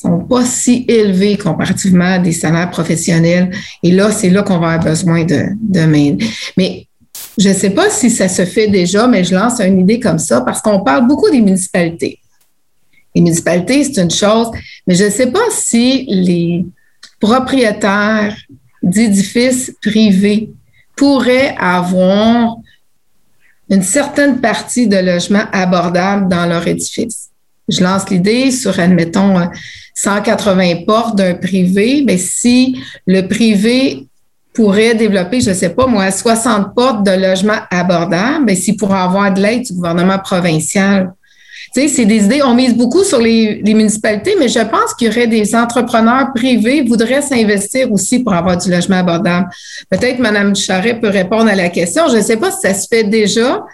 sont 0.00 0.20
pas 0.20 0.44
si 0.44 0.84
élevés 0.88 1.36
comparativement 1.36 2.14
à 2.14 2.18
des 2.18 2.32
salaires 2.32 2.70
professionnels. 2.70 3.50
Et 3.82 3.90
là, 3.90 4.10
c'est 4.10 4.30
là 4.30 4.42
qu'on 4.42 4.58
va 4.58 4.70
avoir 4.70 4.84
besoin 4.84 5.24
de, 5.24 5.44
de 5.60 5.80
main. 5.80 6.16
Mais 6.56 6.86
je 7.36 7.48
ne 7.48 7.54
sais 7.54 7.70
pas 7.70 7.90
si 7.90 8.10
ça 8.10 8.28
se 8.28 8.44
fait 8.44 8.68
déjà, 8.68 9.06
mais 9.06 9.24
je 9.24 9.34
lance 9.34 9.60
une 9.60 9.80
idée 9.80 10.00
comme 10.00 10.18
ça 10.18 10.40
parce 10.40 10.60
qu'on 10.60 10.80
parle 10.80 11.06
beaucoup 11.06 11.30
des 11.30 11.40
municipalités. 11.40 12.18
Les 13.14 13.20
municipalités, 13.20 13.84
c'est 13.84 14.00
une 14.00 14.10
chose, 14.10 14.50
mais 14.86 14.94
je 14.94 15.04
ne 15.04 15.10
sais 15.10 15.30
pas 15.30 15.50
si 15.50 16.06
les 16.08 16.64
propriétaires 17.18 18.36
d'édifices 18.82 19.74
privés 19.82 20.50
pourraient 20.96 21.54
avoir 21.58 22.56
une 23.70 23.82
certaine 23.82 24.40
partie 24.40 24.88
de 24.88 24.96
logements 24.96 25.46
abordables 25.52 26.28
dans 26.28 26.46
leur 26.46 26.66
édifice. 26.66 27.30
Je 27.68 27.82
lance 27.82 28.10
l'idée 28.10 28.50
sur, 28.50 28.78
admettons, 28.80 29.48
180 29.94 30.84
portes 30.86 31.16
d'un 31.16 31.34
privé, 31.34 32.02
mais 32.04 32.18
si 32.18 32.80
le 33.06 33.22
privé 33.28 34.08
pourrait 34.52 34.96
développer, 34.96 35.40
je 35.40 35.50
ne 35.50 35.54
sais 35.54 35.70
pas 35.70 35.86
moi, 35.86 36.10
60 36.10 36.74
portes 36.74 37.06
de 37.06 37.12
logements 37.12 37.60
abordables, 37.70 38.44
mais 38.46 38.56
s'il 38.56 38.76
pourrait 38.76 38.98
avoir 38.98 39.32
de 39.32 39.40
l'aide 39.40 39.62
du 39.62 39.72
gouvernement 39.72 40.18
provincial 40.18 41.12
tu 41.72 41.82
sais, 41.82 41.88
c'est 41.88 42.04
des 42.04 42.24
idées. 42.24 42.42
On 42.42 42.54
mise 42.54 42.76
beaucoup 42.76 43.04
sur 43.04 43.20
les, 43.20 43.62
municipalités, 43.64 44.34
mais 44.38 44.48
je 44.48 44.58
pense 44.58 44.92
qu'il 44.94 45.06
y 45.06 45.10
aurait 45.10 45.28
des 45.28 45.54
entrepreneurs 45.54 46.32
privés 46.34 46.82
qui 46.82 46.88
voudraient 46.88 47.22
s'investir 47.22 47.92
aussi 47.92 48.18
pour 48.20 48.32
avoir 48.32 48.56
du 48.56 48.70
logement 48.70 48.96
abordable. 48.96 49.48
Peut-être 49.88 50.18
Mme 50.18 50.56
Charret 50.56 50.98
peut 50.98 51.08
répondre 51.08 51.48
à 51.48 51.54
la 51.54 51.68
question. 51.68 52.08
Je 52.08 52.16
ne 52.16 52.22
sais 52.22 52.36
pas 52.36 52.50
si 52.50 52.60
ça 52.62 52.74
se 52.74 52.88
fait 52.88 53.04
déjà, 53.04 53.64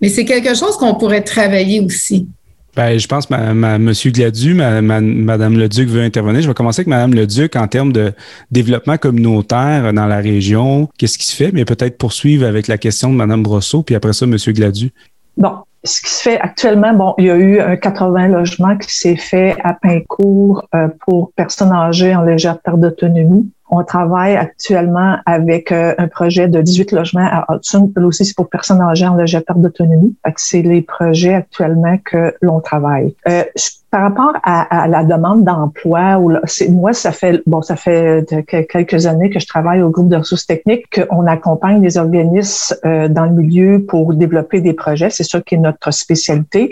mais 0.00 0.08
c'est 0.08 0.24
quelque 0.24 0.54
chose 0.54 0.76
qu'on 0.78 0.94
pourrait 0.94 1.22
travailler 1.22 1.80
aussi. 1.80 2.26
Ben, 2.74 2.98
je 2.98 3.06
pense 3.06 3.26
que 3.26 3.34
M. 3.34 3.92
Gladu, 3.92 4.54
Mme 4.54 5.58
Leduc 5.58 5.88
veut 5.88 6.02
intervenir. 6.02 6.40
Je 6.40 6.48
vais 6.48 6.54
commencer 6.54 6.80
avec 6.80 6.88
Mme 6.88 7.14
Leduc 7.14 7.56
en 7.56 7.66
termes 7.66 7.92
de 7.92 8.12
développement 8.50 8.96
communautaire 8.96 9.92
dans 9.92 10.06
la 10.06 10.18
région. 10.18 10.88
Qu'est-ce 10.96 11.18
qui 11.18 11.26
se 11.26 11.34
fait? 11.34 11.50
Mais 11.52 11.64
peut-être 11.64 11.98
poursuivre 11.98 12.46
avec 12.46 12.68
la 12.68 12.78
question 12.78 13.10
de 13.10 13.16
Mme 13.16 13.42
Brosseau, 13.42 13.82
puis 13.82 13.94
après 13.94 14.12
ça, 14.12 14.24
M. 14.24 14.36
Gladu. 14.36 14.92
Bon, 15.36 15.56
ce 15.82 16.02
qui 16.02 16.10
se 16.10 16.22
fait 16.22 16.40
actuellement, 16.40 16.92
bon, 16.92 17.14
il 17.18 17.24
y 17.24 17.30
a 17.30 17.36
eu 17.36 17.60
un 17.60 17.76
80 17.76 18.28
logements 18.28 18.76
qui 18.76 18.94
s'est 18.94 19.16
fait 19.16 19.56
à 19.64 19.72
Pincourt 19.74 20.68
euh, 20.74 20.88
pour 21.06 21.32
personnes 21.32 21.72
âgées 21.72 22.14
en 22.14 22.22
légère 22.22 22.58
perte 22.60 22.80
d'autonomie. 22.80 23.50
On 23.70 23.84
travaille 23.84 24.36
actuellement 24.36 25.16
avec 25.26 25.72
euh, 25.72 25.94
un 25.96 26.08
projet 26.08 26.48
de 26.48 26.60
18 26.60 26.92
logements 26.92 27.28
à 27.30 27.46
Hudson. 27.48 27.92
Là 27.96 28.06
aussi, 28.06 28.24
c'est 28.24 28.36
pour 28.36 28.50
personnes 28.50 28.80
âgées 28.80 29.06
en 29.06 29.16
légère 29.16 29.44
perte 29.44 29.60
d'autonomie. 29.60 30.14
C'est 30.36 30.62
les 30.62 30.82
projets 30.82 31.34
actuellement 31.34 31.96
que 32.04 32.34
l'on 32.42 32.60
travaille. 32.60 33.14
Euh, 33.28 33.44
par 33.90 34.02
rapport 34.02 34.32
à, 34.44 34.86
la 34.86 35.02
demande 35.02 35.42
d'emploi, 35.42 36.20
moi, 36.68 36.92
ça 36.92 37.10
fait 37.10 37.42
bon, 37.46 37.60
ça 37.60 37.74
fait 37.74 38.24
quelques 38.68 39.06
années 39.06 39.30
que 39.30 39.40
je 39.40 39.48
travaille 39.48 39.82
au 39.82 39.90
groupe 39.90 40.08
de 40.08 40.16
ressources 40.16 40.46
techniques, 40.46 40.86
qu'on 40.94 41.26
accompagne 41.26 41.82
les 41.82 41.98
organismes 41.98 42.76
euh, 42.84 43.08
dans 43.08 43.24
le 43.24 43.32
milieu 43.32 43.84
pour 43.84 44.14
développer 44.14 44.60
des 44.60 44.74
projets. 44.74 45.10
C'est 45.10 45.24
ça 45.24 45.40
qui 45.40 45.56
est 45.56 45.58
notre 45.58 45.90
spécialité. 45.92 46.70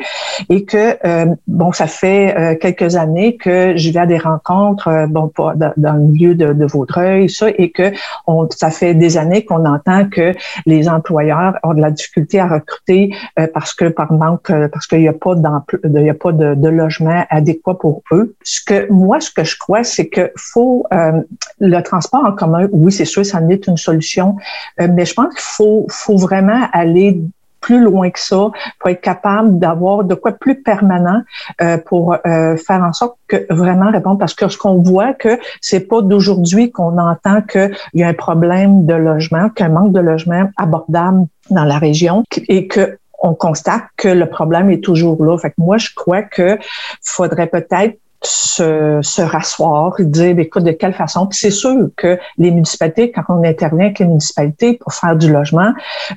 Et 0.49 0.65
que 0.65 0.97
euh, 1.05 1.27
bon, 1.49 1.73
ça 1.73 1.89
fait 1.89 2.37
euh, 2.39 2.55
quelques 2.55 2.95
années 2.95 3.37
que 3.37 3.77
je 3.77 3.91
vais 3.91 4.01
à 4.01 4.07
des 4.07 4.19
rencontres, 4.19 5.07
bon, 5.09 5.33
dans, 5.37 5.73
dans, 5.77 5.93
le 5.95 6.01
milieu 6.01 6.35
de, 6.37 6.53
de 6.53 6.67
Vaudreuil, 6.67 7.29
ça, 7.29 7.49
et 7.51 7.71
que 7.71 7.91
on, 8.29 8.49
ça 8.51 8.71
fait 8.71 8.95
des 8.95 9.19
années 9.19 9.45
qu'on 9.45 9.65
entend 9.65 10.09
que 10.09 10.35
les 10.67 10.89
employeurs 10.89 11.55
ont 11.65 11.75
de 11.75 11.81
la 11.81 11.91
difficulté 11.91 12.39
à 12.39 12.47
recruter 12.47 13.13
parce 13.53 13.75
que 13.75 13.87
par 13.87 14.13
manque, 14.13 14.53
parce 14.73 14.87
qu'il 14.87 15.01
n'y 15.01 15.09
a 15.09 15.13
pas 15.13 15.35
d'emploi, 15.35 15.81
il 15.83 15.91
n'y 15.91 16.11
a 16.11 16.15
pas 16.15 16.33
de, 16.33 16.55
de 16.55 16.69
logement 16.69 17.08
adéquat 17.31 17.75
pour 17.75 18.03
eux. 18.13 18.35
Ce 18.43 18.61
que 18.65 18.91
moi, 18.91 19.21
ce 19.21 19.31
que 19.31 19.45
je 19.45 19.57
crois, 19.59 19.85
c'est 19.85 20.09
que 20.09 20.33
faut 20.37 20.87
euh, 20.93 21.21
le 21.61 21.81
transport 21.83 22.25
en 22.25 22.33
commun. 22.33 22.69
Oui, 22.73 22.93
c'est 22.93 23.05
sûr, 23.05 23.25
ça 23.25 23.39
en 23.39 23.49
une 23.49 23.77
solution, 23.77 24.37
euh, 24.81 24.89
mais 24.91 25.05
je 25.05 25.15
pense 25.15 25.33
qu'il 25.35 25.43
faut, 25.43 25.87
faut 25.91 26.17
vraiment 26.17 26.69
aller 26.73 27.21
plus 27.61 27.81
loin 27.81 28.09
que 28.11 28.21
ça 28.21 28.51
pour 28.79 28.91
être 28.91 29.01
capable 29.01 29.59
d'avoir 29.59 30.05
de 30.05 30.15
quoi 30.15 30.31
plus 30.31 30.63
permanent 30.63 31.23
euh, 31.61 31.77
pour 31.77 32.17
faire 32.25 32.83
en 32.83 32.93
sorte 32.93 33.17
que 33.27 33.53
vraiment 33.53 33.91
répondre 33.91 34.17
parce 34.17 34.33
que 34.33 34.49
ce 34.49 34.57
qu'on 34.57 34.81
voit 34.81 35.13
que 35.13 35.41
c'est 35.61 35.81
pas 35.81 36.01
d'aujourd'hui 36.01 36.71
qu'on 36.71 36.97
entend 36.99 37.43
qu'il 37.43 37.77
y 37.95 38.05
a 38.05 38.09
un 38.09 38.15
problème 38.15 38.87
de 38.87 38.95
logement, 38.95 39.51
qu'un 39.51 39.71
manque 39.71 39.93
de 39.93 39.99
logement 39.99 40.49
abordable 40.57 41.27
dans 41.51 41.65
la 41.65 41.79
région 41.79 42.23
et 42.49 42.69
que 42.69 42.97
on 43.19 43.35
constate 43.35 43.85
que 43.97 44.09
le 44.09 44.27
problème 44.27 44.71
est 44.71 44.83
toujours 44.83 45.23
là. 45.25 45.37
Fait 45.39 45.51
que 45.51 45.57
moi, 45.59 45.79
je 45.79 45.91
crois 45.95 46.23
que 46.23 46.59
faudrait 47.03 47.49
peut-être 47.49 47.99
se, 48.23 48.99
se 49.03 49.23
rasseoir, 49.23 49.95
dire, 49.99 50.35
ben, 50.35 50.41
écoute, 50.41 50.65
de 50.65 50.73
quelle 50.73 50.95
façon. 50.95 51.29
C'est 51.31 51.51
sûr 51.51 51.91
que 51.97 52.19
les 52.37 52.51
municipalités, 52.51 53.13
quand 53.13 53.23
on 53.29 53.45
intervient 53.45 53.87
avec 53.87 54.01
les 54.01 54.07
municipalités 54.07 54.75
pour 54.75 54.93
faire 54.93 55.17
du 55.17 55.33
logement, 55.33 55.73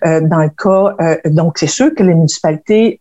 euh, 0.05 0.21
dans 0.21 0.39
le 0.39 0.49
cas, 0.49 0.95
euh, 0.99 1.17
donc 1.25 1.57
c'est 1.57 1.67
sûr 1.67 1.93
que 1.93 2.03
les 2.03 2.13
municipalités 2.13 2.99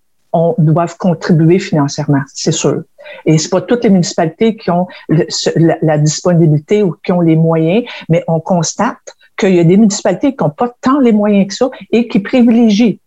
doivent 0.59 0.97
contribuer 0.97 1.59
financièrement, 1.59 2.21
c'est 2.33 2.53
sûr. 2.53 2.83
Et 3.27 3.37
c'est 3.37 3.49
pas 3.49 3.63
toutes 3.63 3.83
les 3.83 3.91
municipalités 3.91 4.55
qui 4.55 4.71
ont 4.71 4.87
la, 5.09 5.77
la, 5.83 5.99
disponibilité 5.99 6.85
ou 6.85 6.95
qui 7.05 7.11
ont 7.11 7.21
les 7.21 7.35
moyens, 7.35 7.85
mais 8.09 8.23
on 8.29 8.39
constate 8.39 9.17
qu'il 9.37 9.57
y 9.57 9.59
a 9.59 9.65
des 9.65 9.77
municipalités 9.77 10.37
qui 10.37 10.45
n'ont 10.45 10.51
pas 10.51 10.73
tant 10.83 11.01
les 11.01 11.11
moyens 11.11 11.49
que 11.49 11.55
ça 11.55 11.71
et 11.91 12.07
qui 12.07 12.21
privilégient 12.21 13.01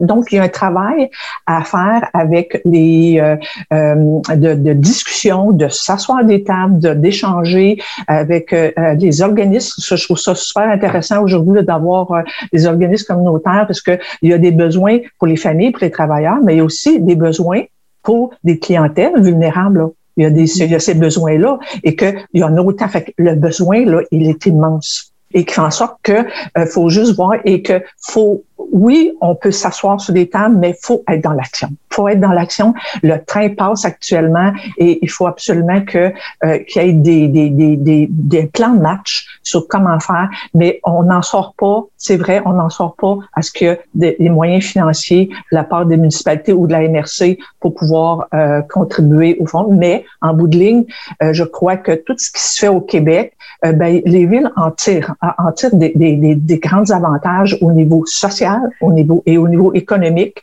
donc 0.00 0.32
il 0.32 0.36
y 0.36 0.38
a 0.38 0.42
un 0.42 0.48
travail 0.48 1.10
à 1.46 1.62
faire 1.64 2.08
avec 2.12 2.60
les 2.64 3.18
euh, 3.20 3.36
euh, 3.72 4.36
de, 4.36 4.54
de, 4.54 4.72
discussion, 4.72 5.52
de 5.52 5.68
s'asseoir 5.68 6.24
des 6.24 6.44
tables, 6.44 7.00
d'échanger 7.00 7.78
avec 8.06 8.52
euh, 8.52 8.70
les 8.98 9.22
organismes. 9.22 9.82
Je 9.96 10.04
trouve 10.04 10.18
ça 10.18 10.34
super 10.34 10.68
intéressant 10.68 11.22
aujourd'hui 11.22 11.62
d'avoir 11.62 12.24
des 12.52 12.66
organismes 12.66 13.06
communautaires 13.06 13.64
parce 13.66 13.80
que 13.80 13.98
il 14.22 14.30
y 14.30 14.32
a 14.32 14.38
des 14.38 14.52
besoins 14.52 14.98
pour 15.18 15.28
les 15.28 15.36
familles, 15.36 15.72
pour 15.72 15.82
les 15.82 15.90
travailleurs, 15.90 16.38
mais 16.42 16.54
il 16.54 16.58
y 16.58 16.60
a 16.60 16.64
aussi 16.64 17.00
des 17.00 17.16
besoins 17.16 17.62
pour 18.02 18.30
des 18.44 18.58
clientèles 18.58 19.20
vulnérables. 19.20 19.88
Il 20.16 20.24
y 20.24 20.26
a, 20.26 20.30
des, 20.30 20.50
il 20.60 20.70
y 20.70 20.74
a 20.74 20.80
ces 20.80 20.94
besoins-là 20.94 21.58
et 21.84 21.94
qu'il 21.94 22.14
y 22.34 22.42
en 22.42 22.56
a 22.56 22.60
autant. 22.60 22.88
Fait 22.88 23.04
que 23.04 23.12
le 23.18 23.34
besoin, 23.36 23.84
là, 23.84 24.00
il 24.10 24.28
est 24.28 24.46
immense 24.46 25.12
et 25.32 25.44
qui 25.44 25.54
fait 25.54 25.60
en 25.60 25.70
sorte 25.70 25.98
que 26.02 26.24
faut 26.66 26.88
juste 26.88 27.14
voir 27.14 27.34
et 27.44 27.62
que 27.62 27.82
faut 28.00 28.42
oui, 28.58 29.12
on 29.20 29.34
peut 29.34 29.50
s'asseoir 29.50 30.00
sur 30.00 30.12
des 30.12 30.28
tables, 30.28 30.56
mais 30.56 30.70
il 30.70 30.76
faut 30.80 31.02
être 31.08 31.22
dans 31.22 31.32
l'action. 31.32 31.68
Il 31.70 31.94
faut 31.94 32.08
être 32.08 32.20
dans 32.20 32.32
l'action. 32.32 32.74
Le 33.02 33.16
train 33.24 33.48
passe 33.50 33.84
actuellement 33.84 34.52
et 34.76 34.98
il 35.00 35.10
faut 35.10 35.26
absolument 35.26 35.80
que 35.82 36.12
euh, 36.44 36.58
qu'il 36.66 36.82
y 36.82 36.88
ait 36.88 36.92
des, 36.92 37.28
des, 37.28 37.50
des, 37.50 38.08
des, 38.10 38.46
plans 38.46 38.74
de 38.74 38.80
match 38.80 39.26
sur 39.42 39.66
comment 39.68 39.98
faire, 40.00 40.28
mais 40.54 40.80
on 40.84 41.04
n'en 41.04 41.22
sort 41.22 41.54
pas, 41.56 41.84
c'est 41.96 42.16
vrai, 42.16 42.42
on 42.44 42.52
n'en 42.52 42.70
sort 42.70 42.94
pas 42.96 43.18
à 43.32 43.42
ce 43.42 43.52
que 43.52 43.78
des, 43.94 44.16
moyens 44.28 44.64
financiers 44.64 45.26
de 45.26 45.56
la 45.56 45.64
part 45.64 45.86
des 45.86 45.96
municipalités 45.96 46.52
ou 46.52 46.66
de 46.66 46.72
la 46.72 46.86
MRC 46.88 47.38
pour 47.60 47.74
pouvoir 47.74 48.26
euh, 48.34 48.60
contribuer 48.62 49.36
au 49.40 49.46
fond. 49.46 49.68
Mais 49.72 50.04
en 50.20 50.34
bout 50.34 50.48
de 50.48 50.58
ligne, 50.58 50.84
euh, 51.22 51.32
je 51.32 51.44
crois 51.44 51.76
que 51.76 51.92
tout 51.92 52.14
ce 52.18 52.30
qui 52.30 52.42
se 52.42 52.58
fait 52.58 52.68
au 52.68 52.80
Québec, 52.80 53.34
ben, 53.64 54.00
les 54.04 54.24
villes 54.24 54.52
en 54.54 54.70
tirent, 54.70 55.16
en 55.20 55.50
tirent 55.50 55.74
des, 55.74 55.92
des, 55.96 56.36
des 56.36 56.58
grands 56.58 56.88
avantages 56.90 57.58
au 57.60 57.72
niveau 57.72 58.06
social 58.06 58.47
au 58.80 58.92
niveau 58.92 59.22
et 59.26 59.38
au 59.38 59.48
niveau 59.48 59.72
économique 59.74 60.42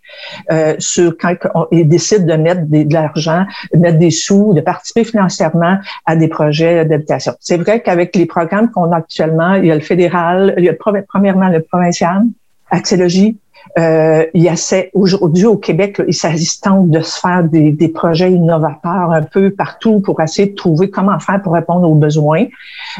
euh, 0.51 0.75
sur 0.79 1.17
quand 1.17 1.35
ils 1.71 1.87
décident 1.87 2.25
de 2.25 2.41
mettre 2.41 2.61
de 2.67 2.93
l'argent, 2.93 3.45
de 3.73 3.79
mettre 3.79 3.97
des 3.97 4.11
sous, 4.11 4.53
de 4.53 4.61
participer 4.61 5.03
financièrement 5.03 5.77
à 6.05 6.15
des 6.15 6.27
projets 6.27 6.85
d'habitation. 6.85 7.33
C'est 7.39 7.57
vrai 7.57 7.81
qu'avec 7.81 8.15
les 8.15 8.25
programmes 8.25 8.69
qu'on 8.71 8.91
a 8.91 8.97
actuellement, 8.97 9.55
il 9.55 9.65
y 9.65 9.71
a 9.71 9.75
le 9.75 9.81
fédéral, 9.81 10.53
il 10.57 10.65
y 10.65 10.69
a 10.69 10.73
premièrement 11.07 11.49
le 11.49 11.61
provincial, 11.61 12.23
Axélogie, 12.71 13.37
euh, 13.77 14.25
il 14.33 14.43
y 14.43 14.49
a 14.49 14.55
aujourd'hui 14.93 15.45
au 15.45 15.57
Québec, 15.57 16.01
il 16.07 16.13
s'agit 16.13 16.59
de 16.65 17.01
se 17.01 17.19
faire 17.19 17.43
des, 17.43 17.71
des, 17.71 17.89
projets 17.89 18.31
innovateurs 18.31 19.11
un 19.11 19.23
peu 19.23 19.51
partout 19.51 19.99
pour 19.99 20.21
essayer 20.21 20.49
de 20.49 20.55
trouver 20.55 20.89
comment 20.89 21.19
faire 21.19 21.41
pour 21.41 21.53
répondre 21.53 21.89
aux 21.89 21.95
besoins. 21.95 22.45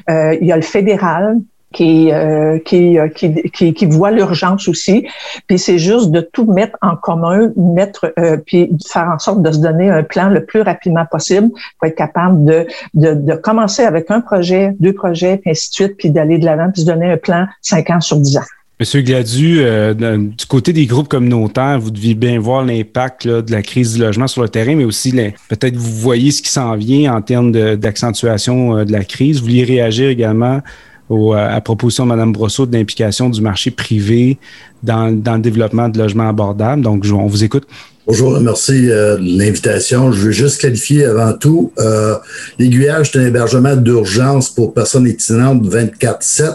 Euh, 0.10 0.36
il 0.42 0.48
y 0.48 0.52
a 0.52 0.56
le 0.56 0.62
fédéral 0.62 1.38
qui, 1.76 2.12
euh, 2.12 2.58
qui, 2.60 2.98
euh, 2.98 3.10
qui, 3.10 3.34
qui, 3.52 3.74
qui, 3.74 3.86
voit 3.86 4.10
l'urgence 4.10 4.70
aussi. 4.70 5.06
Puis 5.48 5.60
c'est 5.60 5.78
juste 5.78 6.10
de 6.10 6.22
tout 6.22 6.46
mettre 6.46 6.78
en 6.82 6.96
commun, 6.96 7.52
mettre, 7.58 8.14
euh, 8.18 8.38
puis 8.38 8.72
faire 8.90 9.10
en 9.14 9.20
sorte 9.20 9.42
de 9.42 9.52
se 9.52 9.60
donner 9.60 9.90
un 9.90 10.04
plan 10.04 10.30
le 10.30 10.46
plus 10.46 10.62
rapidement 10.62 11.06
possible 11.06 11.50
pour 11.78 11.88
être 11.90 11.96
capable 11.96 12.46
de, 12.46 12.66
de, 12.94 13.14
de 13.14 13.34
commencer 13.36 13.84
avec 13.84 14.10
un 14.10 14.22
projet, 14.22 14.74
deux 14.80 14.94
projets, 14.94 15.38
puis 15.38 15.52
ainsi 15.52 15.70
de 15.70 15.74
suite, 15.74 15.98
puis 15.98 16.10
d'aller 16.12 16.38
de 16.38 16.46
l'avant, 16.46 16.72
puis 16.72 16.84
se 16.84 16.88
donner 16.88 17.12
un 17.12 17.18
plan 17.18 17.46
cinq 17.62 17.90
ans 17.90 18.00
sur 18.00 18.18
dix 18.18 18.38
ans. 18.38 18.44
Monsieur 18.80 19.02
Gladu, 19.02 19.60
euh, 19.60 19.94
du 19.94 20.46
côté 20.46 20.72
des 20.72 20.86
groupes 20.86 21.08
communautaires, 21.08 21.80
vous 21.80 21.92
deviez 21.92 22.14
bien 22.14 22.40
voir 22.40 22.64
l'impact 22.64 23.28
de 23.28 23.52
la 23.52 23.62
crise 23.62 23.96
du 23.96 24.02
logement 24.02 24.28
sur 24.28 24.42
le 24.42 24.50
terrain, 24.50 24.76
mais 24.76 24.84
aussi 24.84 25.12
peut-être 25.50 25.76
vous 25.76 25.92
voyez 25.92 26.32
ce 26.32 26.42
qui 26.42 26.50
s'en 26.50 26.76
vient 26.76 27.16
en 27.16 27.22
termes 27.22 27.52
d'accentuation 27.76 28.78
de, 28.78 28.84
de, 28.86 28.92
la 28.92 29.04
crise. 29.06 29.40
Vous 29.40 29.46
vouliez 29.46 29.64
réagir 29.64 30.10
également 30.10 30.62
au, 31.10 31.34
à 31.34 31.60
proposition 31.62 32.06
de 32.06 32.10
Mme 32.10 32.34
Brosseau 32.34 32.66
de 32.66 32.76
l'implication 32.76 33.30
du 33.30 33.42
marché 33.42 33.72
privé 33.72 34.38
dans, 34.84 35.08
le 35.08 35.40
développement 35.40 35.90
de 35.90 35.98
logements 35.98 36.30
abordables. 36.30 36.82
Donc, 36.82 37.06
on 37.12 37.28
vous 37.28 37.44
écoute. 37.44 37.66
Bonjour, 38.08 38.40
merci 38.40 38.92
euh, 38.92 39.18
de 39.18 39.40
l'invitation. 39.40 40.12
Je 40.12 40.26
veux 40.26 40.32
juste 40.32 40.62
qualifier 40.62 41.06
avant 41.06 41.34
tout, 41.34 41.72
euh, 41.80 42.14
l'aiguillage, 42.60 43.10
c'est 43.12 43.18
un 43.18 43.26
hébergement 43.26 43.76
d'urgence 43.76 44.52
pour 44.52 44.76
personnes 44.76 45.08
itinérantes 45.08 45.66
24-7 45.66 46.54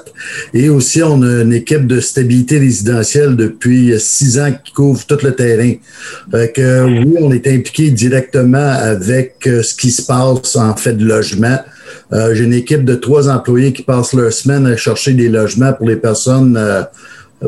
et 0.54 0.68
aussi 0.68 1.02
on 1.02 1.20
a 1.22 1.42
une 1.42 1.52
équipe 1.52 1.88
de 1.88 1.98
stabilité 1.98 2.60
résidentielle 2.60 3.34
depuis 3.34 3.98
six 3.98 4.38
ans 4.38 4.52
qui 4.64 4.72
couvre 4.72 5.04
tout 5.04 5.18
le 5.24 5.34
terrain. 5.34 5.72
Fait 6.30 6.52
oui, 6.56 7.16
on 7.18 7.32
est 7.32 7.48
impliqué 7.48 7.90
directement 7.90 8.70
avec 8.70 9.38
euh, 9.48 9.64
ce 9.64 9.74
qui 9.74 9.90
se 9.90 10.02
passe 10.02 10.54
en 10.54 10.76
fait 10.76 10.92
de 10.92 11.04
logement. 11.04 11.58
Euh, 12.12 12.34
j'ai 12.34 12.44
une 12.44 12.54
équipe 12.54 12.84
de 12.84 12.94
trois 12.94 13.28
employés 13.28 13.72
qui 13.72 13.82
passent 13.82 14.12
leur 14.14 14.32
semaine 14.32 14.66
à 14.66 14.76
chercher 14.76 15.12
des 15.12 15.28
logements 15.28 15.72
pour 15.72 15.86
les 15.86 15.96
personnes 15.96 16.56
euh, 16.56 16.82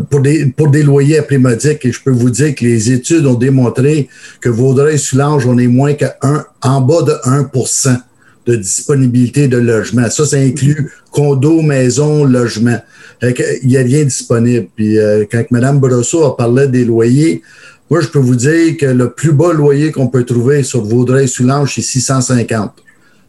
pour 0.08 0.20
des, 0.20 0.46
pour 0.46 0.70
des 0.70 0.82
loyers 0.82 1.18
à. 1.18 1.84
Et 1.84 1.92
je 1.92 2.02
peux 2.02 2.10
vous 2.10 2.30
dire 2.30 2.54
que 2.54 2.64
les 2.64 2.92
études 2.92 3.26
ont 3.26 3.34
démontré 3.34 4.08
que 4.40 4.48
Vaudreuil-Soulanges, 4.48 5.46
on 5.46 5.58
est 5.58 5.66
moins 5.66 5.94
qu'en 5.94 6.42
en 6.62 6.80
bas 6.80 7.02
de 7.02 7.12
1% 7.28 7.96
de 8.46 8.56
disponibilité 8.56 9.48
de 9.48 9.58
logement. 9.58 10.08
Ça, 10.10 10.24
ça 10.24 10.36
inclut 10.36 10.90
condo, 11.10 11.62
maison, 11.62 12.24
logement. 12.24 12.78
Il 13.22 13.68
n'y 13.68 13.76
a 13.76 13.82
rien 13.82 14.04
disponible. 14.04 14.66
Puis 14.74 14.98
euh, 14.98 15.24
quand 15.30 15.44
Mme 15.50 15.78
Brosseau 15.78 16.24
a 16.24 16.36
parlé 16.36 16.66
des 16.66 16.84
loyers, 16.84 17.42
moi, 17.90 18.00
je 18.00 18.08
peux 18.08 18.18
vous 18.18 18.36
dire 18.36 18.78
que 18.78 18.86
le 18.86 19.10
plus 19.10 19.32
bas 19.32 19.52
loyer 19.52 19.92
qu'on 19.92 20.08
peut 20.08 20.24
trouver 20.24 20.62
sur 20.62 20.82
Vaudreuil-Soulanges, 20.82 21.74
c'est 21.74 21.82
650. 21.82 22.72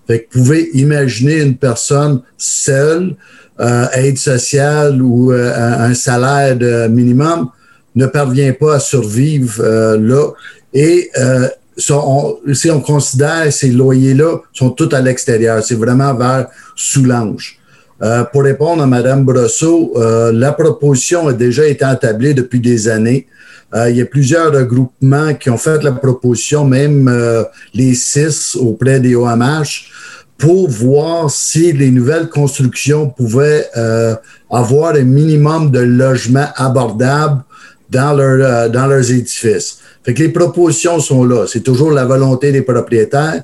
Fait 0.07 0.19
que 0.19 0.37
vous 0.37 0.43
pouvez 0.43 0.69
imaginer 0.73 1.41
une 1.41 1.55
personne 1.55 2.21
seule, 2.37 3.15
euh, 3.59 3.85
aide 3.93 4.17
sociale 4.17 5.01
ou 5.01 5.31
euh, 5.31 5.87
un 5.89 5.93
salaire 5.93 6.57
de 6.57 6.87
minimum 6.87 7.49
ne 7.95 8.05
parvient 8.05 8.53
pas 8.53 8.75
à 8.75 8.79
survivre 8.79 9.61
euh, 9.61 9.97
là. 9.99 10.31
Et 10.73 11.09
euh, 11.17 11.47
si 11.77 12.71
on 12.71 12.81
considère 12.81 13.51
ces 13.51 13.69
loyers-là, 13.69 14.37
sont 14.53 14.71
tous 14.71 14.93
à 14.93 15.01
l'extérieur. 15.01 15.63
C'est 15.63 15.75
vraiment 15.75 16.13
vers 16.13 16.47
Soulanges. 16.75 17.59
Euh, 18.01 18.23
pour 18.25 18.43
répondre 18.43 18.83
à 18.83 18.87
Mme 18.87 19.23
Brosseau, 19.23 19.93
la 20.31 20.51
proposition 20.51 21.27
a 21.27 21.33
déjà 21.33 21.65
été 21.65 21.85
établie 21.91 22.33
depuis 22.33 22.59
des 22.59 22.87
années. 22.87 23.27
Euh, 23.75 23.89
il 23.89 23.97
y 23.97 24.01
a 24.01 24.05
plusieurs 24.05 24.53
regroupements 24.53 25.33
qui 25.33 25.49
ont 25.49 25.57
fait 25.57 25.81
la 25.83 25.91
proposition, 25.91 26.65
même 26.65 27.07
euh, 27.07 27.43
les 27.73 27.95
six 27.95 28.55
auprès 28.55 28.99
des 28.99 29.15
OMH, 29.15 29.89
pour 30.37 30.69
voir 30.69 31.31
si 31.31 31.71
les 31.71 31.89
nouvelles 31.89 32.29
constructions 32.29 33.09
pouvaient 33.09 33.67
euh, 33.75 34.15
avoir 34.51 34.95
un 34.95 35.03
minimum 35.03 35.71
de 35.71 35.79
logements 35.79 36.49
abordables 36.55 37.43
dans, 37.89 38.13
leur, 38.13 38.69
dans 38.69 38.87
leurs 38.87 39.11
édifices. 39.11 39.79
Fait 40.03 40.13
que 40.13 40.21
les 40.21 40.29
propositions 40.29 40.99
sont 40.99 41.23
là. 41.23 41.45
C'est 41.47 41.61
toujours 41.61 41.91
la 41.91 42.05
volonté 42.05 42.51
des 42.51 42.61
propriétaires. 42.61 43.43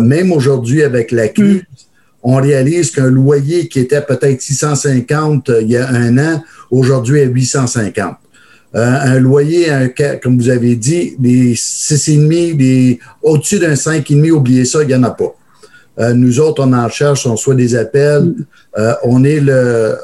même 0.00 0.32
aujourd'hui, 0.32 0.82
avec 0.82 1.12
la 1.12 1.28
crise, 1.28 1.56
mm. 1.56 1.64
on 2.22 2.36
réalise 2.36 2.90
qu'un 2.90 3.10
loyer 3.10 3.68
qui 3.68 3.80
était 3.80 4.00
peut-être 4.00 4.40
650 4.40 5.50
il 5.60 5.70
y 5.70 5.76
a 5.76 5.88
un 5.88 6.16
an, 6.18 6.42
aujourd'hui 6.70 7.20
est 7.20 7.26
850. 7.26 8.16
Euh, 8.76 8.98
un 9.02 9.18
loyer, 9.18 9.70
un, 9.70 9.88
comme 10.22 10.38
vous 10.38 10.48
avez 10.48 10.76
dit, 10.76 11.16
des 11.18 11.54
6,5, 11.54 12.56
des 12.56 13.00
au-dessus 13.22 13.58
d'un 13.58 13.74
5,5, 13.74 14.30
oubliez 14.30 14.64
ça, 14.64 14.82
il 14.82 14.88
n'y 14.88 14.94
en 14.94 15.02
a 15.02 15.10
pas. 15.10 15.34
Euh, 15.98 16.14
nous 16.14 16.38
autres, 16.38 16.62
on 16.64 16.72
en 16.72 16.88
cherche, 16.88 17.26
on 17.26 17.36
soit 17.36 17.56
des 17.56 17.74
appels. 17.74 18.32
Euh, 18.78 18.94
on 19.02 19.24
est 19.24 19.40
le 19.40 19.96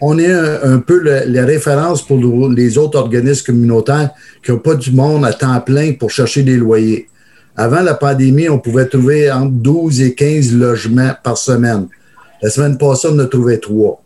on 0.00 0.16
est 0.16 0.30
un, 0.32 0.78
peu 0.78 1.00
le, 1.00 1.24
les 1.26 1.40
références 1.40 2.06
pour 2.06 2.48
les 2.50 2.78
autres 2.78 2.96
organismes 2.96 3.46
communautaires 3.46 4.10
qui 4.44 4.52
n'ont 4.52 4.60
pas 4.60 4.76
du 4.76 4.92
monde 4.92 5.24
à 5.24 5.32
temps 5.32 5.60
plein 5.60 5.92
pour 5.92 6.12
chercher 6.12 6.44
des 6.44 6.56
loyers. 6.56 7.08
Avant 7.56 7.80
la 7.80 7.94
pandémie, 7.94 8.48
on 8.48 8.60
pouvait 8.60 8.86
trouver 8.86 9.28
entre 9.28 9.50
12 9.50 10.02
et 10.02 10.14
15 10.14 10.52
logements 10.54 11.10
par 11.24 11.36
semaine. 11.36 11.88
La 12.40 12.48
semaine 12.48 12.78
passée, 12.78 13.08
on 13.10 13.16
en 13.16 13.18
a 13.18 13.26
trouvé 13.26 13.58
trois. 13.58 14.00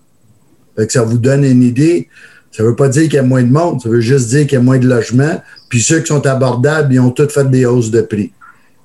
ça 0.88 1.02
vous 1.02 1.18
donne 1.18 1.44
une 1.44 1.62
idée. 1.62 2.08
Ça 2.52 2.62
ne 2.62 2.68
veut 2.68 2.76
pas 2.76 2.88
dire 2.88 3.04
qu'il 3.04 3.14
y 3.14 3.18
a 3.18 3.22
moins 3.22 3.42
de 3.42 3.50
monde, 3.50 3.80
ça 3.80 3.88
veut 3.88 4.00
juste 4.00 4.28
dire 4.28 4.42
qu'il 4.46 4.54
y 4.54 4.60
a 4.60 4.62
moins 4.62 4.78
de 4.78 4.86
logements. 4.86 5.42
Puis 5.68 5.80
ceux 5.80 6.00
qui 6.00 6.06
sont 6.06 6.26
abordables, 6.26 6.92
ils 6.92 7.00
ont 7.00 7.10
tous 7.10 7.28
fait 7.28 7.50
des 7.50 7.64
hausses 7.64 7.90
de 7.90 8.02
prix. 8.02 8.32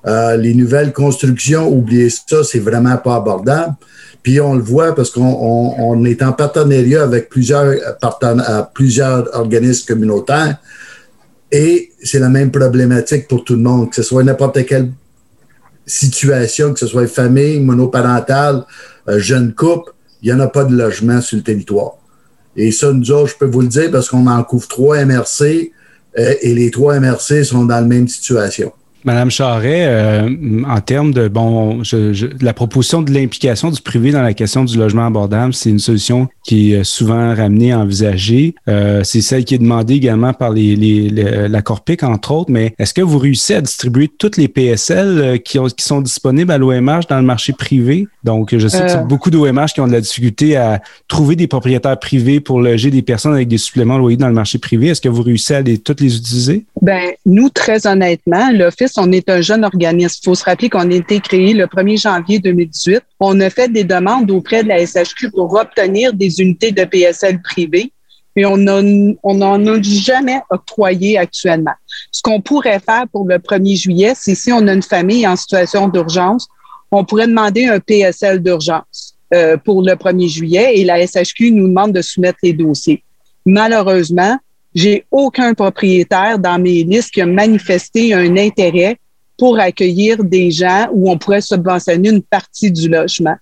Euh, 0.06 0.36
les 0.36 0.54
nouvelles 0.54 0.92
constructions, 0.92 1.68
oubliez 1.68 2.08
ça, 2.08 2.42
c'est 2.44 2.60
vraiment 2.60 2.96
pas 2.96 3.16
abordable. 3.16 3.74
Puis 4.22 4.40
on 4.40 4.54
le 4.54 4.62
voit 4.62 4.94
parce 4.94 5.10
qu'on 5.10 6.04
est 6.04 6.22
en 6.22 6.32
partenariat 6.32 7.02
avec 7.02 7.28
plusieurs, 7.28 7.74
euh, 7.74 8.62
plusieurs 8.74 9.28
organismes 9.36 9.86
communautaires 9.86 10.58
et 11.50 11.92
c'est 12.02 12.18
la 12.18 12.28
même 12.28 12.50
problématique 12.50 13.28
pour 13.28 13.44
tout 13.44 13.54
le 13.54 13.62
monde, 13.62 13.90
que 13.90 13.96
ce 13.96 14.02
soit 14.02 14.22
n'importe 14.22 14.64
quelle 14.66 14.90
situation, 15.86 16.72
que 16.72 16.78
ce 16.78 16.86
soit 16.86 17.06
famille, 17.06 17.60
monoparentale, 17.60 18.64
euh, 19.08 19.18
jeune 19.18 19.54
couple, 19.54 19.92
il 20.22 20.26
n'y 20.26 20.38
en 20.38 20.40
a 20.40 20.48
pas 20.48 20.64
de 20.64 20.76
logement 20.76 21.20
sur 21.20 21.38
le 21.38 21.42
territoire. 21.42 21.97
Et 22.58 22.72
ça, 22.72 22.92
nous 22.92 23.10
autres, 23.12 23.28
je 23.28 23.36
peux 23.36 23.46
vous 23.46 23.60
le 23.60 23.68
dire 23.68 23.88
parce 23.90 24.08
qu'on 24.08 24.26
en 24.26 24.42
couvre 24.42 24.66
trois 24.66 25.04
MRC 25.04 25.72
et 26.16 26.54
les 26.54 26.70
trois 26.72 26.98
MRC 26.98 27.44
sont 27.44 27.64
dans 27.64 27.76
la 27.76 27.82
même 27.82 28.08
situation. 28.08 28.72
Madame 29.08 29.30
Charret, 29.30 29.86
euh, 29.86 30.28
en 30.68 30.80
termes 30.82 31.14
de 31.14 31.28
bon, 31.28 31.80
la 32.42 32.52
proposition 32.52 33.00
de 33.00 33.10
l'implication 33.10 33.70
du 33.70 33.80
privé 33.80 34.10
dans 34.10 34.20
la 34.20 34.34
question 34.34 34.64
du 34.64 34.76
logement 34.76 35.06
abordable, 35.06 35.54
c'est 35.54 35.70
une 35.70 35.78
solution 35.78 36.28
qui 36.44 36.74
est 36.74 36.84
souvent 36.84 37.34
ramenée, 37.34 37.72
envisagée. 37.72 38.54
Euh, 38.68 39.02
c'est 39.04 39.22
celle 39.22 39.46
qui 39.46 39.54
est 39.54 39.58
demandée 39.58 39.94
également 39.94 40.34
par 40.34 40.50
les, 40.50 41.08
la 41.08 41.62
Corpic, 41.62 42.02
entre 42.02 42.32
autres. 42.32 42.50
Mais 42.50 42.74
est-ce 42.78 42.92
que 42.92 43.00
vous 43.00 43.16
réussissez 43.16 43.54
à 43.54 43.62
distribuer 43.62 44.08
toutes 44.08 44.36
les 44.36 44.46
PSL 44.46 45.06
euh, 45.06 45.36
qui, 45.38 45.58
qui 45.74 45.84
sont 45.86 46.02
disponibles 46.02 46.52
à 46.52 46.58
l'OMH 46.58 47.06
dans 47.08 47.16
le 47.16 47.22
marché 47.22 47.54
privé? 47.54 48.08
Donc, 48.24 48.54
je 48.54 48.68
sais 48.68 48.82
que 48.82 48.90
c'est 48.90 49.06
beaucoup 49.06 49.30
d'OMH 49.30 49.68
qui 49.72 49.80
ont 49.80 49.86
de 49.86 49.92
la 49.92 50.02
difficulté 50.02 50.54
à 50.56 50.82
trouver 51.06 51.34
des 51.34 51.46
propriétaires 51.46 51.98
privés 51.98 52.40
pour 52.40 52.60
loger 52.60 52.90
des 52.90 53.00
personnes 53.00 53.32
avec 53.32 53.48
des 53.48 53.56
suppléments 53.56 53.96
loyers 53.96 54.18
dans 54.18 54.28
le 54.28 54.34
marché 54.34 54.58
privé. 54.58 54.88
Est-ce 54.88 55.00
que 55.00 55.08
vous 55.08 55.22
réussissez 55.22 55.54
à 55.54 55.62
les, 55.62 55.78
toutes 55.78 56.02
les 56.02 56.14
utiliser? 56.14 56.66
Ben, 56.82 57.12
nous, 57.24 57.48
très 57.48 57.86
honnêtement, 57.86 58.50
l'Office 58.52 58.97
on 58.98 59.12
est 59.12 59.28
un 59.30 59.40
jeune 59.40 59.64
organisme. 59.64 60.18
Il 60.22 60.24
faut 60.24 60.34
se 60.34 60.44
rappeler 60.44 60.68
qu'on 60.68 60.90
a 60.90 60.94
été 60.94 61.20
créé 61.20 61.54
le 61.54 61.66
1er 61.66 62.00
janvier 62.00 62.38
2018. 62.38 63.00
On 63.20 63.40
a 63.40 63.50
fait 63.50 63.70
des 63.70 63.84
demandes 63.84 64.30
auprès 64.30 64.62
de 64.62 64.68
la 64.68 64.84
SHQ 64.84 65.30
pour 65.30 65.54
obtenir 65.54 66.12
des 66.12 66.40
unités 66.40 66.72
de 66.72 66.84
PSL 66.84 67.40
privées 67.42 67.92
et 68.36 68.44
on 68.46 68.56
n'en 68.56 69.66
a 69.66 69.82
jamais 69.82 70.40
octroyé 70.50 71.18
actuellement. 71.18 71.72
Ce 72.12 72.22
qu'on 72.22 72.40
pourrait 72.40 72.78
faire 72.78 73.06
pour 73.12 73.26
le 73.26 73.38
1er 73.38 73.76
juillet, 73.76 74.12
c'est 74.14 74.34
si 74.34 74.52
on 74.52 74.66
a 74.68 74.72
une 74.72 74.82
famille 74.82 75.26
en 75.26 75.34
situation 75.34 75.88
d'urgence, 75.88 76.46
on 76.92 77.04
pourrait 77.04 77.26
demander 77.26 77.66
un 77.66 77.80
PSL 77.80 78.40
d'urgence 78.40 79.16
euh, 79.34 79.56
pour 79.56 79.82
le 79.82 79.92
1er 79.92 80.28
juillet 80.28 80.72
et 80.76 80.84
la 80.84 81.04
SHQ 81.04 81.50
nous 81.50 81.68
demande 81.68 81.92
de 81.92 82.00
soumettre 82.00 82.38
les 82.42 82.52
dossiers. 82.52 83.02
Malheureusement, 83.44 84.38
j'ai 84.74 85.06
aucun 85.10 85.54
propriétaire 85.54 86.38
dans 86.38 86.58
mes 86.58 86.84
listes 86.84 87.10
qui 87.10 87.20
a 87.20 87.26
manifesté 87.26 88.14
un 88.14 88.36
intérêt 88.36 88.96
pour 89.38 89.58
accueillir 89.58 90.22
des 90.24 90.50
gens 90.50 90.88
où 90.92 91.10
on 91.10 91.16
pourrait 91.16 91.40
subventionner 91.40 92.10
une 92.10 92.22
partie 92.22 92.70
du 92.70 92.88
logement. 92.88 93.36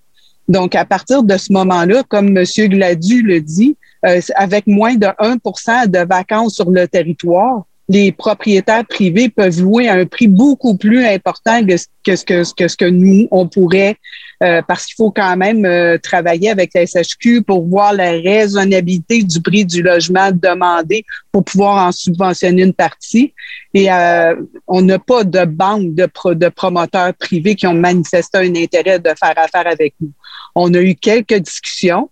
Donc, 0.49 0.75
à 0.75 0.85
partir 0.85 1.23
de 1.23 1.37
ce 1.37 1.53
moment-là, 1.53 2.03
comme 2.09 2.37
M. 2.37 2.45
Gladu 2.45 3.23
le 3.23 3.41
dit, 3.41 3.77
euh, 4.05 4.21
avec 4.37 4.67
moins 4.67 4.95
de 4.95 5.07
1% 5.07 5.89
de 5.89 6.07
vacances 6.07 6.55
sur 6.55 6.71
le 6.71 6.87
territoire, 6.87 7.65
les 7.89 8.13
propriétaires 8.13 8.85
privés 8.85 9.29
peuvent 9.29 9.61
louer 9.61 9.89
à 9.89 9.95
un 9.95 10.07
prix 10.07 10.27
beaucoup 10.27 10.77
plus 10.77 11.05
important 11.05 11.65
que, 11.65 11.77
ce, 11.77 11.87
que, 12.05 12.55
que, 12.55 12.69
ce 12.69 12.77
que 12.77 12.85
nous, 12.85 13.29
on 13.31 13.49
pourrait 13.49 13.97
euh, 14.43 14.61
parce 14.67 14.85
qu'il 14.85 14.97
faut 14.97 15.11
quand 15.11 15.37
même 15.37 15.65
euh, 15.65 15.97
travailler 15.97 16.51
avec 16.51 16.73
la 16.75 16.85
SHQ 16.85 17.43
pour 17.43 17.67
voir 17.67 17.95
la 17.95 18.11
raisonnabilité 18.11 19.23
du 19.23 19.41
prix 19.41 19.65
du 19.65 19.83
logement 19.83 20.31
demandé 20.31 21.07
pour 21.33 21.45
pouvoir 21.45 21.87
en 21.87 21.93
subventionner 21.93 22.63
une 22.63 22.75
partie. 22.75 23.33
Et 23.73 23.91
euh, 23.91 24.35
on 24.67 24.83
n'a 24.83 24.99
pas 24.99 25.25
de 25.25 25.45
banque 25.47 25.95
de, 25.95 26.07
de 26.35 26.49
promoteurs 26.49 27.15
privés 27.15 27.55
qui 27.55 27.67
ont 27.67 27.75
manifesté 27.75 28.39
un 28.39 28.55
intérêt 28.55 28.99
de 28.99 29.11
faire 29.19 29.35
affaire 29.37 29.67
avec 29.67 29.95
nous. 30.01 30.13
On 30.55 30.73
a 30.75 30.81
eu 30.81 30.95
quelques 30.95 31.37
discussions. 31.37 32.11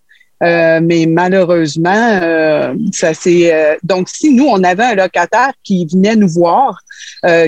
Mais 0.81 1.05
malheureusement, 1.07 2.21
ça 2.91 3.13
c'est 3.13 3.77
donc 3.83 4.09
si 4.09 4.33
nous 4.33 4.45
on 4.45 4.63
avait 4.63 4.83
un 4.83 4.95
locataire 4.95 5.51
qui 5.63 5.87
venait 5.91 6.15
nous 6.15 6.29
voir, 6.29 6.79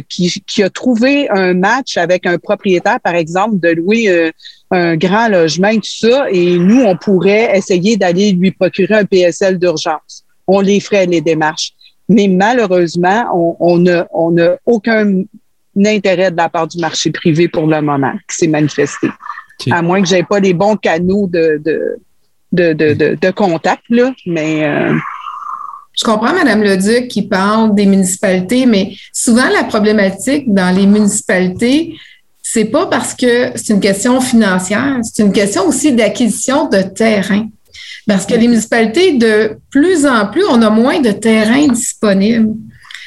qui, 0.09 0.43
qui 0.47 0.63
a 0.63 0.69
trouvé 0.69 1.29
un 1.29 1.53
match 1.53 1.97
avec 1.97 2.25
un 2.25 2.37
propriétaire 2.37 2.99
par 2.99 3.15
exemple 3.15 3.59
de 3.59 3.69
louer 3.69 4.31
un 4.71 4.97
grand 4.97 5.29
logement, 5.29 5.73
tout 5.73 5.81
ça, 5.83 6.27
et 6.29 6.57
nous, 6.57 6.81
on 6.81 6.97
pourrait 6.97 7.57
essayer 7.57 7.97
d'aller 7.97 8.31
lui 8.33 8.51
procurer 8.51 8.95
un 8.95 9.05
PSL 9.05 9.57
d'urgence. 9.57 10.25
On 10.45 10.59
les 10.59 10.79
ferait, 10.79 11.05
les 11.05 11.21
démarches. 11.21 11.73
Mais 12.09 12.27
malheureusement, 12.27 13.55
on 13.59 13.77
n'a 13.79 14.07
on 14.13 14.35
aucun 14.65 15.23
intérêt 15.85 16.31
de 16.31 16.37
la 16.37 16.49
part 16.49 16.67
du 16.67 16.79
marché 16.79 17.11
privé 17.11 17.47
pour 17.47 17.67
le 17.67 17.81
moment 17.81 18.13
qui 18.29 18.37
s'est 18.37 18.47
manifesté. 18.47 19.07
À 19.71 19.81
moins 19.81 20.01
que 20.01 20.07
j'ai 20.07 20.23
pas 20.23 20.39
les 20.39 20.53
bons 20.53 20.75
canaux 20.75 21.27
de, 21.27 21.61
de, 21.63 21.99
de, 22.57 23.31
contact, 23.31 23.83
là, 23.89 24.13
mais... 24.25 24.65
Euh, 24.65 24.93
je 25.97 26.03
comprends, 26.03 26.31
Mme 26.31 26.61
Leduc, 26.61 27.07
qui 27.07 27.23
parle 27.23 27.73
des 27.73 27.87
municipalités, 27.87 28.67
mais 28.67 28.93
souvent, 29.11 29.49
la 29.49 29.63
problématique 29.63 30.53
dans 30.53 30.75
les 30.75 30.85
municipalités, 30.85 31.95
c'est 32.43 32.65
pas 32.65 32.85
parce 32.85 33.15
que 33.15 33.51
c'est 33.55 33.73
une 33.73 33.79
question 33.79 34.21
financière, 34.21 34.99
c'est 35.01 35.23
une 35.23 35.33
question 35.33 35.67
aussi 35.67 35.93
d'acquisition 35.93 36.69
de 36.69 36.81
terrain. 36.81 37.47
Parce 38.07 38.25
que 38.25 38.35
les 38.35 38.47
municipalités, 38.47 39.13
de 39.13 39.57
plus 39.69 40.05
en 40.05 40.27
plus, 40.27 40.45
on 40.49 40.61
a 40.61 40.69
moins 40.69 40.99
de 40.99 41.11
terrain 41.11 41.67
disponible. 41.67 42.53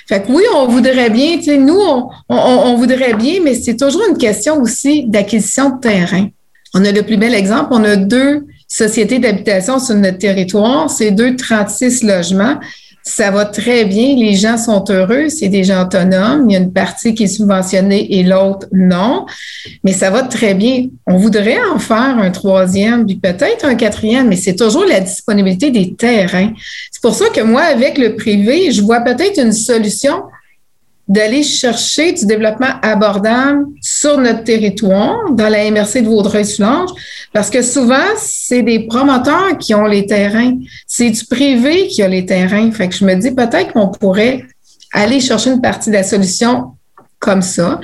Fait 0.08 0.22
que 0.22 0.32
oui, 0.32 0.42
on 0.54 0.66
voudrait 0.66 1.08
bien, 1.08 1.38
tu 1.38 1.44
sais, 1.44 1.56
nous, 1.56 1.80
on, 2.28 2.74
voudrait 2.74 3.14
bien, 3.14 3.38
mais 3.42 3.54
c'est 3.54 3.76
toujours 3.76 4.02
une 4.10 4.18
question 4.18 4.60
aussi 4.60 5.06
d'acquisition 5.06 5.70
de 5.70 5.80
terrain. 5.80 6.28
On 6.74 6.84
a 6.84 6.90
le 6.90 7.02
plus 7.02 7.16
bel 7.16 7.32
exemple, 7.32 7.68
on 7.70 7.84
a 7.84 7.96
deux 7.96 8.44
sociétés 8.70 9.18
d'habitation 9.18 9.78
sur 9.78 9.96
notre 9.96 10.18
territoire, 10.18 10.88
c'est 10.88 11.10
deux 11.10 11.36
36 11.36 12.02
logements 12.04 12.58
ça 13.02 13.30
va 13.30 13.46
très 13.46 13.84
bien, 13.84 14.14
les 14.14 14.34
gens 14.34 14.58
sont 14.58 14.84
heureux, 14.90 15.28
c'est 15.28 15.48
des 15.48 15.64
gens 15.64 15.84
autonomes, 15.84 16.48
il 16.48 16.52
y 16.52 16.56
a 16.56 16.60
une 16.60 16.72
partie 16.72 17.14
qui 17.14 17.24
est 17.24 17.28
subventionnée 17.28 18.18
et 18.18 18.22
l'autre 18.22 18.66
non, 18.72 19.26
mais 19.84 19.92
ça 19.92 20.10
va 20.10 20.22
très 20.22 20.54
bien. 20.54 20.86
On 21.06 21.16
voudrait 21.16 21.58
en 21.74 21.78
faire 21.78 22.18
un 22.18 22.30
troisième, 22.30 23.06
puis 23.06 23.16
peut-être 23.16 23.64
un 23.64 23.74
quatrième, 23.74 24.28
mais 24.28 24.36
c'est 24.36 24.56
toujours 24.56 24.84
la 24.84 25.00
disponibilité 25.00 25.70
des 25.70 25.94
terrains. 25.94 26.52
C'est 26.90 27.02
pour 27.02 27.14
ça 27.14 27.30
que 27.30 27.40
moi, 27.40 27.62
avec 27.62 27.96
le 27.96 28.16
privé, 28.16 28.70
je 28.70 28.82
vois 28.82 29.00
peut-être 29.00 29.40
une 29.40 29.52
solution 29.52 30.22
d'aller 31.10 31.42
chercher 31.42 32.12
du 32.12 32.24
développement 32.24 32.70
abordable 32.82 33.66
sur 33.82 34.16
notre 34.16 34.44
territoire, 34.44 35.32
dans 35.32 35.48
la 35.48 35.68
MRC 35.68 36.02
de 36.02 36.08
Vaudreuil-Soulanges, 36.08 36.90
parce 37.32 37.50
que 37.50 37.62
souvent, 37.62 38.14
c'est 38.16 38.62
des 38.62 38.86
promoteurs 38.86 39.58
qui 39.58 39.74
ont 39.74 39.86
les 39.86 40.06
terrains. 40.06 40.56
C'est 40.86 41.10
du 41.10 41.24
privé 41.24 41.88
qui 41.88 42.00
a 42.04 42.08
les 42.08 42.24
terrains. 42.26 42.70
Fait 42.70 42.88
je 42.92 43.04
me 43.04 43.16
dis 43.16 43.32
peut-être 43.32 43.72
qu'on 43.72 43.88
pourrait 43.88 44.44
aller 44.92 45.18
chercher 45.18 45.50
une 45.50 45.60
partie 45.60 45.90
de 45.90 45.96
la 45.96 46.04
solution 46.04 46.74
comme 47.18 47.42
ça. 47.42 47.80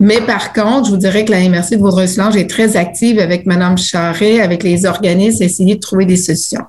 Mais 0.00 0.20
par 0.20 0.52
contre, 0.52 0.86
je 0.86 0.90
vous 0.90 0.96
dirais 0.96 1.24
que 1.24 1.30
la 1.30 1.48
MRC 1.48 1.76
de 1.76 1.80
Vaudreuil-Soulanges 1.80 2.36
est 2.36 2.50
très 2.50 2.76
active 2.76 3.20
avec 3.20 3.46
Mme 3.46 3.78
Charret, 3.78 4.40
avec 4.40 4.64
les 4.64 4.84
organismes, 4.84 5.44
essayer 5.44 5.76
de 5.76 5.80
trouver 5.80 6.06
des 6.06 6.16
solutions. 6.16 6.62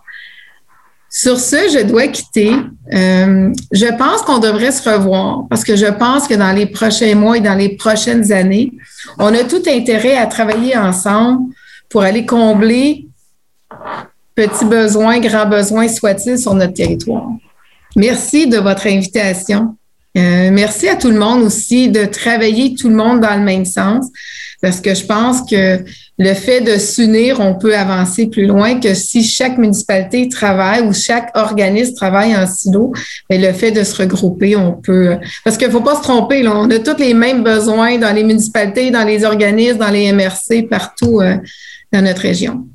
Sur 1.16 1.40
ce, 1.40 1.70
je 1.72 1.84
dois 1.84 2.08
quitter. 2.08 2.54
Euh, 2.92 3.54
je 3.72 3.98
pense 3.98 4.24
qu'on 4.24 4.40
devrait 4.40 4.72
se 4.72 4.90
revoir 4.90 5.46
parce 5.48 5.64
que 5.64 5.76
je 5.76 5.86
pense 5.86 6.28
que 6.28 6.34
dans 6.34 6.52
les 6.52 6.66
prochains 6.66 7.14
mois 7.14 7.38
et 7.38 7.40
dans 7.40 7.54
les 7.54 7.78
prochaines 7.78 8.32
années, 8.32 8.72
on 9.20 9.32
a 9.32 9.44
tout 9.44 9.62
intérêt 9.68 10.18
à 10.18 10.26
travailler 10.26 10.76
ensemble 10.76 11.54
pour 11.88 12.02
aller 12.02 12.26
combler 12.26 13.08
petits 14.34 14.66
besoins, 14.66 15.20
grands 15.20 15.46
besoins 15.46 15.88
soit-il 15.88 16.40
sur 16.40 16.56
notre 16.56 16.74
territoire. 16.74 17.30
Merci 17.96 18.48
de 18.48 18.58
votre 18.58 18.88
invitation. 18.88 19.78
Euh, 20.16 20.50
merci 20.52 20.88
à 20.88 20.96
tout 20.96 21.10
le 21.10 21.20
monde 21.20 21.42
aussi 21.42 21.90
de 21.90 22.06
travailler 22.06 22.76
tout 22.76 22.90
le 22.90 22.96
monde 22.96 23.20
dans 23.20 23.36
le 23.36 23.42
même 23.42 23.66
sens 23.66 24.06
parce 24.64 24.80
que 24.80 24.96
je 24.96 25.04
pense 25.04 25.42
que 25.42 25.84
le 26.18 26.34
fait 26.34 26.62
de 26.62 26.78
s'unir, 26.78 27.42
on 27.42 27.54
peut 27.54 27.76
avancer 27.76 28.28
plus 28.28 28.46
loin 28.46 28.80
que 28.80 28.94
si 28.94 29.22
chaque 29.22 29.58
municipalité 29.58 30.30
travaille 30.30 30.80
ou 30.82 30.94
chaque 30.94 31.32
organisme 31.36 31.94
travaille 31.96 32.34
en 32.34 32.48
silo. 32.48 32.94
Mais 33.30 33.40
le 33.40 33.52
fait 33.52 33.72
de 33.72 33.84
se 33.84 33.94
regrouper, 33.94 34.56
on 34.56 34.72
peut. 34.72 35.18
Parce 35.44 35.58
qu'il 35.58 35.68
ne 35.68 35.74
faut 35.74 35.82
pas 35.82 35.98
se 35.98 36.02
tromper, 36.02 36.44
là, 36.44 36.54
on 36.56 36.70
a 36.72 36.80
tous 36.80 36.98
les 36.98 37.14
mêmes 37.14 37.44
besoins 37.44 37.98
dans 37.98 38.16
les 38.16 38.24
municipalités, 38.24 38.90
dans 38.90 39.04
les 39.04 39.26
organismes, 39.26 39.80
dans 39.80 39.90
les 39.90 40.14
MRC, 40.14 40.70
partout 40.70 41.20
euh, 41.20 41.36
dans 41.92 42.02
notre 42.02 42.22
région. 42.22 42.66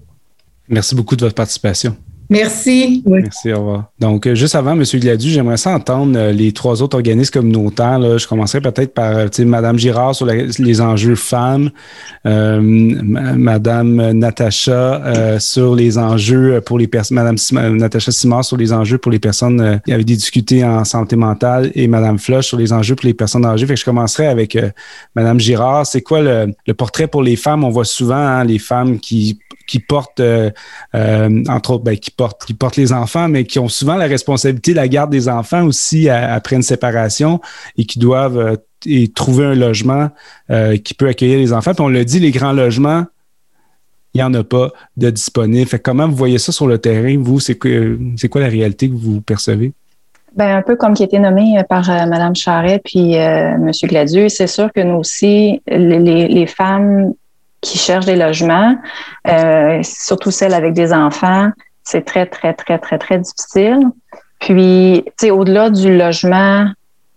Merci 0.69 0.95
beaucoup 0.95 1.17
de 1.17 1.23
votre 1.23 1.37
participation. 1.37 1.97
Merci. 2.31 3.03
Merci, 3.07 3.53
au 3.55 3.59
revoir. 3.59 3.85
Donc, 3.99 4.27
euh, 4.27 4.35
juste 4.35 4.55
avant, 4.55 4.73
M. 4.73 4.83
Gladu, 4.83 5.31
j'aimerais 5.31 5.57
ça 5.57 5.75
entendre 5.75 6.19
euh, 6.19 6.31
les 6.31 6.53
trois 6.53 6.83
autres 6.83 6.97
organismes 6.97 7.33
communautaires. 7.33 7.99
Là. 7.99 8.19
Je 8.19 8.29
commencerai 8.29 8.61
peut-être 8.61 8.93
par 8.93 9.17
euh, 9.17 9.29
Mme 9.39 9.79
Girard 9.79 10.15
sur 10.15 10.27
les 10.27 10.81
enjeux 10.83 11.15
femmes, 11.15 11.71
euh, 12.27 12.61
Mme 12.61 14.13
Natacha 14.13 15.39
sur 15.39 15.75
les 15.75 15.97
enjeux 15.97 16.61
pour 16.61 16.79
les 16.79 16.87
personnes, 16.87 17.17
Mme 17.17 17.77
Natacha 17.77 18.13
Simard 18.13 18.45
sur 18.45 18.59
les 18.59 18.73
enjeux 18.75 18.99
pour 18.99 19.11
les 19.11 19.19
personnes 19.19 19.81
qui 19.87 19.93
avaient 19.93 20.05
des 20.05 20.17
difficultés 20.17 20.65
en 20.65 20.85
santé 20.85 21.17
mentale 21.17 21.71
et 21.75 21.89
Mme 21.89 22.19
Floch 22.19 22.43
sur 22.43 22.59
les 22.59 22.73
enjeux 22.73 22.95
pour 22.95 23.07
les 23.07 23.15
personnes 23.15 23.47
âgées. 23.47 23.67
Fait 23.67 23.75
que 23.75 23.81
je 23.81 23.85
commencerai 23.85 24.27
avec 24.27 24.59
Mme 25.15 25.41
Girard. 25.41 25.87
C'est 25.87 26.03
quoi 26.03 26.21
le, 26.21 26.75
portrait 26.77 27.07
pour 27.07 27.23
les 27.23 27.37
femmes? 27.37 27.65
On 27.65 27.71
voit 27.71 27.85
souvent 27.85 28.17
hein, 28.17 28.45
les 28.45 28.59
femmes 28.59 28.99
qui 28.99 29.39
qui 29.69 29.79
portent, 29.79 30.23
entre 30.93 31.71
autres, 31.71 31.85
ben, 31.85 31.97
qui 31.97 32.11
qui 32.47 32.55
portent 32.55 32.77
les 32.77 32.93
enfants, 32.93 33.29
mais 33.29 33.45
qui 33.45 33.59
ont 33.59 33.69
souvent 33.69 33.97
la 33.97 34.07
responsabilité 34.07 34.73
de 34.73 34.77
la 34.77 34.89
garde 34.89 35.11
des 35.11 35.29
enfants 35.29 35.65
aussi 35.65 36.09
après 36.09 36.57
une 36.57 36.63
séparation 36.63 37.41
et 37.77 37.85
qui 37.85 37.99
doivent 37.99 38.59
euh, 38.87 39.07
trouver 39.15 39.45
un 39.45 39.55
logement 39.55 40.09
euh, 40.51 40.77
qui 40.77 40.95
peut 40.95 41.09
accueillir 41.09 41.39
les 41.39 41.53
enfants. 41.53 41.75
Puis 41.75 41.85
on 41.85 41.89
le 41.89 42.05
dit, 42.05 42.21
les 42.21 42.31
grands 42.31 42.53
logements, 42.53 43.05
il 44.15 44.19
n'y 44.19 44.23
en 44.23 44.33
a 44.35 44.45
pas 44.45 44.71
de 44.97 45.11
disponibles. 45.11 45.69
comment 45.83 46.09
vous 46.09 46.15
voyez 46.15 46.39
ça 46.39 46.53
sur 46.53 46.67
le 46.67 46.79
terrain, 46.79 47.17
vous? 47.19 47.41
C'est 47.41 47.57
quoi, 47.57 48.41
la 48.41 48.49
réalité 48.49 48.89
que 48.89 48.95
vous 48.95 49.21
percevez? 49.21 49.73
Ben, 50.37 50.59
un 50.59 50.63
peu 50.63 50.77
comme 50.77 50.95
qui 50.95 51.03
a 51.03 51.07
été 51.07 51.19
nommé 51.19 51.61
par 51.69 51.91
euh, 51.91 52.07
Mme 52.07 52.37
Charret 52.37 52.81
puis 52.85 53.15
M. 53.15 53.71
Gladieux, 53.85 54.29
c'est 54.29 54.47
sûr 54.47 54.73
que 54.73 54.81
nous 54.81 54.97
aussi, 54.97 55.61
les 55.67 56.47
femmes 56.47 57.15
qui 57.61 57.79
cherchent 57.79 58.07
des 58.07 58.17
logements, 58.17 58.77
surtout 59.83 60.31
celles 60.31 60.55
avec 60.55 60.75
des 60.75 60.93
enfants, 60.93 61.51
c'est 61.83 62.05
très, 62.05 62.27
très, 62.27 62.53
très, 62.55 62.79
très, 62.79 62.99
très 62.99 63.19
difficile. 63.19 63.91
Puis, 64.39 65.05
tu 65.07 65.13
sais, 65.27 65.31
au-delà 65.31 65.71
du 65.71 65.97
logement 65.97 66.67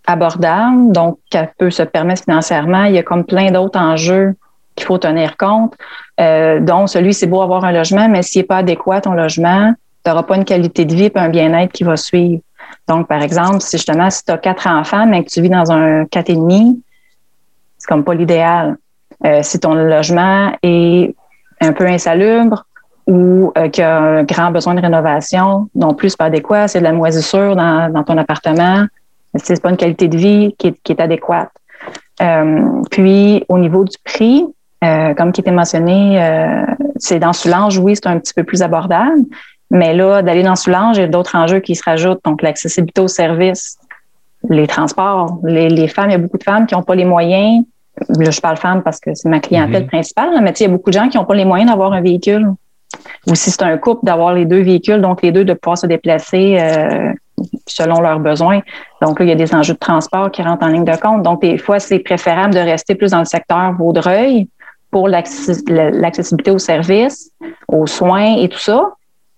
abordable, 0.06 0.92
donc 0.92 1.18
qu'elle 1.30 1.52
peut 1.58 1.70
se 1.70 1.82
permettre 1.82 2.24
financièrement, 2.24 2.84
il 2.84 2.94
y 2.94 2.98
a 2.98 3.02
comme 3.02 3.24
plein 3.24 3.50
d'autres 3.50 3.78
enjeux 3.78 4.34
qu'il 4.74 4.86
faut 4.86 4.98
tenir 4.98 5.36
compte, 5.36 5.74
euh, 6.20 6.60
dont 6.60 6.86
celui, 6.86 7.14
c'est 7.14 7.26
beau 7.26 7.42
avoir 7.42 7.64
un 7.64 7.72
logement, 7.72 8.08
mais 8.08 8.22
s'il 8.22 8.40
n'est 8.40 8.46
pas 8.46 8.58
adéquat 8.58 9.02
ton 9.02 9.12
logement, 9.12 9.72
tu 10.04 10.10
n'auras 10.10 10.22
pas 10.22 10.36
une 10.36 10.44
qualité 10.44 10.84
de 10.84 10.94
vie 10.94 11.04
et 11.04 11.12
un 11.14 11.28
bien-être 11.28 11.72
qui 11.72 11.84
va 11.84 11.96
suivre. 11.96 12.40
Donc, 12.88 13.06
par 13.06 13.22
exemple, 13.22 13.60
si 13.60 13.76
justement, 13.76 14.10
si 14.10 14.24
tu 14.24 14.32
as 14.32 14.38
quatre 14.38 14.66
enfants, 14.66 15.06
mais 15.06 15.22
que 15.22 15.30
tu 15.30 15.42
vis 15.42 15.50
dans 15.50 15.70
un 15.70 16.06
quatre 16.06 16.30
et 16.30 16.34
demi, 16.34 16.82
c'est 17.78 17.86
comme 17.86 18.02
pas 18.02 18.14
l'idéal. 18.14 18.76
Euh, 19.24 19.40
si 19.42 19.60
ton 19.60 19.74
logement 19.74 20.52
est 20.62 21.14
un 21.60 21.72
peu 21.72 21.86
insalubre, 21.86 22.64
ou 23.06 23.52
euh, 23.58 23.68
qui 23.68 23.82
a 23.82 23.98
un 23.98 24.24
grand 24.24 24.50
besoin 24.50 24.74
de 24.74 24.80
rénovation, 24.80 25.68
non 25.74 25.94
plus 25.94 26.16
pas 26.16 26.26
adéquat, 26.26 26.68
c'est 26.68 26.78
de 26.78 26.84
la 26.84 26.92
moisissure 26.92 27.56
dans, 27.56 28.04
ton 28.06 28.16
appartement, 28.16 28.86
c'est 29.34 29.60
pas 29.60 29.70
une 29.70 29.76
qualité 29.76 30.08
de 30.08 30.16
vie 30.16 30.54
qui 30.58 30.68
est, 30.88 31.00
adéquate. 31.00 31.50
Euh, 32.20 32.82
puis 32.90 33.44
au 33.48 33.58
niveau 33.58 33.84
du 33.84 33.96
prix, 34.04 34.46
euh, 34.84 35.14
comme 35.14 35.32
qui 35.32 35.40
était 35.40 35.50
mentionné, 35.50 36.74
c'est 36.96 37.18
dans 37.18 37.32
Soulange, 37.32 37.78
oui, 37.78 37.96
c'est 37.96 38.06
un 38.06 38.18
petit 38.18 38.34
peu 38.34 38.44
plus 38.44 38.62
abordable, 38.62 39.22
mais 39.70 39.94
là, 39.94 40.22
d'aller 40.22 40.42
dans 40.42 40.56
Soulange, 40.56 40.98
il 40.98 41.00
y 41.00 41.04
a 41.04 41.08
d'autres 41.08 41.34
enjeux 41.34 41.60
qui 41.60 41.74
se 41.74 41.82
rajoutent, 41.84 42.20
donc 42.24 42.42
l'accessibilité 42.42 43.00
aux 43.00 43.08
services, 43.08 43.78
les 44.48 44.66
transports, 44.66 45.38
les 45.44 45.88
femmes, 45.88 46.10
il 46.10 46.12
y 46.12 46.16
a 46.16 46.18
beaucoup 46.18 46.38
de 46.38 46.42
femmes 46.42 46.66
qui 46.66 46.74
n'ont 46.74 46.82
pas 46.82 46.94
les 46.94 47.04
moyens. 47.04 47.64
Là, 48.08 48.30
je 48.30 48.40
parle 48.40 48.56
femmes 48.56 48.82
parce 48.82 49.00
que 49.00 49.14
c'est 49.14 49.28
ma 49.28 49.40
clientèle 49.40 49.84
mm-hmm. 49.84 49.88
principale, 49.88 50.40
mais 50.42 50.50
il 50.52 50.62
y 50.62 50.66
a 50.66 50.68
beaucoup 50.68 50.90
de 50.90 50.94
gens 50.94 51.08
qui 51.08 51.18
n'ont 51.18 51.24
pas 51.24 51.34
les 51.34 51.44
moyens 51.44 51.70
d'avoir 51.70 51.92
un 51.92 52.00
véhicule 52.00 52.54
ou 53.26 53.34
si 53.34 53.50
c'est 53.50 53.62
un 53.62 53.76
couple, 53.78 54.04
d'avoir 54.04 54.34
les 54.34 54.44
deux 54.44 54.62
véhicules, 54.62 55.00
donc 55.00 55.22
les 55.22 55.32
deux 55.32 55.44
de 55.44 55.54
pouvoir 55.54 55.78
se 55.78 55.86
déplacer 55.86 56.58
euh, 56.60 57.12
selon 57.66 58.00
leurs 58.00 58.20
besoins. 58.20 58.60
Donc 59.00 59.18
là, 59.18 59.24
il 59.24 59.28
y 59.28 59.32
a 59.32 59.36
des 59.36 59.54
enjeux 59.54 59.74
de 59.74 59.78
transport 59.78 60.30
qui 60.30 60.42
rentrent 60.42 60.64
en 60.64 60.68
ligne 60.68 60.84
de 60.84 60.96
compte. 60.96 61.22
Donc, 61.22 61.40
des 61.40 61.58
fois, 61.58 61.78
c'est 61.78 61.98
préférable 62.00 62.54
de 62.54 62.60
rester 62.60 62.94
plus 62.94 63.12
dans 63.12 63.20
le 63.20 63.24
secteur 63.24 63.72
Vaudreuil 63.74 64.48
pour 64.90 65.08
l'accessibilité 65.08 66.50
aux 66.50 66.58
services, 66.58 67.30
aux 67.68 67.86
soins 67.86 68.36
et 68.36 68.48
tout 68.48 68.58
ça. 68.58 68.92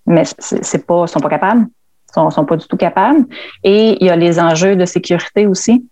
Mais 0.07 0.25
c'est 0.39 0.87
pas, 0.87 1.07
sont 1.07 1.21
pas 1.21 1.29
capables. 1.29 1.67
Sont, 2.13 2.31
sont 2.31 2.45
pas 2.45 2.57
du 2.57 2.67
tout 2.67 2.77
capables. 2.77 3.25
Et 3.63 3.97
il 4.01 4.07
y 4.07 4.11
a 4.11 4.17
les 4.17 4.39
enjeux 4.41 4.77
de 4.77 4.85
sécurité 4.85 5.47
aussi. 5.47 5.87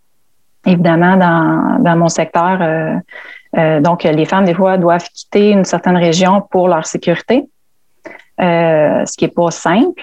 Évidemment, 0.65 1.17
dans, 1.17 1.83
dans 1.83 1.97
mon 1.97 2.09
secteur, 2.09 2.59
euh, 2.61 2.95
euh, 3.59 3.81
donc, 3.81 4.05
les 4.05 4.25
femmes, 4.25 4.45
des 4.45 4.55
fois, 4.55 4.79
doivent 4.79 5.09
quitter 5.13 5.51
une 5.51 5.65
certaine 5.65 5.97
région 5.97 6.43
pour 6.51 6.69
leur 6.69 6.87
sécurité, 6.87 7.49
euh, 8.41 9.05
ce 9.05 9.17
qui 9.17 9.25
n'est 9.25 9.31
pas 9.31 9.51
simple, 9.51 10.03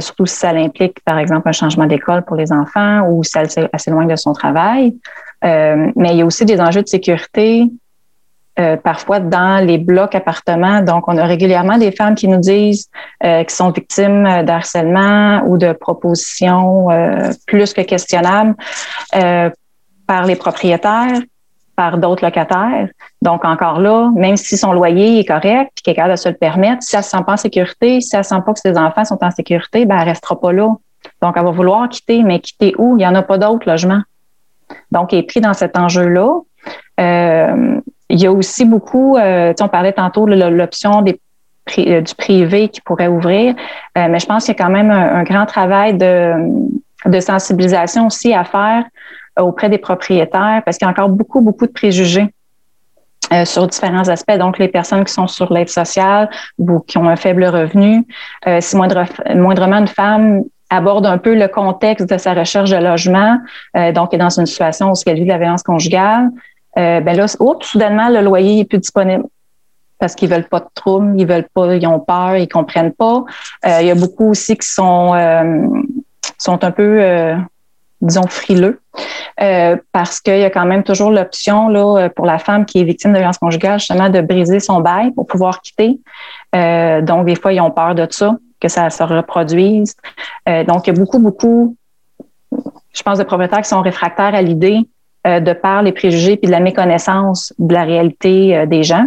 surtout 0.00 0.26
si 0.26 0.36
ça 0.36 0.50
implique, 0.50 0.98
par 1.04 1.18
exemple, 1.18 1.48
un 1.48 1.52
changement 1.52 1.86
d'école 1.86 2.24
pour 2.24 2.36
les 2.36 2.52
enfants 2.52 3.06
ou 3.08 3.22
si 3.22 3.36
elle 3.36 3.68
assez 3.72 3.90
loin 3.90 4.06
de 4.06 4.16
son 4.16 4.32
travail. 4.32 4.94
mais 5.42 6.10
il 6.12 6.16
y 6.16 6.22
a 6.22 6.26
aussi 6.26 6.46
des 6.46 6.58
enjeux 6.58 6.82
de 6.82 6.88
sécurité 6.88 7.68
parfois 8.82 9.20
dans 9.20 9.62
les 9.62 9.76
blocs 9.76 10.14
appartements. 10.14 10.80
Donc, 10.80 11.06
on 11.06 11.18
a 11.18 11.26
régulièrement 11.26 11.76
des 11.76 11.92
femmes 11.92 12.14
qui 12.14 12.28
nous 12.28 12.40
disent 12.40 12.88
euh, 13.24 13.44
sont 13.48 13.70
victimes 13.72 14.42
d'harcèlement 14.44 15.42
ou 15.46 15.58
de 15.58 15.72
propositions 15.72 16.88
plus 17.46 17.74
que 17.74 17.82
questionnables 17.82 18.54
par 20.06 20.24
les 20.24 20.36
propriétaires 20.36 21.20
par 21.76 21.98
d'autres 21.98 22.24
locataires. 22.24 22.88
Donc, 23.22 23.44
encore 23.44 23.80
là, 23.80 24.10
même 24.14 24.36
si 24.36 24.56
son 24.56 24.72
loyer 24.72 25.20
est 25.20 25.24
correct, 25.24 25.72
puis 25.74 25.94
qu'elle 25.94 26.10
de 26.10 26.16
se 26.16 26.28
le 26.28 26.34
permettre, 26.34 26.82
si 26.82 26.94
elle 26.94 27.00
ne 27.00 27.04
se 27.04 27.10
sent 27.10 27.22
pas 27.26 27.32
en 27.32 27.36
sécurité, 27.36 28.00
si 28.00 28.14
elle 28.14 28.20
ne 28.20 28.24
sent 28.24 28.42
pas 28.44 28.52
que 28.52 28.60
ses 28.60 28.76
enfants 28.78 29.04
sont 29.04 29.18
en 29.22 29.30
sécurité, 29.30 29.84
ben, 29.84 29.96
elle 29.96 30.04
ne 30.04 30.10
restera 30.10 30.40
pas 30.40 30.52
là. 30.52 30.68
Donc, 31.20 31.34
elle 31.36 31.44
va 31.44 31.50
vouloir 31.50 31.88
quitter, 31.88 32.22
mais 32.22 32.40
quitter 32.40 32.74
où? 32.78 32.96
Il 32.96 32.98
n'y 32.98 33.06
en 33.06 33.14
a 33.14 33.22
pas 33.22 33.38
d'autres 33.38 33.68
logements. 33.68 34.02
Donc, 34.90 35.12
elle 35.12 35.20
est 35.20 35.24
pris 35.24 35.40
dans 35.40 35.54
cet 35.54 35.76
enjeu-là. 35.76 36.40
Euh, 37.00 37.80
il 38.08 38.20
y 38.20 38.26
a 38.26 38.32
aussi 38.32 38.64
beaucoup, 38.64 39.16
euh, 39.16 39.52
on 39.60 39.68
parlait 39.68 39.92
tantôt 39.92 40.26
de 40.26 40.34
l'option 40.34 41.04
euh, 41.78 42.00
du 42.00 42.14
privé 42.14 42.68
qui 42.68 42.80
pourrait 42.82 43.08
ouvrir, 43.08 43.54
mais 43.96 44.18
je 44.18 44.26
pense 44.26 44.44
qu'il 44.44 44.54
y 44.54 44.60
a 44.60 44.62
quand 44.62 44.70
même 44.70 44.90
un, 44.90 45.24
grand 45.24 45.46
travail 45.46 45.94
de 45.94 47.20
sensibilisation 47.20 48.06
aussi 48.06 48.34
à 48.34 48.44
faire 48.44 48.84
auprès 49.38 49.68
des 49.68 49.78
propriétaires 49.78 50.62
parce 50.64 50.78
qu'il 50.78 50.86
y 50.86 50.88
a 50.88 50.90
encore 50.90 51.08
beaucoup, 51.08 51.40
beaucoup 51.40 51.66
de 51.66 51.72
préjugés. 51.72 52.32
Euh, 53.32 53.46
sur 53.46 53.66
différents 53.66 54.06
aspects. 54.10 54.36
Donc, 54.36 54.58
les 54.58 54.68
personnes 54.68 55.02
qui 55.02 55.12
sont 55.12 55.26
sur 55.26 55.50
l'aide 55.50 55.70
sociale 55.70 56.28
ou 56.58 56.80
qui 56.80 56.98
ont 56.98 57.08
un 57.08 57.16
faible 57.16 57.46
revenu, 57.46 58.06
euh, 58.46 58.60
si 58.60 58.76
moindre, 58.76 59.06
moindrement 59.34 59.78
une 59.78 59.88
femme 59.88 60.42
aborde 60.70 61.06
un 61.06 61.18
peu 61.18 61.34
le 61.34 61.48
contexte 61.48 62.08
de 62.08 62.18
sa 62.18 62.34
recherche 62.34 62.70
de 62.70 62.76
logement, 62.76 63.38
euh, 63.76 63.92
donc 63.92 64.12
est 64.14 64.18
dans 64.18 64.38
une 64.38 64.46
situation 64.46 64.90
où 64.90 64.94
elle 65.06 65.16
vit 65.16 65.24
de 65.24 65.28
la 65.28 65.38
violence 65.38 65.62
conjugale, 65.62 66.30
euh, 66.76 67.00
ben 67.00 67.16
là, 67.16 67.26
oups, 67.40 67.66
soudainement, 67.66 68.08
le 68.08 68.20
loyer 68.20 68.60
est 68.60 68.64
plus 68.64 68.78
disponible 68.78 69.24
parce 69.98 70.14
qu'ils 70.14 70.28
veulent 70.28 70.48
pas 70.48 70.60
de 70.60 70.68
troubles, 70.74 71.14
ils 71.18 71.26
veulent 71.26 71.48
pas, 71.54 71.74
ils 71.74 71.86
ont 71.86 72.00
peur, 72.00 72.36
ils 72.36 72.48
comprennent 72.48 72.92
pas. 72.92 73.24
Euh, 73.66 73.78
il 73.80 73.86
y 73.86 73.90
a 73.90 73.94
beaucoup 73.94 74.30
aussi 74.30 74.56
qui 74.56 74.66
sont 74.66 75.12
sont 76.36 76.64
un 76.64 76.70
peu 76.72 77.36
disons, 78.04 78.26
frileux, 78.28 78.80
euh, 79.40 79.76
parce 79.92 80.20
qu'il 80.20 80.38
y 80.38 80.44
a 80.44 80.50
quand 80.50 80.66
même 80.66 80.84
toujours 80.84 81.10
l'option 81.10 81.68
là 81.68 82.04
euh, 82.04 82.08
pour 82.08 82.26
la 82.26 82.38
femme 82.38 82.64
qui 82.66 82.80
est 82.80 82.84
victime 82.84 83.12
de 83.12 83.18
violence 83.18 83.38
conjugale, 83.38 83.78
justement, 83.78 84.08
de 84.08 84.20
briser 84.20 84.60
son 84.60 84.80
bail 84.80 85.10
pour 85.12 85.26
pouvoir 85.26 85.60
quitter. 85.60 85.98
Euh, 86.54 87.00
donc, 87.00 87.26
des 87.26 87.34
fois, 87.34 87.52
ils 87.52 87.60
ont 87.60 87.70
peur 87.70 87.94
de 87.94 88.06
ça, 88.10 88.36
que 88.60 88.68
ça 88.68 88.90
se 88.90 89.02
reproduise. 89.02 89.96
donc, 90.66 90.86
il 90.86 90.94
y 90.94 90.96
a 90.96 90.98
beaucoup, 90.98 91.18
beaucoup, 91.18 91.76
je 92.92 93.02
pense, 93.02 93.18
de 93.18 93.24
propriétaires 93.24 93.62
qui 93.62 93.68
sont 93.68 93.82
réfractaires 93.82 94.34
à 94.34 94.42
l'idée 94.42 94.80
de 95.26 95.52
par 95.54 95.82
les 95.82 95.92
préjugés 95.92 96.36
puis 96.36 96.46
de 96.46 96.52
la 96.52 96.60
méconnaissance 96.60 97.52
de 97.58 97.74
la 97.74 97.82
réalité 97.82 98.66
des 98.66 98.82
gens. 98.82 99.06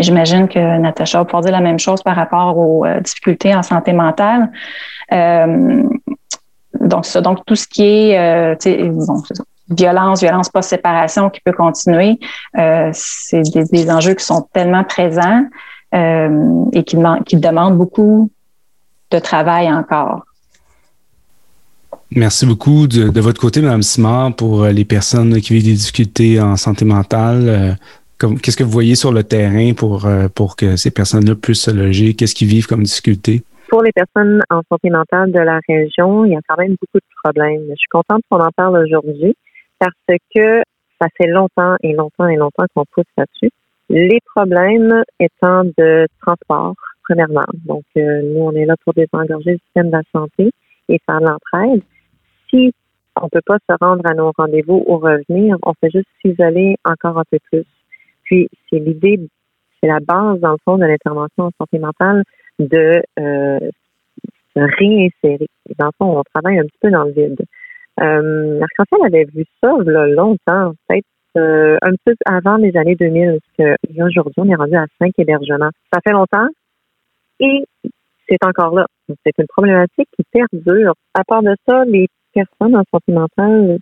J'imagine 0.00 0.48
que 0.48 0.78
Natacha 0.78 1.18
va 1.18 1.24
pouvoir 1.24 1.42
dire 1.42 1.52
la 1.52 1.60
même 1.60 1.78
chose 1.78 2.02
par 2.02 2.16
rapport 2.16 2.56
aux 2.56 2.84
difficultés 3.00 3.54
en 3.54 3.62
santé 3.62 3.92
mentale. 3.92 4.50
Donc, 6.84 7.06
ça, 7.06 7.20
donc 7.20 7.44
tout 7.46 7.56
ce 7.56 7.66
qui 7.66 7.82
est 7.82 8.18
euh, 8.18 8.54
violence, 9.70 10.20
violence 10.20 10.48
post-séparation 10.48 11.30
qui 11.30 11.40
peut 11.40 11.52
continuer, 11.52 12.18
euh, 12.58 12.90
c'est 12.92 13.42
des, 13.42 13.90
enjeux 13.90 14.14
qui 14.14 14.24
sont 14.24 14.46
tellement 14.52 14.84
présents 14.84 15.44
euh, 15.94 16.64
et 16.72 16.84
qui, 16.84 16.96
qui 17.26 17.36
demandent 17.36 17.76
beaucoup 17.76 18.30
de 19.10 19.18
travail 19.18 19.72
encore. 19.72 20.24
Merci 22.10 22.46
beaucoup 22.46 22.86
de, 22.86 23.20
votre 23.20 23.40
côté, 23.40 23.60
Mme 23.60 23.82
Simard, 23.82 24.36
pour 24.36 24.66
les 24.66 24.84
personnes 24.84 25.40
qui 25.40 25.54
vivent 25.54 25.64
des 25.64 25.72
difficultés 25.72 26.40
en 26.40 26.56
santé 26.56 26.84
mentale. 26.84 27.76
Qu'est-ce 28.18 28.56
que 28.56 28.62
vous 28.62 28.70
voyez 28.70 28.94
sur 28.94 29.12
le 29.12 29.24
terrain 29.24 29.72
pour, 29.72 30.06
que 30.56 30.76
ces 30.76 30.90
personnes-là 30.90 31.34
puissent 31.34 31.62
se 31.62 31.70
loger? 31.72 32.14
Qu'est-ce 32.14 32.34
qu'ils 32.34 32.48
vivent 32.48 32.66
comme 32.66 32.84
difficulté? 32.84 33.42
Pour 33.74 33.82
les 33.82 33.90
personnes 33.90 34.40
en 34.50 34.60
santé 34.70 34.88
mentale 34.88 35.32
de 35.32 35.40
la 35.40 35.58
région, 35.68 36.24
il 36.24 36.30
y 36.30 36.36
a 36.36 36.40
quand 36.46 36.56
même 36.56 36.76
beaucoup 36.80 36.98
de 36.98 37.14
problèmes. 37.24 37.64
Je 37.70 37.74
suis 37.74 37.88
contente 37.90 38.22
qu'on 38.30 38.38
en 38.38 38.52
parle 38.56 38.78
aujourd'hui 38.78 39.34
parce 39.80 39.96
que 40.32 40.62
ça 41.00 41.08
fait 41.16 41.26
longtemps 41.26 41.74
et 41.82 41.92
longtemps 41.92 42.28
et 42.28 42.36
longtemps 42.36 42.66
qu'on 42.72 42.84
pousse 42.92 43.10
là-dessus. 43.18 43.50
Les 43.88 44.20
problèmes 44.32 45.02
étant 45.18 45.64
de 45.64 46.06
transport, 46.22 46.74
premièrement. 47.02 47.42
Donc, 47.64 47.82
euh, 47.96 48.22
nous, 48.22 48.42
on 48.42 48.52
est 48.52 48.64
là 48.64 48.76
pour 48.84 48.94
désengorger 48.94 49.54
le 49.54 49.58
système 49.58 49.88
de 49.88 49.96
la 49.96 50.02
santé 50.12 50.52
et 50.88 51.00
faire 51.04 51.20
l'entraide. 51.20 51.82
Si 52.50 52.72
on 53.20 53.28
peut 53.28 53.42
pas 53.44 53.58
se 53.68 53.76
rendre 53.80 54.08
à 54.08 54.14
nos 54.14 54.30
rendez-vous 54.38 54.84
ou 54.86 54.98
revenir, 54.98 55.56
on 55.64 55.72
fait 55.80 55.90
juste 55.90 56.06
s'isoler 56.24 56.76
encore 56.84 57.18
un 57.18 57.24
peu 57.28 57.38
plus. 57.50 57.64
Puis, 58.22 58.48
c'est 58.70 58.78
l'idée, 58.78 59.18
c'est 59.80 59.88
la 59.88 59.98
base, 59.98 60.38
dans 60.38 60.52
le 60.52 60.58
fond, 60.64 60.78
de 60.78 60.86
l'intervention 60.86 61.46
en 61.46 61.50
santé 61.58 61.80
mentale 61.80 62.22
de 62.58 63.02
euh, 63.18 63.58
réinsérer. 64.56 65.48
dans 65.78 65.86
le 65.86 65.92
fond, 65.98 66.18
on 66.18 66.22
travaille 66.34 66.58
un 66.58 66.64
petit 66.64 66.78
peu 66.80 66.90
dans 66.90 67.04
le 67.04 67.12
vide. 67.12 67.40
Euh, 68.00 68.58
Marc-Antoine 68.58 69.06
avait 69.06 69.24
vu 69.24 69.44
ça 69.62 69.72
là, 69.84 70.06
longtemps, 70.06 70.72
peut-être 70.88 71.06
euh, 71.36 71.76
un 71.82 71.92
peu 72.04 72.14
avant 72.26 72.56
les 72.56 72.76
années 72.76 72.96
2000, 72.96 73.38
parce 73.56 73.76
qu'aujourd'hui, 73.88 74.34
on 74.38 74.48
est 74.50 74.54
rendu 74.54 74.76
à 74.76 74.86
cinq 75.00 75.12
hébergements. 75.18 75.70
Ça 75.92 76.00
fait 76.04 76.12
longtemps 76.12 76.48
et 77.40 77.64
c'est 78.28 78.44
encore 78.44 78.74
là. 78.74 78.86
C'est 79.08 79.36
une 79.38 79.46
problématique 79.48 80.08
qui 80.16 80.24
perdure. 80.32 80.94
À 81.14 81.24
part 81.24 81.42
de 81.42 81.54
ça, 81.68 81.84
les 81.84 82.08
personnes 82.32 82.76
en 82.76 82.82
santé 82.90 83.12
mentale, 83.12 83.78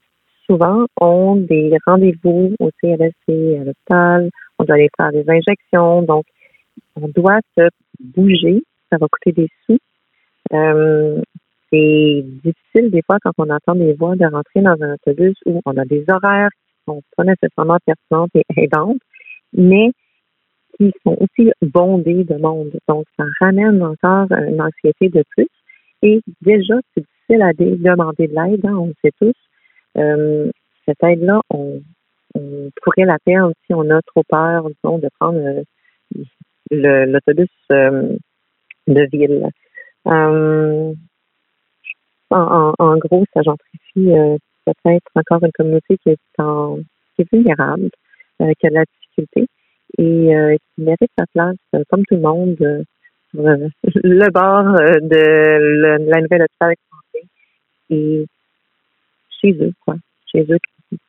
souvent, 0.46 0.86
ont 1.00 1.36
des 1.36 1.76
rendez-vous 1.86 2.54
au 2.58 2.70
CLSC, 2.80 3.60
à 3.60 3.64
l'hôpital. 3.64 4.30
On 4.58 4.64
doit 4.64 4.74
aller 4.74 4.90
faire 4.96 5.12
des 5.12 5.24
injections. 5.28 6.02
Donc, 6.02 6.24
on 6.96 7.08
doit 7.08 7.40
se 7.56 7.68
bouger. 8.00 8.62
Ça 8.90 8.98
va 8.98 9.06
coûter 9.08 9.32
des 9.32 9.48
sous. 9.66 9.78
Euh, 10.52 11.20
c'est 11.70 12.24
difficile 12.44 12.90
des 12.90 13.02
fois 13.02 13.16
quand 13.22 13.32
on 13.38 13.48
entend 13.48 13.74
des 13.74 13.94
voix 13.94 14.14
de 14.16 14.26
rentrer 14.26 14.60
dans 14.60 14.76
un 14.82 14.94
autobus 14.94 15.36
où 15.46 15.60
on 15.64 15.76
a 15.78 15.84
des 15.84 16.04
horaires 16.10 16.50
sont 16.86 17.02
pas 17.16 17.24
nécessairement 17.24 17.78
pertinentes 17.84 18.30
et 18.34 18.44
aidantes, 18.56 19.00
mais 19.52 19.92
qui 20.76 20.92
sont 21.04 21.16
aussi 21.20 21.50
bondées 21.60 22.24
de 22.24 22.36
monde. 22.36 22.72
Donc, 22.88 23.04
ça 23.16 23.24
ramène 23.40 23.82
encore 23.82 24.26
une 24.32 24.60
anxiété 24.60 25.08
de 25.08 25.22
plus. 25.30 25.48
Et 26.02 26.20
déjà, 26.40 26.74
c'est 26.94 27.04
difficile 27.04 27.42
à 27.42 27.52
demander 27.52 28.26
de 28.26 28.34
l'aide, 28.34 28.66
hein, 28.66 28.76
on 28.76 28.86
le 28.86 28.94
sait 29.02 29.12
tous. 29.20 29.34
Euh, 29.98 30.50
cette 30.86 31.02
aide-là, 31.02 31.40
on, 31.50 31.80
pourrait 32.82 33.04
la 33.04 33.18
perdre 33.24 33.52
si 33.66 33.74
on 33.74 33.88
a 33.90 34.00
trop 34.02 34.22
peur, 34.26 34.66
disons, 34.70 34.98
de 34.98 35.08
prendre 35.20 35.38
euh, 35.38 35.62
l'autobus 36.72 37.48
euh, 37.70 38.16
de 38.86 39.08
ville. 39.12 39.48
en, 42.30 42.96
gros, 42.98 43.24
ça 43.34 43.42
gentrifie 43.42 44.38
peut-être 44.64 45.10
encore 45.14 45.44
une 45.44 45.52
communauté 45.52 45.98
qui 45.98 46.10
est, 46.10 46.18
en, 46.38 46.78
qui 47.14 47.22
est 47.22 47.32
vulnérable, 47.32 47.90
euh, 48.40 48.52
qui 48.58 48.66
a 48.66 48.70
de 48.70 48.74
la 48.74 48.84
difficulté 48.84 49.46
et 49.98 50.34
euh, 50.34 50.56
qui 50.56 50.82
mérite 50.82 51.10
sa 51.18 51.26
place, 51.32 51.56
euh, 51.74 51.82
comme 51.90 52.04
tout 52.06 52.14
le 52.14 52.20
monde, 52.20 52.84
sur 53.30 53.42
le 54.02 54.30
bord 54.30 54.72
de 54.74 56.10
la 56.10 56.20
nouvelle 56.20 56.42
hôpital 56.42 56.74
et 57.90 58.26
chez 59.40 59.52
eux, 59.52 59.72
quoi. 59.84 59.96
Chez 60.30 60.46
eux 60.50 60.58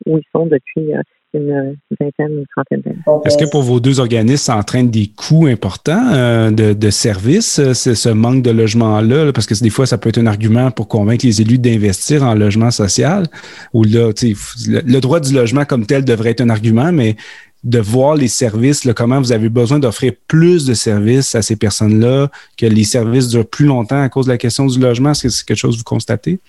où 0.05 0.17
ils 0.17 0.25
sont 0.31 0.45
depuis 0.45 0.91
une 1.33 1.75
vingtaine, 1.99 2.31
une 2.31 2.45
trentaine 2.55 2.81
d'années. 2.81 3.19
Est-ce 3.25 3.37
que 3.37 3.49
pour 3.49 3.63
vos 3.63 3.79
deux 3.79 3.99
organismes, 3.99 4.37
ça 4.37 4.57
entraîne 4.57 4.89
des 4.91 5.07
coûts 5.07 5.47
importants 5.47 6.13
euh, 6.13 6.51
de, 6.51 6.73
de 6.73 6.89
services, 6.89 7.59
euh, 7.59 7.73
ce 7.73 8.09
manque 8.09 8.43
de 8.43 8.51
logement-là? 8.51 9.31
Parce 9.33 9.47
que 9.47 9.53
des 9.55 9.69
fois, 9.69 9.85
ça 9.85 9.97
peut 9.97 10.09
être 10.09 10.19
un 10.19 10.27
argument 10.27 10.71
pour 10.71 10.87
convaincre 10.87 11.25
les 11.25 11.41
élus 11.41 11.57
d'investir 11.57 12.23
en 12.23 12.35
logement 12.35 12.71
social. 12.71 13.25
Ou 13.73 13.83
là, 13.83 14.11
le, 14.21 14.81
le 14.85 14.99
droit 14.99 15.19
du 15.19 15.33
logement 15.33 15.65
comme 15.65 15.85
tel 15.85 16.05
devrait 16.05 16.31
être 16.31 16.41
un 16.41 16.49
argument, 16.49 16.91
mais 16.91 17.15
de 17.63 17.79
voir 17.79 18.15
les 18.15 18.27
services, 18.27 18.83
là, 18.83 18.93
comment 18.93 19.19
vous 19.19 19.31
avez 19.31 19.47
besoin 19.49 19.79
d'offrir 19.79 20.11
plus 20.27 20.65
de 20.65 20.73
services 20.73 21.33
à 21.33 21.41
ces 21.41 21.55
personnes-là, 21.55 22.29
que 22.57 22.65
les 22.65 22.83
services 22.83 23.29
durent 23.29 23.47
plus 23.47 23.65
longtemps 23.65 24.01
à 24.01 24.09
cause 24.09 24.25
de 24.25 24.31
la 24.31 24.37
question 24.37 24.65
du 24.65 24.79
logement. 24.79 25.11
Est-ce 25.11 25.23
que 25.23 25.29
c'est 25.29 25.45
quelque 25.45 25.57
chose 25.57 25.75
que 25.75 25.79
vous 25.79 25.85
constatez? 25.85 26.39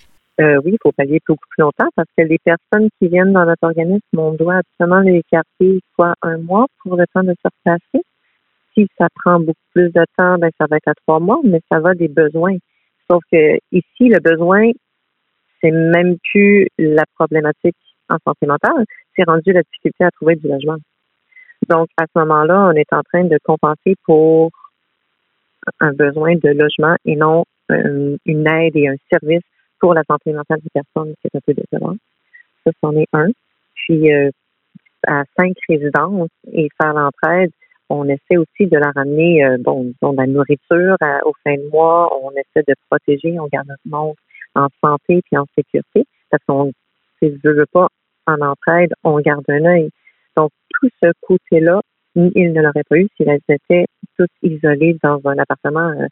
Euh, 0.41 0.61
oui, 0.65 0.73
il 0.73 0.79
faut 0.83 0.91
pallier 0.91 1.21
beaucoup 1.29 1.47
plus 1.51 1.63
longtemps 1.63 1.89
parce 1.95 2.09
que 2.19 2.25
les 2.25 2.39
personnes 2.39 2.89
qui 2.99 3.09
viennent 3.09 3.33
dans 3.33 3.45
notre 3.45 3.63
organisme, 3.63 4.19
on 4.19 4.33
doit 4.33 4.57
absolument 4.57 5.01
les 5.01 5.19
écarter 5.19 5.81
soit 5.95 6.15
un 6.23 6.39
mois 6.39 6.67
pour 6.83 6.97
le 6.97 7.05
temps 7.15 7.23
de 7.23 7.35
se 7.35 7.49
replacer. 7.49 8.05
Si 8.75 8.89
ça 8.99 9.07
prend 9.15 9.39
beaucoup 9.39 9.55
plus 9.73 9.93
de 9.93 10.05
temps, 10.19 10.37
ben 10.39 10.51
ça 10.59 10.67
va 10.69 10.77
être 10.79 10.89
à 10.89 10.95
trois 11.07 11.21
mois, 11.21 11.41
mais 11.45 11.61
ça 11.71 11.79
va 11.79 11.95
des 11.95 12.09
besoins. 12.09 12.57
Sauf 13.09 13.23
que 13.31 13.59
ici, 13.71 14.09
le 14.09 14.19
besoin, 14.19 14.71
c'est 15.61 15.71
même 15.71 16.17
plus 16.33 16.67
la 16.79 17.05
problématique 17.15 17.77
en 18.09 18.17
santé 18.27 18.47
mentale, 18.47 18.85
c'est 19.17 19.25
rendu 19.25 19.53
la 19.53 19.63
difficulté 19.63 20.05
à 20.05 20.11
trouver 20.11 20.35
du 20.35 20.49
logement. 20.49 20.79
Donc, 21.69 21.89
à 21.97 22.05
ce 22.07 22.19
moment-là, 22.19 22.71
on 22.71 22.73
est 22.73 22.93
en 22.93 23.03
train 23.03 23.25
de 23.25 23.39
compenser 23.45 23.95
pour 24.05 24.51
un 25.81 25.93
besoin 25.93 26.35
de 26.35 26.49
logement 26.49 26.97
et 27.05 27.15
non 27.15 27.45
euh, 27.71 28.17
une 28.27 28.47
aide 28.49 28.77
et 28.77 28.89
un 28.89 28.97
service 29.11 29.45
pour 29.85 29.93
la 29.93 30.03
santé 30.11 30.33
mentale 30.33 30.61
des 30.63 30.71
personnes, 30.73 31.15
c'est 31.21 31.37
un 31.37 31.41
peu 31.47 31.53
décevant. 31.53 31.95
Ça, 32.65 32.71
c'en 32.81 32.97
est 32.97 33.09
un. 33.13 33.29
Puis, 33.75 34.11
euh, 34.11 34.31
à 35.07 35.25
cinq 35.39 35.53
résidences 35.69 36.31
et 36.51 36.69
faire 36.81 36.95
l'entraide, 36.95 37.51
on 37.91 38.09
essaie 38.09 38.39
aussi 38.39 38.67
de 38.67 38.79
leur 38.79 38.97
amener, 38.97 39.45
euh, 39.45 39.59
bon, 39.61 39.85
disons, 39.85 40.15
de 40.15 40.17
la 40.23 40.27
nourriture 40.27 40.97
au 41.27 41.33
fin 41.45 41.57
de 41.57 41.69
mois. 41.71 42.11
On 42.23 42.31
essaie 42.31 42.65
de 42.67 42.75
protéger, 42.89 43.39
on 43.39 43.47
garde 43.49 43.69
notre 43.69 43.83
monde 43.85 44.15
en 44.55 44.69
santé 44.83 45.21
puis 45.27 45.37
en 45.37 45.45
sécurité. 45.55 46.07
Parce 46.31 46.43
qu'on, 46.49 46.73
si 47.23 47.39
je 47.45 47.49
veux 47.51 47.67
pas 47.71 47.89
en 48.27 48.41
entraide, 48.41 48.95
on 49.03 49.21
garde 49.21 49.45
un 49.51 49.67
œil. 49.67 49.91
Donc, 50.35 50.51
tout 50.71 50.89
ce 51.03 51.11
côté-là, 51.21 51.83
ils 52.17 52.55
ne 52.55 52.63
l'auraient 52.63 52.89
pas 52.89 52.97
eu 52.97 53.09
s'ils 53.19 53.29
étaient 53.29 53.85
tous 54.17 54.29
isolés 54.43 54.97
dans 55.03 55.21
un 55.27 55.37
appartement, 55.37 55.91
euh, 55.91 56.07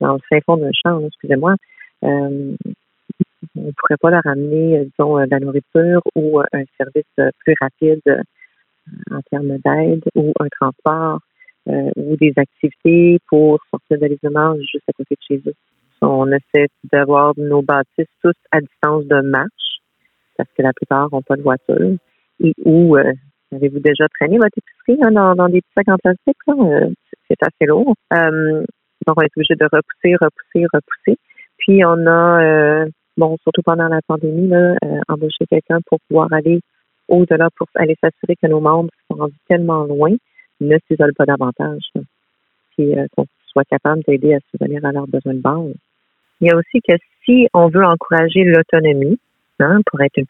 dans 0.00 0.14
le 0.14 0.20
fin 0.28 0.40
fond 0.44 0.56
d'un 0.56 0.72
champ, 0.72 1.06
excusez-moi 1.06 1.54
on 3.56 3.66
ne 3.66 3.72
pourrait 3.72 3.96
pas 4.00 4.10
leur 4.10 4.26
amener, 4.26 4.78
euh, 4.78 4.84
disons, 4.84 5.18
euh, 5.18 5.24
de 5.24 5.30
la 5.30 5.40
nourriture 5.40 6.02
ou 6.14 6.40
euh, 6.40 6.44
un 6.52 6.64
service 6.78 7.32
plus 7.38 7.54
rapide 7.60 8.02
en 9.10 9.20
termes 9.30 9.58
d'aide 9.58 10.02
ou 10.14 10.32
un 10.40 10.48
transport 10.60 11.20
ou 11.66 12.16
des 12.16 12.32
activités 12.36 13.20
pour 13.28 13.60
sortir 13.70 14.00
de 14.00 14.06
l'isolement 14.06 14.56
juste 14.56 14.82
à 14.88 14.92
côté 14.92 15.14
de 15.14 15.22
chez 15.28 15.42
eux. 15.48 15.54
On 16.00 16.26
essaie 16.32 16.66
d'avoir 16.92 17.34
nos 17.36 17.62
bâtisses 17.62 18.10
tous 18.20 18.34
à 18.50 18.60
distance 18.60 19.04
de 19.04 19.20
marche 19.20 19.78
parce 20.36 20.48
que 20.58 20.62
la 20.62 20.72
plupart 20.72 21.08
n'ont 21.12 21.22
pas 21.22 21.36
de 21.36 21.42
voiture. 21.42 21.96
Et 22.40 22.52
où 22.64 22.96
avez-vous 22.96 23.78
déjà 23.78 24.08
traîné 24.08 24.38
votre 24.38 24.58
épicerie 24.58 25.04
hein, 25.04 25.34
dans, 25.36 25.48
des 25.48 25.60
petits 25.60 25.72
sacs 25.76 25.88
en 25.88 25.98
plastique? 25.98 26.36
c'est 27.28 27.40
assez 27.40 27.66
lourd. 27.66 27.94
donc, 28.10 29.16
on 29.16 29.22
est 29.22 29.36
obligé 29.36 29.54
de 29.54 29.64
repousser, 29.64 30.16
repousser, 30.16 30.66
repousser. 30.72 31.18
Puis, 31.58 31.84
on 31.84 32.06
a 32.08 32.86
bon, 33.22 33.36
surtout 33.42 33.62
pendant 33.62 33.88
la 33.88 34.00
pandémie, 34.06 34.48
là, 34.48 34.74
euh, 34.84 35.00
embaucher 35.08 35.46
quelqu'un 35.48 35.78
pour 35.86 36.00
pouvoir 36.08 36.32
aller 36.32 36.60
au-delà, 37.08 37.48
pour 37.56 37.68
aller 37.76 37.96
s'assurer 38.02 38.34
que 38.36 38.48
nos 38.48 38.60
membres 38.60 38.90
sont 39.08 39.16
rendus 39.16 39.44
tellement 39.48 39.84
loin, 39.84 40.10
ne 40.60 40.76
s'isolent 40.86 41.14
pas 41.16 41.26
davantage. 41.26 41.82
Puis 42.74 42.98
euh, 42.98 43.06
qu'on 43.14 43.26
soit 43.46 43.64
capable 43.70 44.02
d'aider 44.08 44.34
à 44.34 44.38
subvenir 44.50 44.84
à 44.84 44.92
leurs 44.92 45.06
besoins 45.06 45.34
de 45.34 45.40
base. 45.40 45.74
Il 46.40 46.48
y 46.48 46.50
a 46.50 46.56
aussi 46.56 46.80
que 46.80 46.96
si 47.24 47.46
on 47.54 47.68
veut 47.68 47.84
encourager 47.84 48.42
l'autonomie, 48.42 49.18
hein, 49.60 49.80
pour 49.86 50.00
être 50.00 50.16
une 50.16 50.26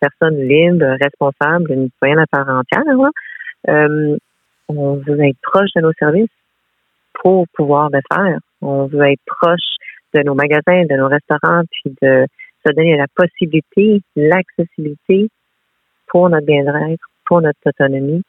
personne 0.00 0.40
libre, 0.40 0.96
responsable, 1.00 1.70
une 1.70 1.90
citoyenne 1.90 2.18
à 2.18 2.26
part 2.26 2.48
entière, 2.48 3.10
euh, 3.68 4.16
on 4.68 4.94
veut 4.94 5.20
être 5.20 5.38
proche 5.42 5.70
de 5.76 5.82
nos 5.82 5.92
services 5.92 6.36
pour 7.22 7.46
pouvoir 7.54 7.88
le 7.92 8.00
faire. 8.12 8.38
On 8.62 8.86
veut 8.86 9.12
être 9.12 9.22
proche 9.26 9.76
de 10.16 10.22
nos 10.22 10.34
magasins, 10.34 10.84
de 10.88 10.96
nos 10.96 11.08
restaurants, 11.08 11.62
puis 11.70 11.94
de 12.02 12.26
se 12.66 12.72
donner 12.72 12.96
la 12.96 13.06
possibilité, 13.14 14.00
l'accessibilité 14.16 15.28
pour 16.08 16.28
notre 16.28 16.46
bien-être, 16.46 17.04
pour 17.26 17.40
notre 17.40 17.58
autonomie, 17.66 18.22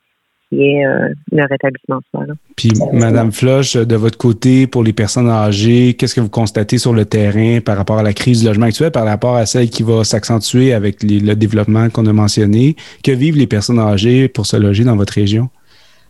qui 0.49 0.61
est 0.61 0.85
euh, 0.85 1.09
le 1.31 1.43
rétablissement 1.49 1.99
soi. 2.11 2.25
Puis, 2.55 2.71
Madame 2.93 3.31
Floche, 3.31 3.75
de 3.75 3.95
votre 3.95 4.17
côté, 4.17 4.67
pour 4.67 4.83
les 4.83 4.93
personnes 4.93 5.29
âgées, 5.29 5.93
qu'est-ce 5.93 6.15
que 6.15 6.21
vous 6.21 6.29
constatez 6.29 6.77
sur 6.77 6.93
le 6.93 7.05
terrain 7.05 7.59
par 7.59 7.77
rapport 7.77 7.99
à 7.99 8.03
la 8.03 8.13
crise 8.13 8.41
du 8.41 8.47
logement 8.47 8.67
actuel, 8.67 8.91
par 8.91 9.05
rapport 9.05 9.35
à 9.35 9.45
celle 9.45 9.69
qui 9.69 9.83
va 9.83 10.03
s'accentuer 10.03 10.73
avec 10.73 11.03
le 11.03 11.33
développement 11.35 11.89
qu'on 11.89 12.05
a 12.05 12.13
mentionné? 12.13 12.75
Que 13.03 13.11
vivent 13.11 13.37
les 13.37 13.47
personnes 13.47 13.79
âgées 13.79 14.27
pour 14.27 14.45
se 14.45 14.57
loger 14.57 14.83
dans 14.83 14.95
votre 14.95 15.13
région? 15.13 15.49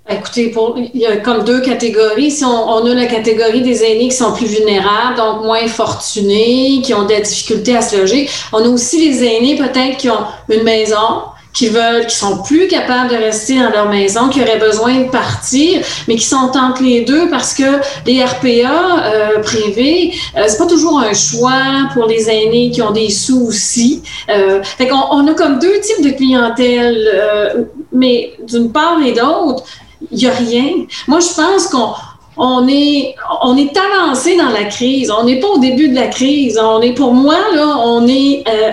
Écoutez, 0.09 0.53
il 0.93 1.01
y 1.01 1.05
a 1.05 1.17
comme 1.17 1.43
deux 1.43 1.59
catégories. 1.59 2.31
Si 2.31 2.45
on, 2.45 2.85
a 2.85 2.93
la 2.93 3.07
catégorie 3.07 3.61
des 3.61 3.83
aînés 3.83 4.07
qui 4.07 4.15
sont 4.15 4.31
plus 4.31 4.45
vulnérables, 4.45 5.17
donc 5.17 5.43
moins 5.43 5.67
fortunés, 5.67 6.81
qui 6.81 6.93
ont 6.93 7.03
des 7.03 7.19
difficultés 7.19 7.75
à 7.75 7.81
se 7.81 7.97
loger. 7.97 8.29
On 8.53 8.63
a 8.63 8.69
aussi 8.69 9.05
les 9.05 9.25
aînés 9.25 9.57
peut-être 9.57 9.97
qui 9.97 10.09
ont 10.09 10.25
une 10.49 10.63
maison, 10.63 11.23
qui 11.51 11.67
veulent, 11.67 12.05
qui 12.05 12.15
sont 12.15 12.41
plus 12.41 12.67
capables 12.67 13.09
de 13.09 13.17
rester 13.17 13.59
dans 13.59 13.69
leur 13.69 13.89
maison, 13.89 14.29
qui 14.29 14.41
auraient 14.41 14.59
besoin 14.59 15.01
de 15.01 15.09
partir, 15.09 15.81
mais 16.07 16.15
qui 16.15 16.23
sont 16.25 16.51
entre 16.55 16.83
les 16.83 17.01
deux 17.01 17.29
parce 17.29 17.53
que 17.53 17.81
les 18.05 18.23
RPA 18.23 19.03
euh, 19.03 19.39
privés, 19.41 20.13
euh, 20.37 20.43
c'est 20.47 20.57
pas 20.57 20.67
toujours 20.67 20.99
un 20.99 21.13
choix 21.13 21.89
pour 21.93 22.05
les 22.05 22.29
aînés 22.29 22.71
qui 22.71 22.81
ont 22.81 22.91
des 22.91 23.09
sous 23.09 23.41
aussi. 23.47 24.03
Euh, 24.29 24.63
fait 24.63 24.87
qu'on 24.87 25.03
on 25.11 25.27
a 25.27 25.33
comme 25.33 25.59
deux 25.59 25.79
types 25.81 26.01
de 26.01 26.11
clientèle, 26.11 27.09
euh, 27.13 27.63
mais 27.91 28.33
d'une 28.47 28.71
part 28.71 28.99
et 29.03 29.11
d'autre, 29.11 29.63
il 30.11 30.17
n'y 30.17 30.27
a 30.27 30.33
rien. 30.33 30.85
Moi, 31.07 31.19
je 31.19 31.33
pense 31.33 31.67
qu'on 31.67 31.93
on 32.37 32.67
est, 32.67 33.15
on 33.41 33.57
est 33.57 33.73
avancé 33.77 34.37
dans 34.37 34.49
la 34.49 34.65
crise. 34.65 35.11
On 35.11 35.23
n'est 35.23 35.39
pas 35.39 35.47
au 35.47 35.59
début 35.59 35.89
de 35.89 35.95
la 35.95 36.07
crise. 36.07 36.59
On 36.61 36.81
est, 36.81 36.93
pour 36.93 37.13
moi, 37.13 37.37
là, 37.55 37.77
on 37.83 38.07
est 38.07 38.43
euh, 38.47 38.71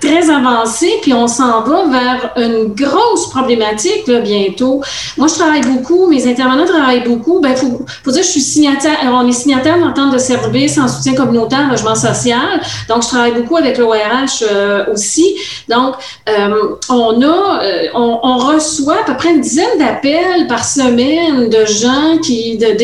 très 0.00 0.30
avancé, 0.30 0.90
puis 1.02 1.12
on 1.12 1.26
s'en 1.26 1.62
va 1.62 1.86
vers 1.86 2.32
une 2.36 2.74
grosse 2.74 3.30
problématique 3.30 4.10
bientôt. 4.10 4.82
Moi, 5.16 5.28
je 5.28 5.34
travaille 5.34 5.62
beaucoup, 5.62 6.06
mes 6.08 6.26
intervenants 6.26 6.66
travaillent 6.66 7.04
beaucoup. 7.04 7.40
Ben, 7.40 7.54
faut, 7.56 7.80
faut 8.02 8.10
dire, 8.10 8.22
je 8.22 8.28
suis 8.28 8.40
signataire, 8.40 8.98
on 9.04 9.26
est 9.26 9.32
signataire 9.32 9.78
d'entente 9.78 10.12
de 10.12 10.18
service 10.18 10.78
en 10.78 10.88
soutien 10.88 11.14
communautaire, 11.14 11.68
logement 11.70 11.94
social. 11.94 12.60
Donc, 12.88 13.02
je 13.02 13.08
travaille 13.08 13.32
beaucoup 13.32 13.56
avec 13.56 13.78
l'ORH 13.78 14.42
euh, 14.42 14.84
aussi. 14.92 15.36
Donc, 15.68 15.94
euh, 16.28 16.76
on 16.88 17.22
a, 17.22 17.62
euh, 17.62 17.88
on, 17.94 18.38
reçoit 18.38 19.00
à 19.00 19.04
peu 19.04 19.16
près 19.16 19.30
une 19.30 19.40
dizaine 19.40 19.78
d'appels 19.78 20.46
par 20.48 20.64
semaine 20.64 21.48
de 21.48 21.64
gens 21.64 22.18
qui, 22.22 22.58
de 22.58 22.76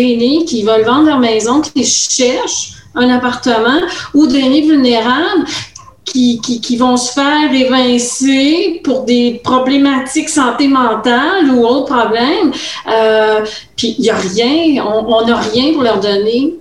qui 0.47 0.62
veulent 0.62 0.85
vendre 0.85 1.07
leur 1.07 1.18
maison, 1.18 1.61
qui 1.61 1.85
cherchent 1.85 2.73
un 2.95 3.09
appartement 3.09 3.81
ou 4.14 4.27
d'aînés 4.27 4.62
vulnérables 4.62 5.45
qui, 6.05 6.41
qui, 6.41 6.61
qui, 6.61 6.77
vont 6.77 6.97
se 6.97 7.12
faire 7.12 7.53
évincer 7.53 8.81
pour 8.83 9.05
des 9.05 9.41
problématiques 9.45 10.29
santé 10.29 10.66
mentale 10.66 11.51
ou 11.53 11.64
autres 11.64 11.95
problèmes. 11.95 12.53
Euh, 12.89 13.45
puis 13.77 13.95
il 13.99 14.03
n'y 14.03 14.11
a 14.11 14.16
rien, 14.16 14.85
on 14.85 15.25
n'a 15.25 15.37
rien 15.37 15.73
pour 15.73 15.83
leur 15.83 16.01
donner. 16.01 16.55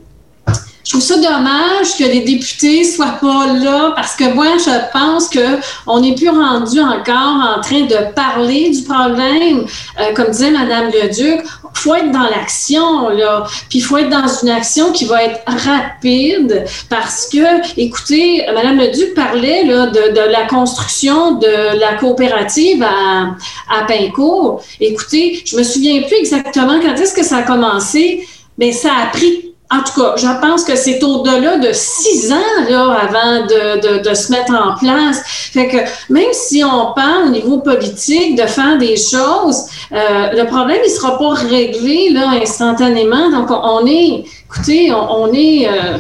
Je 0.90 0.96
trouve 0.96 1.06
ça 1.06 1.18
dommage 1.18 1.98
que 2.00 2.04
les 2.04 2.22
députés 2.22 2.84
soient 2.84 3.20
pas 3.22 3.54
là 3.54 3.94
parce 3.96 4.16
que 4.16 4.34
moi, 4.34 4.58
je 4.58 4.92
pense 4.92 5.30
que 5.30 5.60
on 5.86 6.00
n'est 6.00 6.16
plus 6.16 6.30
rendu 6.30 6.82
encore 6.82 7.58
en 7.58 7.62
train 7.62 7.82
de 7.82 8.12
parler 8.16 8.72
du 8.72 8.82
problème. 8.82 9.68
Euh, 10.00 10.14
comme 10.16 10.32
disait 10.32 10.50
Madame 10.50 10.88
Leduc, 10.88 11.42
faut 11.76 11.94
être 11.94 12.12
dans 12.12 12.24
l'action, 12.24 13.10
là. 13.10 13.44
Puis 13.70 13.82
faut 13.82 14.00
être 14.00 14.10
dans 14.10 14.28
une 14.42 14.50
action 14.50 14.92
qui 14.92 15.06
va 15.06 15.26
être 15.26 15.40
rapide 15.46 16.66
parce 16.90 17.30
que, 17.32 17.80
écoutez, 17.80 18.44
Madame 18.52 18.80
Leduc 18.80 19.14
parlait 19.14 19.66
là, 19.66 19.86
de, 19.86 20.16
de 20.16 20.32
la 20.32 20.48
construction 20.48 21.34
de 21.34 21.80
la 21.80 21.94
coopérative 22.00 22.82
à, 22.82 23.36
à 23.72 23.84
Pincourt. 23.84 24.64
Écoutez, 24.80 25.44
je 25.46 25.56
me 25.56 25.62
souviens 25.62 26.02
plus 26.02 26.16
exactement 26.16 26.80
quand 26.82 26.96
est-ce 26.96 27.14
que 27.14 27.24
ça 27.24 27.38
a 27.38 27.44
commencé, 27.44 28.28
mais 28.58 28.72
ça 28.72 28.90
a 29.04 29.16
pris 29.16 29.49
en 29.72 29.84
tout 29.84 30.02
cas, 30.02 30.16
je 30.18 30.42
pense 30.42 30.64
que 30.64 30.76
c'est 30.76 31.04
au-delà 31.04 31.58
de 31.58 31.72
six 31.74 32.32
ans 32.32 32.70
là, 32.70 32.98
avant 33.08 33.46
de, 33.46 34.14
se 34.16 34.32
mettre 34.32 34.52
en 34.52 34.76
place. 34.76 35.22
Fait 35.26 35.68
que 35.68 35.78
même 36.12 36.34
si 36.34 36.64
on 36.64 36.94
parle 36.94 37.28
au 37.28 37.30
niveau 37.30 37.60
politique 37.60 38.36
de 38.36 38.48
faire 38.48 38.80
des 38.80 38.98
choses, 38.98 39.66
euh, 39.92 40.32
le 40.34 40.46
problème 40.48 40.80
il 40.84 40.90
sera 40.90 41.20
pas 41.20 41.34
réglé 41.34 42.10
là 42.10 42.30
instantanément. 42.42 43.30
Donc 43.30 43.50
on, 43.52 43.86
est, 43.86 44.26
écoutez, 44.46 44.92
on, 44.92 45.32
est 45.34 45.68
euh, 45.68 46.00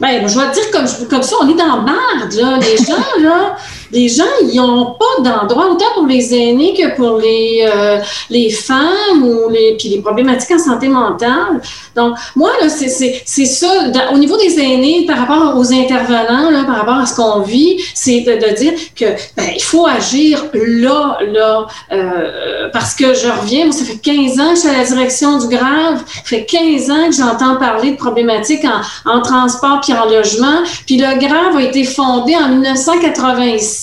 ben, 0.00 0.28
je 0.28 0.38
vais 0.38 0.50
dire 0.52 0.70
comme, 0.70 1.08
comme 1.08 1.22
ça, 1.22 1.36
on 1.40 1.48
est 1.48 1.54
dans 1.54 1.80
marde, 1.80 2.32
là. 2.34 2.58
Les 2.58 2.76
gens, 2.76 3.22
là, 3.22 3.56
les 3.90 4.08
gens, 4.08 4.24
ils 4.42 4.56
n'ont 4.56 4.96
pas 4.98 5.22
d'endroit, 5.22 5.70
autant 5.70 5.86
pour 5.94 6.06
les 6.06 6.34
aînés 6.34 6.74
que 6.74 6.94
pour 6.96 7.18
les, 7.18 7.66
euh, 7.66 7.98
les 8.30 8.50
femmes 8.50 9.22
ou 9.22 9.48
les, 9.48 9.76
puis 9.78 9.88
les 9.88 10.00
problématiques 10.00 10.52
en 10.52 10.58
santé 10.58 10.88
mentale. 10.88 11.60
Donc, 11.94 12.16
moi, 12.36 12.50
là, 12.60 12.68
c'est, 12.68 12.88
c'est, 12.88 13.22
c'est 13.24 13.46
ça. 13.46 13.66
au 14.12 14.18
niveau 14.18 14.36
des 14.36 14.58
aînés, 14.58 15.04
par 15.06 15.18
rapport 15.18 15.56
aux 15.56 15.72
intervenants, 15.72 16.64
par 16.66 16.76
rapport 16.76 16.98
à 16.98 17.06
ce 17.06 17.14
qu'on 17.14 17.40
vit, 17.40 17.80
c'est 17.94 18.20
de, 18.20 18.56
dire 18.56 18.72
que, 18.94 19.06
ben, 19.36 19.50
faut 19.60 19.86
agir 19.86 20.46
là, 20.54 21.18
là, 21.32 21.66
euh, 21.92 22.68
parce 22.72 22.94
que 22.94 23.14
je 23.14 23.28
reviens, 23.28 23.66
moi, 23.66 23.72
ça 23.72 23.84
fait 23.84 23.98
15 23.98 24.40
ans 24.40 24.50
que 24.50 24.54
je 24.54 24.60
suis 24.60 24.68
à 24.68 24.78
la 24.78 24.84
direction 24.84 25.38
du 25.38 25.48
grave. 25.48 26.02
Ça 26.06 26.22
fait 26.24 26.44
15 26.44 26.90
ans 26.90 27.06
que 27.08 27.16
j'entends 27.16 27.56
parler 27.56 27.92
de 27.92 27.96
problématiques 27.96 28.64
en, 28.64 29.10
en 29.10 29.20
transport 29.22 29.80
puis 29.82 29.92
en 29.92 30.06
logement. 30.06 30.62
Puis 30.86 30.96
le 30.96 31.18
grave 31.18 31.56
a 31.56 31.62
été 31.62 31.84
fondé 31.84 32.36
en 32.36 32.48
1986 32.48 33.77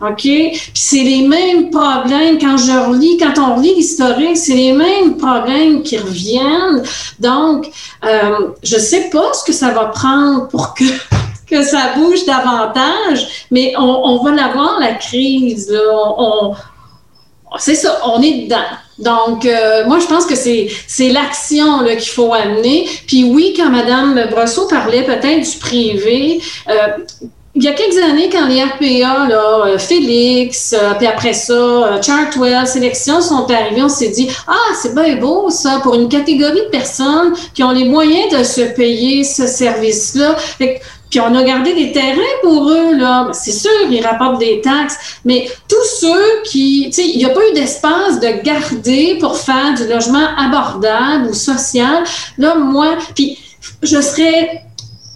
OK? 0.00 0.22
Puis 0.22 0.60
c'est 0.74 1.02
les 1.02 1.26
mêmes 1.26 1.70
problèmes 1.70 2.38
quand 2.38 2.56
je 2.56 2.72
relis, 2.72 3.18
quand 3.18 3.38
on 3.38 3.56
relit 3.56 3.74
l'historique, 3.74 4.36
c'est 4.36 4.54
les 4.54 4.72
mêmes 4.72 5.16
problèmes 5.16 5.82
qui 5.82 5.98
reviennent. 5.98 6.82
Donc, 7.18 7.70
euh, 8.04 8.52
je 8.62 8.78
sais 8.78 9.10
pas 9.10 9.32
ce 9.34 9.44
que 9.44 9.52
ça 9.52 9.70
va 9.70 9.86
prendre 9.86 10.48
pour 10.48 10.74
que 10.74 10.84
que 11.50 11.62
ça 11.64 11.94
bouge 11.96 12.24
davantage, 12.24 13.46
mais 13.50 13.74
on, 13.76 14.22
va 14.22 14.30
l'avoir, 14.30 14.78
la 14.78 14.94
crise. 14.94 15.76
C'est 17.58 17.74
ça, 17.74 18.00
on 18.04 18.22
est 18.22 18.44
dedans. 18.44 18.58
Donc, 19.00 19.44
euh, 19.44 19.84
moi, 19.86 19.98
je 19.98 20.06
pense 20.06 20.26
que 20.26 20.36
c'est, 20.36 20.68
c'est 20.86 21.08
l'action 21.08 21.84
qu'il 21.84 22.10
faut 22.10 22.32
amener. 22.32 22.88
Puis 23.08 23.24
oui, 23.24 23.52
quand 23.56 23.68
Mme 23.68 24.28
Brosseau 24.30 24.68
parlait 24.68 25.02
peut-être 25.02 25.50
du 25.50 25.58
privé, 25.58 26.40
euh, 26.68 26.74
il 27.60 27.64
y 27.64 27.68
a 27.68 27.72
quelques 27.72 27.98
années, 27.98 28.30
quand 28.32 28.46
les 28.46 28.62
RPA, 28.62 29.28
là, 29.28 29.66
euh, 29.66 29.78
Félix, 29.78 30.72
euh, 30.72 30.94
puis 30.94 31.06
après 31.06 31.34
ça, 31.34 31.52
euh, 31.52 32.00
Chartwell, 32.00 32.66
Sélection 32.66 33.20
sont 33.20 33.50
arrivés, 33.50 33.82
on 33.82 33.88
s'est 33.90 34.08
dit 34.08 34.30
Ah, 34.46 34.72
c'est 34.80 34.94
bien 34.94 35.16
beau 35.16 35.50
ça, 35.50 35.78
pour 35.82 35.94
une 35.94 36.08
catégorie 36.08 36.62
de 36.62 36.70
personnes 36.70 37.34
qui 37.52 37.62
ont 37.62 37.70
les 37.70 37.84
moyens 37.84 38.38
de 38.38 38.44
se 38.44 38.62
payer 38.62 39.24
ce 39.24 39.46
service-là. 39.46 40.36
Puis 41.10 41.20
on 41.20 41.34
a 41.34 41.42
gardé 41.42 41.74
des 41.74 41.92
terrains 41.92 42.38
pour 42.42 42.70
eux, 42.70 42.96
là. 42.96 43.28
C'est 43.32 43.52
sûr, 43.52 43.70
ils 43.90 44.06
rapportent 44.06 44.40
des 44.40 44.62
taxes, 44.62 44.96
mais 45.26 45.46
tous 45.68 46.00
ceux 46.00 46.42
qui, 46.44 46.86
tu 46.86 47.02
sais, 47.02 47.08
il 47.08 47.18
n'y 47.18 47.26
a 47.26 47.30
pas 47.30 47.40
eu 47.50 47.52
d'espace 47.52 48.20
de 48.20 48.42
garder 48.42 49.18
pour 49.20 49.36
faire 49.36 49.74
du 49.74 49.86
logement 49.86 50.28
abordable 50.38 51.28
ou 51.28 51.34
social. 51.34 52.04
Là, 52.38 52.54
moi, 52.54 52.96
puis 53.14 53.36
je 53.82 54.00
serais 54.00 54.62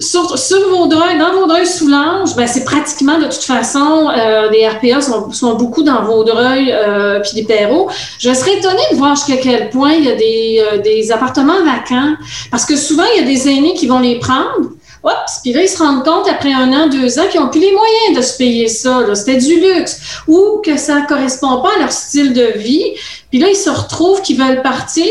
sur, 0.00 0.36
sur 0.36 0.68
Vaudreuil, 0.70 1.18
dans 1.18 1.32
Vaudreuil-Soulanges, 1.32 2.34
ben, 2.34 2.48
c'est 2.48 2.64
pratiquement 2.64 3.18
de 3.18 3.26
toute 3.26 3.44
façon, 3.44 4.08
euh, 4.10 4.50
les 4.50 4.66
RPA 4.66 5.00
sont, 5.00 5.30
sont 5.30 5.54
beaucoup 5.54 5.84
dans 5.84 6.02
Vaudreuil 6.02 6.72
euh, 6.72 7.20
puis 7.20 7.32
les 7.36 7.44
Perrot. 7.44 7.88
Je 8.18 8.32
serais 8.34 8.58
étonnée 8.58 8.82
de 8.90 8.96
voir 8.96 9.14
jusqu'à 9.14 9.36
quel 9.36 9.70
point 9.70 9.92
il 9.92 10.04
y 10.04 10.10
a 10.10 10.16
des, 10.16 10.64
euh, 10.72 10.78
des 10.78 11.12
appartements 11.12 11.64
vacants 11.64 12.14
parce 12.50 12.66
que 12.66 12.76
souvent, 12.76 13.04
il 13.14 13.22
y 13.22 13.24
a 13.24 13.26
des 13.26 13.48
aînés 13.48 13.74
qui 13.74 13.86
vont 13.86 14.00
les 14.00 14.18
prendre. 14.18 14.70
Oups, 15.04 15.40
puis 15.42 15.52
là, 15.52 15.62
ils 15.62 15.68
se 15.68 15.78
rendent 15.78 16.02
compte 16.02 16.26
après 16.28 16.52
un 16.52 16.72
an, 16.72 16.88
deux 16.88 17.18
ans 17.18 17.24
qu'ils 17.30 17.40
n'ont 17.40 17.50
plus 17.50 17.60
les 17.60 17.72
moyens 17.72 18.16
de 18.16 18.22
se 18.22 18.38
payer 18.38 18.68
ça. 18.68 19.04
C'était 19.14 19.36
du 19.36 19.60
luxe 19.60 20.00
ou 20.26 20.62
que 20.64 20.78
ça 20.78 21.02
ne 21.02 21.06
correspond 21.06 21.60
pas 21.60 21.68
à 21.76 21.80
leur 21.80 21.92
style 21.92 22.32
de 22.32 22.52
vie. 22.56 22.94
Puis 23.30 23.38
là, 23.38 23.48
ils 23.48 23.56
se 23.56 23.68
retrouvent 23.68 24.22
qu'ils 24.22 24.38
veulent 24.38 24.62
partir 24.62 25.04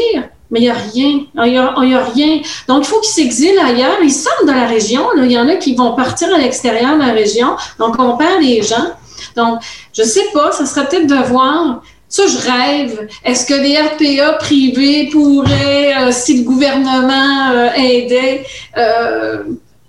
mais 0.53 0.59
il 0.59 0.63
n'y 0.63 0.69
a 0.69 0.75
rien. 0.75 1.25
Il 1.45 1.51
n'y 1.51 1.57
a, 1.95 2.03
rien. 2.03 2.41
Donc, 2.67 2.83
il 2.83 2.87
faut 2.87 2.99
qu'ils 2.99 3.11
s'exilent 3.11 3.59
ailleurs. 3.59 3.97
Ils 4.03 4.11
sortent 4.11 4.45
de 4.45 4.51
la 4.51 4.67
région. 4.67 5.01
Il 5.17 5.31
y 5.31 5.37
en 5.37 5.49
a 5.49 5.55
qui 5.55 5.73
vont 5.75 5.95
partir 5.95 6.33
à 6.33 6.37
l'extérieur 6.37 6.93
de 6.93 6.99
la 6.99 7.11
région. 7.11 7.55
Donc, 7.79 7.95
on 7.97 8.15
perd 8.17 8.39
les 8.39 8.61
gens. 8.61 8.91
Donc, 9.35 9.59
je 9.93 10.03
ne 10.03 10.07
sais 10.07 10.27
pas, 10.31 10.51
ça 10.51 10.67
serait 10.67 10.87
peut-être 10.87 11.07
de 11.07 11.15
voir. 11.27 11.81
Ça, 12.07 12.23
je 12.27 12.37
rêve. 12.37 13.07
Est-ce 13.25 13.47
que 13.47 13.55
les 13.55 13.75
RPA 13.79 14.33
privés 14.33 15.09
pourraient, 15.11 15.95
euh, 15.97 16.11
si 16.11 16.37
le 16.37 16.43
gouvernement 16.43 17.49
euh, 17.51 17.69
aidait, 17.75 18.45
euh, 18.77 19.39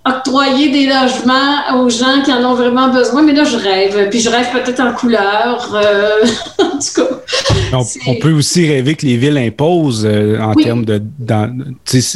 octroyer 0.05 0.71
des 0.71 0.85
logements 0.85 1.81
aux 1.81 1.89
gens 1.89 2.21
qui 2.23 2.31
en 2.31 2.43
ont 2.43 2.53
vraiment 2.53 2.89
besoin, 2.89 3.23
mais 3.23 3.33
là, 3.33 3.43
je 3.43 3.57
rêve. 3.57 4.09
Puis 4.09 4.19
je 4.19 4.29
rêve 4.29 4.47
peut-être 4.51 4.79
en 4.79 4.93
couleur. 4.93 5.71
Euh, 5.73 6.25
en 6.59 6.77
tout 6.77 7.01
cas. 7.01 7.79
On, 8.07 8.15
peut 8.15 8.31
aussi 8.31 8.67
rêver 8.67 8.95
que 8.95 9.05
les 9.05 9.17
villes 9.17 9.37
imposent, 9.37 10.05
euh, 10.05 10.39
en 10.39 10.53
termes 10.53 10.85
de 10.85 11.01
dans, 11.19 11.51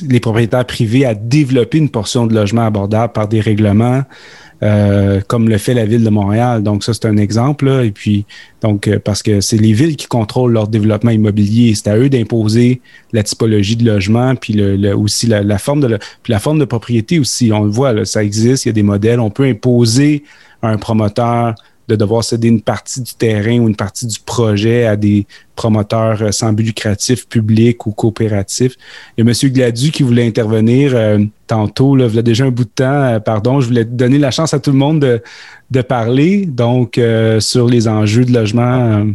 les 0.07 0.19
propriétaires 0.19 0.65
privés, 0.65 1.05
à 1.05 1.15
développer 1.15 1.79
une 1.79 1.89
portion 1.89 2.27
de 2.27 2.33
logements 2.33 2.65
abordables 2.65 3.11
par 3.11 3.27
des 3.27 3.41
règlements. 3.41 4.03
Euh, 4.61 5.21
comme 5.25 5.47
le 5.47 5.57
fait 5.57 5.73
la 5.73 5.85
ville 5.85 6.03
de 6.03 6.09
Montréal. 6.09 6.63
Donc 6.63 6.83
ça, 6.83 6.93
c'est 6.93 7.05
un 7.05 7.15
exemple. 7.15 7.69
Et 7.85 7.91
puis, 7.91 8.25
donc, 8.61 8.89
euh, 8.89 8.99
parce 8.99 9.23
que 9.23 9.39
c'est 9.39 9.57
les 9.57 9.71
villes 9.71 9.95
qui 9.95 10.05
contrôlent 10.05 10.51
leur 10.51 10.67
développement 10.67 11.11
immobilier. 11.11 11.73
C'est 11.75 11.87
à 11.87 11.97
eux 11.97 12.09
d'imposer 12.09 12.81
la 13.13 13.23
typologie 13.23 13.77
de 13.77 13.85
logement, 13.85 14.35
puis 14.35 14.51
le, 14.51 14.93
aussi 14.93 15.27
la, 15.27 15.57
forme 15.57 15.79
de 15.79 15.97
puis 16.23 16.31
la 16.33 16.39
forme 16.39 16.59
de 16.59 16.65
propriété 16.65 17.19
aussi. 17.19 17.51
On 17.53 17.63
le 17.63 17.71
voit, 17.71 18.03
ça 18.03 18.21
existe, 18.21 18.65
il 18.65 18.69
y 18.69 18.71
a 18.71 18.73
des 18.73 18.83
modèles. 18.83 19.21
On 19.21 19.29
peut 19.29 19.45
imposer 19.45 20.23
un 20.61 20.75
promoteur 20.75 21.55
de 21.89 21.95
devoir 21.95 22.23
céder 22.23 22.47
une 22.47 22.61
partie 22.61 23.01
du 23.01 23.13
terrain 23.13 23.59
ou 23.59 23.67
une 23.67 23.75
partie 23.75 24.05
du 24.05 24.19
projet 24.19 24.85
à 24.85 24.95
des 24.95 25.25
promoteurs 25.55 26.21
euh, 26.21 26.31
sans 26.31 26.53
but 26.53 26.63
lucratif, 26.63 27.27
publics 27.27 27.85
ou 27.87 27.91
coopératifs. 27.91 28.75
Il 29.17 29.25
y 29.25 29.27
a 29.27 29.31
M. 29.31 29.51
Gladu 29.51 29.91
qui 29.91 30.03
voulait 30.03 30.25
intervenir 30.25 30.91
euh, 30.95 31.17
tantôt, 31.47 31.95
là, 31.95 32.05
il 32.07 32.15
y 32.15 32.19
a 32.19 32.21
déjà 32.21 32.45
un 32.45 32.51
bout 32.51 32.63
de 32.63 32.69
temps, 32.69 33.03
euh, 33.03 33.19
pardon, 33.19 33.59
je 33.59 33.67
voulais 33.67 33.85
donner 33.85 34.19
la 34.19 34.29
chance 34.29 34.53
à 34.53 34.59
tout 34.59 34.71
le 34.71 34.77
monde 34.77 35.01
de, 35.01 35.21
de 35.71 35.81
parler, 35.81 36.45
donc 36.45 36.99
sur 37.39 37.67
les 37.67 37.87
enjeux 37.87 38.25
de 38.25 38.33
logement. 38.33 39.05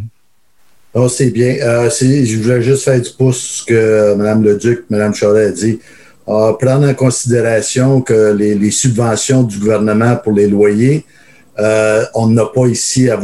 Oh, 0.94 1.08
c'est 1.08 1.30
bien. 1.30 1.54
je 1.58 2.42
voulais 2.42 2.62
juste 2.62 2.84
faire 2.84 3.00
du 3.00 3.10
pouce 3.16 3.64
que 3.66 4.14
Mme 4.14 4.44
Leduc, 4.44 4.84
Mme 4.90 5.14
Charlet 5.14 5.46
a 5.46 5.50
dit. 5.50 5.78
prendre 6.26 6.88
en 6.88 6.94
considération 6.94 8.00
que 8.00 8.32
les, 8.32 8.70
subventions 8.70 9.42
du 9.42 9.58
gouvernement 9.58 10.16
pour 10.16 10.32
les 10.32 10.48
loyers 10.48 11.04
euh, 11.58 12.04
on 12.14 12.28
n'a 12.28 12.46
pas 12.46 12.66
ici 12.66 13.08
à 13.10 13.16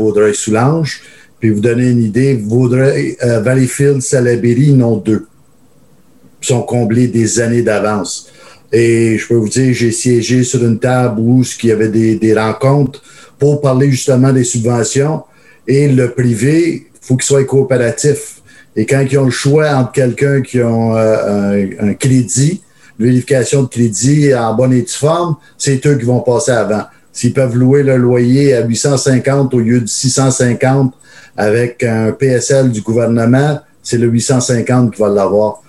sont 6.41 6.63
comblés 6.63 7.09
des 7.09 7.41
années 7.41 7.63
d'avance. 7.63 8.31
Et 8.73 9.19
je 9.19 9.27
peux 9.27 9.35
vous 9.35 9.49
dire, 9.49 9.75
j'ai 9.75 9.91
siégé 9.91 10.45
sur 10.45 10.65
une 10.65 10.79
table 10.79 11.21
où 11.21 11.43
il 11.63 11.69
y 11.69 11.73
avait 11.73 11.89
des, 11.89 12.17
des 12.17 12.35
rencontres 12.35 13.03
pour 13.39 13.61
parler 13.61 13.91
justement 13.91 14.33
des 14.33 14.45
subventions. 14.45 15.25
Et 15.67 15.89
le 15.89 16.11
privé, 16.11 16.87
faut 17.01 17.17
qu'il 17.17 17.25
soit 17.25 17.45
coopératif. 17.45 18.43
Et 18.77 18.87
quand 18.87 19.05
ils 19.11 19.19
ont 19.19 19.25
le 19.25 19.31
choix 19.31 19.71
entre 19.75 19.93
quelqu'un 19.93 20.41
qui 20.41 20.61
a 20.61 20.67
euh, 20.67 21.67
un, 21.81 21.89
un, 21.89 21.95
crédit, 21.95 22.63
vérification 22.99 23.63
de 23.63 23.69
crédit 23.69 24.33
en 24.35 24.55
bonne 24.55 24.73
et 24.73 24.83
due 24.83 24.89
forme, 24.93 25.37
c'est 25.59 25.85
eux 25.87 25.97
qui 25.97 26.05
vont 26.05 26.21
passer 26.21 26.53
avant. 26.53 26.85
S'ils 27.13 27.33
peuvent 27.33 27.57
louer 27.57 27.83
le 27.83 27.97
loyer 27.97 28.55
à 28.55 28.65
850 28.65 29.53
au 29.55 29.59
lieu 29.59 29.81
de 29.81 29.87
650 29.87 30.95
avec 31.37 31.83
un 31.83 32.13
PSL 32.13 32.71
du 32.71 32.83
gouvernement, 32.83 33.61
c'est 33.83 33.99
le 33.99 34.07
850 34.07 34.95
qui 34.95 35.01
va 35.01 35.09
l'avoir. 35.09 35.63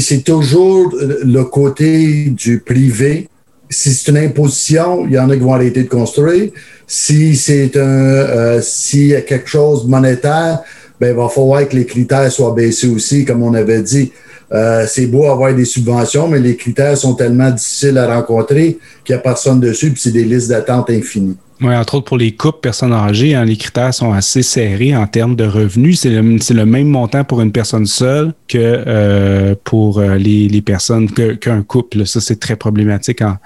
C'est 0.00 0.24
toujours 0.24 0.94
le 0.96 1.42
côté 1.42 2.30
du 2.30 2.60
privé. 2.60 3.28
Si 3.68 3.92
c'est 3.92 4.10
une 4.10 4.18
imposition, 4.18 5.06
il 5.06 5.12
y 5.12 5.18
en 5.18 5.28
a 5.30 5.34
qui 5.34 5.42
vont 5.42 5.54
arrêter 5.54 5.84
de 5.84 5.88
construire. 5.88 6.50
Si 6.86 7.34
c'est 7.36 7.76
un, 7.76 7.80
euh, 7.80 8.60
s'il 8.62 9.08
y 9.08 9.14
a 9.14 9.22
quelque 9.22 9.48
chose 9.48 9.84
de 9.84 9.90
monétaire, 9.90 10.60
ben, 11.00 11.08
il 11.10 11.16
va 11.16 11.28
falloir 11.28 11.66
que 11.68 11.76
les 11.76 11.86
critères 11.86 12.30
soient 12.30 12.54
baissés 12.54 12.88
aussi, 12.88 13.24
comme 13.24 13.42
on 13.42 13.54
avait 13.54 13.82
dit. 13.82 14.12
Euh, 14.52 14.84
c'est 14.88 15.06
beau 15.06 15.26
avoir 15.26 15.54
des 15.54 15.64
subventions, 15.64 16.28
mais 16.28 16.38
les 16.38 16.56
critères 16.56 16.96
sont 16.96 17.14
tellement 17.14 17.50
difficiles 17.50 17.98
à 17.98 18.14
rencontrer 18.14 18.78
qu'il 19.04 19.14
n'y 19.14 19.18
a 19.18 19.22
personne 19.22 19.60
dessus, 19.60 19.90
puis 19.90 20.00
c'est 20.00 20.12
des 20.12 20.24
listes 20.24 20.48
d'attente 20.48 20.90
infinies. 20.90 21.36
Oui, 21.60 21.74
entre 21.74 21.94
autres 21.94 22.06
pour 22.06 22.18
les 22.18 22.32
couples 22.32 22.58
personnes 22.60 22.92
âgées, 22.92 23.34
hein, 23.34 23.44
les 23.44 23.56
critères 23.56 23.94
sont 23.94 24.12
assez 24.12 24.42
serrés 24.42 24.94
en 24.94 25.06
termes 25.06 25.36
de 25.36 25.44
revenus. 25.44 26.00
C'est 26.00 26.10
le, 26.10 26.66
même 26.66 26.88
montant 26.88 27.24
pour 27.24 27.40
une 27.40 27.52
personne 27.52 27.86
seule 27.86 28.34
que 28.48 28.58
euh, 28.58 29.54
pour 29.64 29.98
euh, 29.98 30.16
les, 30.16 30.62
personnes 30.62 31.08
qu'un 31.10 31.62
couple. 31.62 32.06
Ça, 32.06 32.20
c'est 32.20 32.40
très 32.40 32.56
problématique 32.56 33.22
en, 33.22 33.36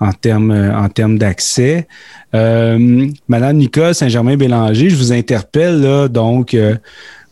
en 0.00 0.12
termes 0.12 0.50
en 0.52 1.08
d'accès. 1.10 1.86
Madame 2.32 3.56
Nicole 3.56 3.94
Saint-Germain-Bélanger, 3.94 4.90
je 4.90 4.96
vous 4.96 5.12
interpelle 5.12 5.80
là, 5.80 6.08
donc 6.08 6.56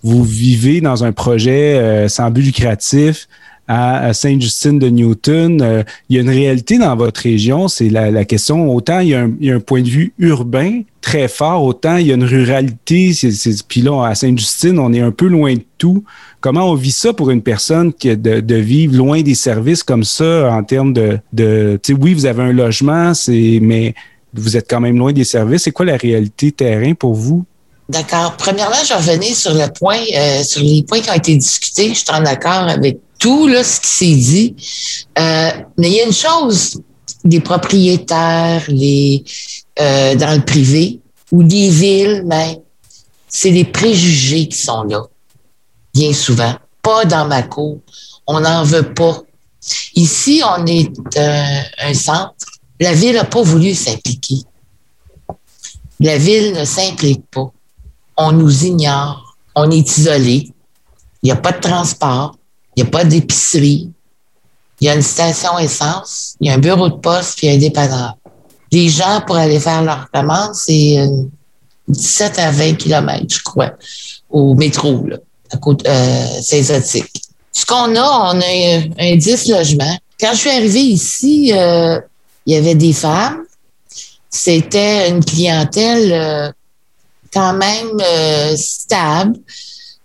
vous 0.03 0.25
vivez 0.25 0.81
dans 0.81 1.05
un 1.05 1.13
projet 1.13 1.75
euh, 1.75 2.09
sans 2.09 2.31
but 2.31 2.43
lucratif 2.43 3.29
à, 3.69 4.13
Sainte-Justine 4.13 4.79
de 4.79 4.89
Newton. 4.89 5.63
Euh, 5.63 5.83
il 6.09 6.17
y 6.17 6.19
a 6.19 6.23
une 6.23 6.31
réalité 6.31 6.79
dans 6.79 6.95
votre 6.97 7.21
région, 7.21 7.69
c'est 7.69 7.89
la, 7.89 8.25
question, 8.25 8.75
autant 8.75 9.01
il 9.01 9.09
y, 9.09 9.15
a 9.15 9.55
un, 9.55 9.61
point 9.61 9.83
de 9.83 9.89
vue 9.89 10.13
urbain 10.19 10.83
très 11.01 11.29
fort, 11.29 11.63
autant 11.65 11.97
il 11.97 12.09
y 12.09 12.13
a 12.13 12.15
une 12.15 12.25
ruralité. 12.25 13.13
puis 13.69 13.83
là, 13.83 14.07
à 14.07 14.15
Sainte-Justine, 14.15 14.79
on 14.79 14.93
est 14.93 15.01
un 15.01 15.13
peu 15.13 15.27
loin 15.27 15.55
de 15.55 15.65
tout. 15.79 16.05
Comment 16.41 16.71
on 16.71 16.75
vit 16.75 16.91
ça 16.91 17.13
pour 17.13 17.31
une 17.31 17.43
personne 17.43 17.93
qui 17.93 18.15
de, 18.17 18.41
de 18.41 18.55
vivre 18.57 18.97
loin 18.97 19.23
des 19.23 19.35
services 19.35 19.83
comme 19.83 20.05
ça 20.05 20.53
en 20.53 20.63
termes 20.65 20.93
de, 20.93 21.19
de 21.33 21.79
oui, 21.99 22.15
vous 22.15 22.27
avez 22.27 22.43
un 22.43 22.53
logement, 22.53 23.15
c'est 23.15 23.59
mais 23.63 23.95
vous 24.35 24.57
êtes 24.57 24.69
quand 24.69 24.81
même 24.81 24.99
loin 24.99 25.13
des 25.13 25.25
services. 25.25 25.63
C'est 25.63 25.73
quoi 25.73 25.87
la 25.87 25.97
réalité 25.97 26.53
terrain 26.53 26.95
pour 26.95 27.15
vous? 27.15 27.45
D'accord. 27.93 28.39
Premièrement, 28.39 28.83
je 28.89 28.95
revenais 28.95 29.35
sur 29.35 29.53
le 29.53 29.71
point, 29.71 30.01
euh, 30.17 30.43
sur 30.43 30.63
les 30.63 30.83
points 30.83 31.01
qui 31.01 31.11
ont 31.11 31.15
été 31.15 31.37
discutés. 31.37 31.91
Je 31.91 31.99
suis 31.99 32.11
en 32.11 32.25
accord 32.25 32.67
avec 32.67 32.99
tout 33.19 33.49
là, 33.49 33.63
ce 33.63 33.81
qui 33.81 33.87
s'est 33.87 34.15
dit. 34.15 34.57
Euh, 35.19 35.51
mais 35.77 35.91
il 35.91 35.97
y 35.97 36.01
a 36.01 36.07
une 36.07 36.13
chose, 36.13 36.81
les 37.23 37.41
propriétaires, 37.41 38.65
les 38.69 39.23
euh, 39.79 40.15
dans 40.15 40.35
le 40.35 40.43
privé 40.43 41.01
ou 41.33 41.43
des 41.43 41.69
villes 41.69 42.23
même, 42.25 42.61
c'est 43.29 43.51
les 43.51 43.65
préjugés 43.65 44.49
qui 44.49 44.57
sont 44.57 44.85
là, 44.85 45.03
bien 45.93 46.15
souvent. 46.15 46.55
Pas 46.81 47.05
dans 47.05 47.27
ma 47.27 47.43
cour. 47.43 47.79
On 48.27 48.41
n'en 48.41 48.65
veut 48.65 48.95
pas. 48.95 49.21
Ici, 49.95 50.43
on 50.57 50.65
est 50.65 50.91
un 51.17 51.93
centre. 51.93 52.47
La 52.81 52.95
ville 52.95 53.17
n'a 53.17 53.25
pas 53.25 53.43
voulu 53.43 53.75
s'impliquer. 53.75 54.39
La 56.01 56.17
ville 56.17 56.55
ne 56.55 56.65
s'implique 56.65 57.27
pas 57.31 57.53
on 58.17 58.33
nous 58.33 58.65
ignore, 58.65 59.37
on 59.55 59.71
est 59.71 59.99
isolé, 59.99 60.53
il 61.23 61.27
n'y 61.27 61.31
a 61.31 61.37
pas 61.37 61.53
de 61.53 61.61
transport, 61.61 62.37
il 62.77 62.83
n'y 62.83 62.89
a 62.89 62.91
pas 62.91 63.05
d'épicerie, 63.05 63.91
il 64.81 64.87
y 64.87 64.89
a 64.89 64.95
une 64.95 65.03
station 65.03 65.59
essence, 65.59 66.35
il 66.41 66.49
y 66.49 66.51
a 66.51 66.55
un 66.55 66.59
bureau 66.59 66.89
de 66.89 66.97
poste, 66.97 67.39
puis 67.39 67.49
un 67.49 67.59
dépanneur. 67.59 68.17
Les 68.73 68.89
gens, 68.89 69.23
pour 69.27 69.37
aller 69.37 69.61
faire 69.61 69.83
leur 69.83 70.11
commande, 70.11 70.55
c'est 70.55 70.99
17 71.89 72.39
à 72.39 72.51
20 72.51 72.75
kilomètres, 72.75 73.27
je 73.37 73.43
crois, 73.43 73.73
au 74.31 74.55
métro, 74.55 75.07
là, 75.07 75.19
à 75.53 75.57
côté 75.59 75.89
euh, 75.89 76.41
Ce 76.41 77.67
qu'on 77.67 77.95
a, 77.97 78.35
on 78.35 78.41
a 78.41 78.83
un, 78.99 79.17
10 79.17 79.49
logements. 79.49 79.99
Quand 80.19 80.31
je 80.33 80.39
suis 80.39 80.51
arrivée 80.51 80.81
ici, 80.81 81.53
euh, 81.53 82.01
il 82.47 82.55
y 82.55 82.57
avait 82.57 82.75
des 82.75 82.93
femmes. 82.93 83.45
C'était 84.31 85.11
une 85.11 85.25
clientèle 85.25 86.13
euh, 86.13 86.53
quand 87.33 87.55
même 87.55 87.89
euh, 88.01 88.55
stable, 88.57 89.39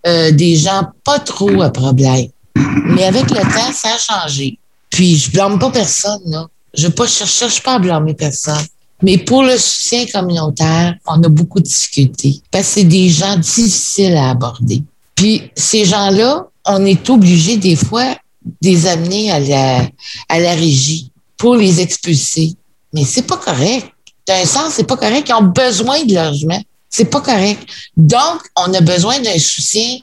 euh, 0.06 0.30
des 0.30 0.56
gens 0.56 0.84
pas 1.04 1.18
trop 1.18 1.62
à 1.62 1.70
problème. 1.70 2.28
Mais 2.54 3.04
avec 3.04 3.30
le 3.30 3.42
temps, 3.42 3.72
ça 3.72 3.90
a 3.94 3.98
changé. 3.98 4.58
Puis 4.90 5.16
je 5.16 5.30
blâme 5.30 5.58
pas 5.58 5.70
personne, 5.70 6.22
là. 6.26 6.46
Je 6.74 6.86
ne 6.86 7.26
cherche 7.26 7.62
pas 7.62 7.74
à 7.74 7.78
blâmer 7.78 8.14
personne. 8.14 8.64
Mais 9.02 9.18
pour 9.18 9.42
le 9.42 9.56
soutien 9.56 10.06
communautaire, 10.06 10.96
on 11.06 11.22
a 11.22 11.28
beaucoup 11.28 11.60
de 11.60 11.64
difficultés 11.64 12.40
parce 12.50 12.66
que 12.66 12.74
c'est 12.74 12.84
des 12.84 13.08
gens 13.08 13.36
difficiles 13.36 14.16
à 14.16 14.30
aborder. 14.30 14.82
Puis 15.14 15.50
ces 15.54 15.84
gens-là, 15.84 16.46
on 16.66 16.84
est 16.84 17.08
obligé 17.08 17.56
des 17.56 17.76
fois 17.76 18.14
de 18.44 18.68
les 18.68 18.86
amener 18.86 19.30
à 19.30 19.40
la, 19.40 19.88
à 20.28 20.40
la 20.40 20.52
régie 20.52 21.10
pour 21.36 21.56
les 21.56 21.80
expulser. 21.80 22.54
Mais 22.92 23.04
c'est 23.04 23.22
pas 23.22 23.36
correct. 23.36 23.86
D'un 24.26 24.44
sens, 24.44 24.74
c'est 24.74 24.86
pas 24.86 24.96
correct. 24.96 25.26
Ils 25.28 25.34
ont 25.34 25.42
besoin 25.42 26.04
de 26.04 26.14
logement. 26.14 26.60
C'est 26.90 27.06
pas 27.06 27.20
correct. 27.20 27.66
Donc, 27.96 28.40
on 28.56 28.72
a 28.72 28.80
besoin 28.80 29.20
d'un 29.20 29.38
soutien 29.38 29.98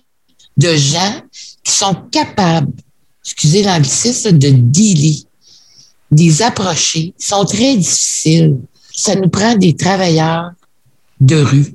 de 0.58 0.76
gens 0.76 1.22
qui 1.64 1.72
sont 1.72 1.96
capables, 2.12 2.72
excusez 3.24 3.64
l'anglicisme, 3.64 4.32
de 4.34 4.50
dealer, 4.50 5.24
des 6.12 6.42
approcher. 6.42 7.14
Ils 7.20 7.26
sont 7.26 7.46
très 7.46 7.76
difficiles. 7.76 8.58
Ça 8.94 9.16
nous 9.16 9.30
prend 9.30 9.56
des 9.56 9.76
travailleurs 9.76 10.52
de 11.20 11.38
rue, 11.38 11.74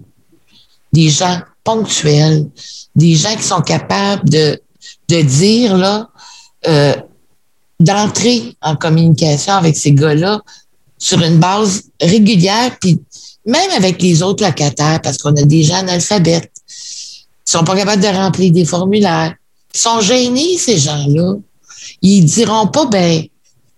des 0.92 1.10
gens 1.10 1.40
ponctuels, 1.64 2.48
des 2.94 3.14
gens 3.14 3.36
qui 3.36 3.42
sont 3.42 3.60
capables 3.60 4.28
de, 4.28 4.60
dire, 5.08 5.76
là, 5.76 6.08
euh, 6.66 6.94
d'entrer 7.78 8.56
en 8.62 8.76
communication 8.76 9.54
avec 9.54 9.76
ces 9.76 9.92
gars-là 9.92 10.40
sur 11.00 11.20
une 11.22 11.38
base 11.38 11.84
régulière, 12.00 12.76
puis 12.78 13.00
même 13.46 13.70
avec 13.76 14.00
les 14.00 14.22
autres 14.22 14.44
locataires, 14.44 15.00
parce 15.02 15.18
qu'on 15.18 15.34
a 15.34 15.42
des 15.42 15.64
gens 15.64 15.76
analphabètes, 15.76 16.52
qui 16.68 17.50
sont 17.50 17.64
pas 17.64 17.74
capables 17.74 18.02
de 18.02 18.08
remplir 18.08 18.52
des 18.52 18.66
formulaires, 18.66 19.34
qui 19.72 19.80
sont 19.80 20.00
gênés, 20.00 20.58
ces 20.58 20.78
gens-là. 20.78 21.34
Ils 22.02 22.24
diront 22.24 22.66
pas, 22.66 22.86
ben, 22.86 23.24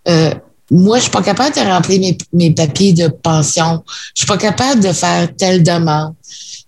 euh, 0.08 0.34
moi, 0.70 0.96
je 0.96 1.02
suis 1.02 1.10
pas 1.10 1.22
capable 1.22 1.54
de 1.54 1.60
remplir 1.60 2.00
mes, 2.00 2.18
mes, 2.32 2.50
papiers 2.50 2.92
de 2.92 3.08
pension. 3.08 3.82
Je 4.14 4.22
suis 4.22 4.26
pas 4.26 4.38
capable 4.38 4.82
de 4.82 4.92
faire 4.92 5.28
telle 5.36 5.62
demande. 5.62 6.14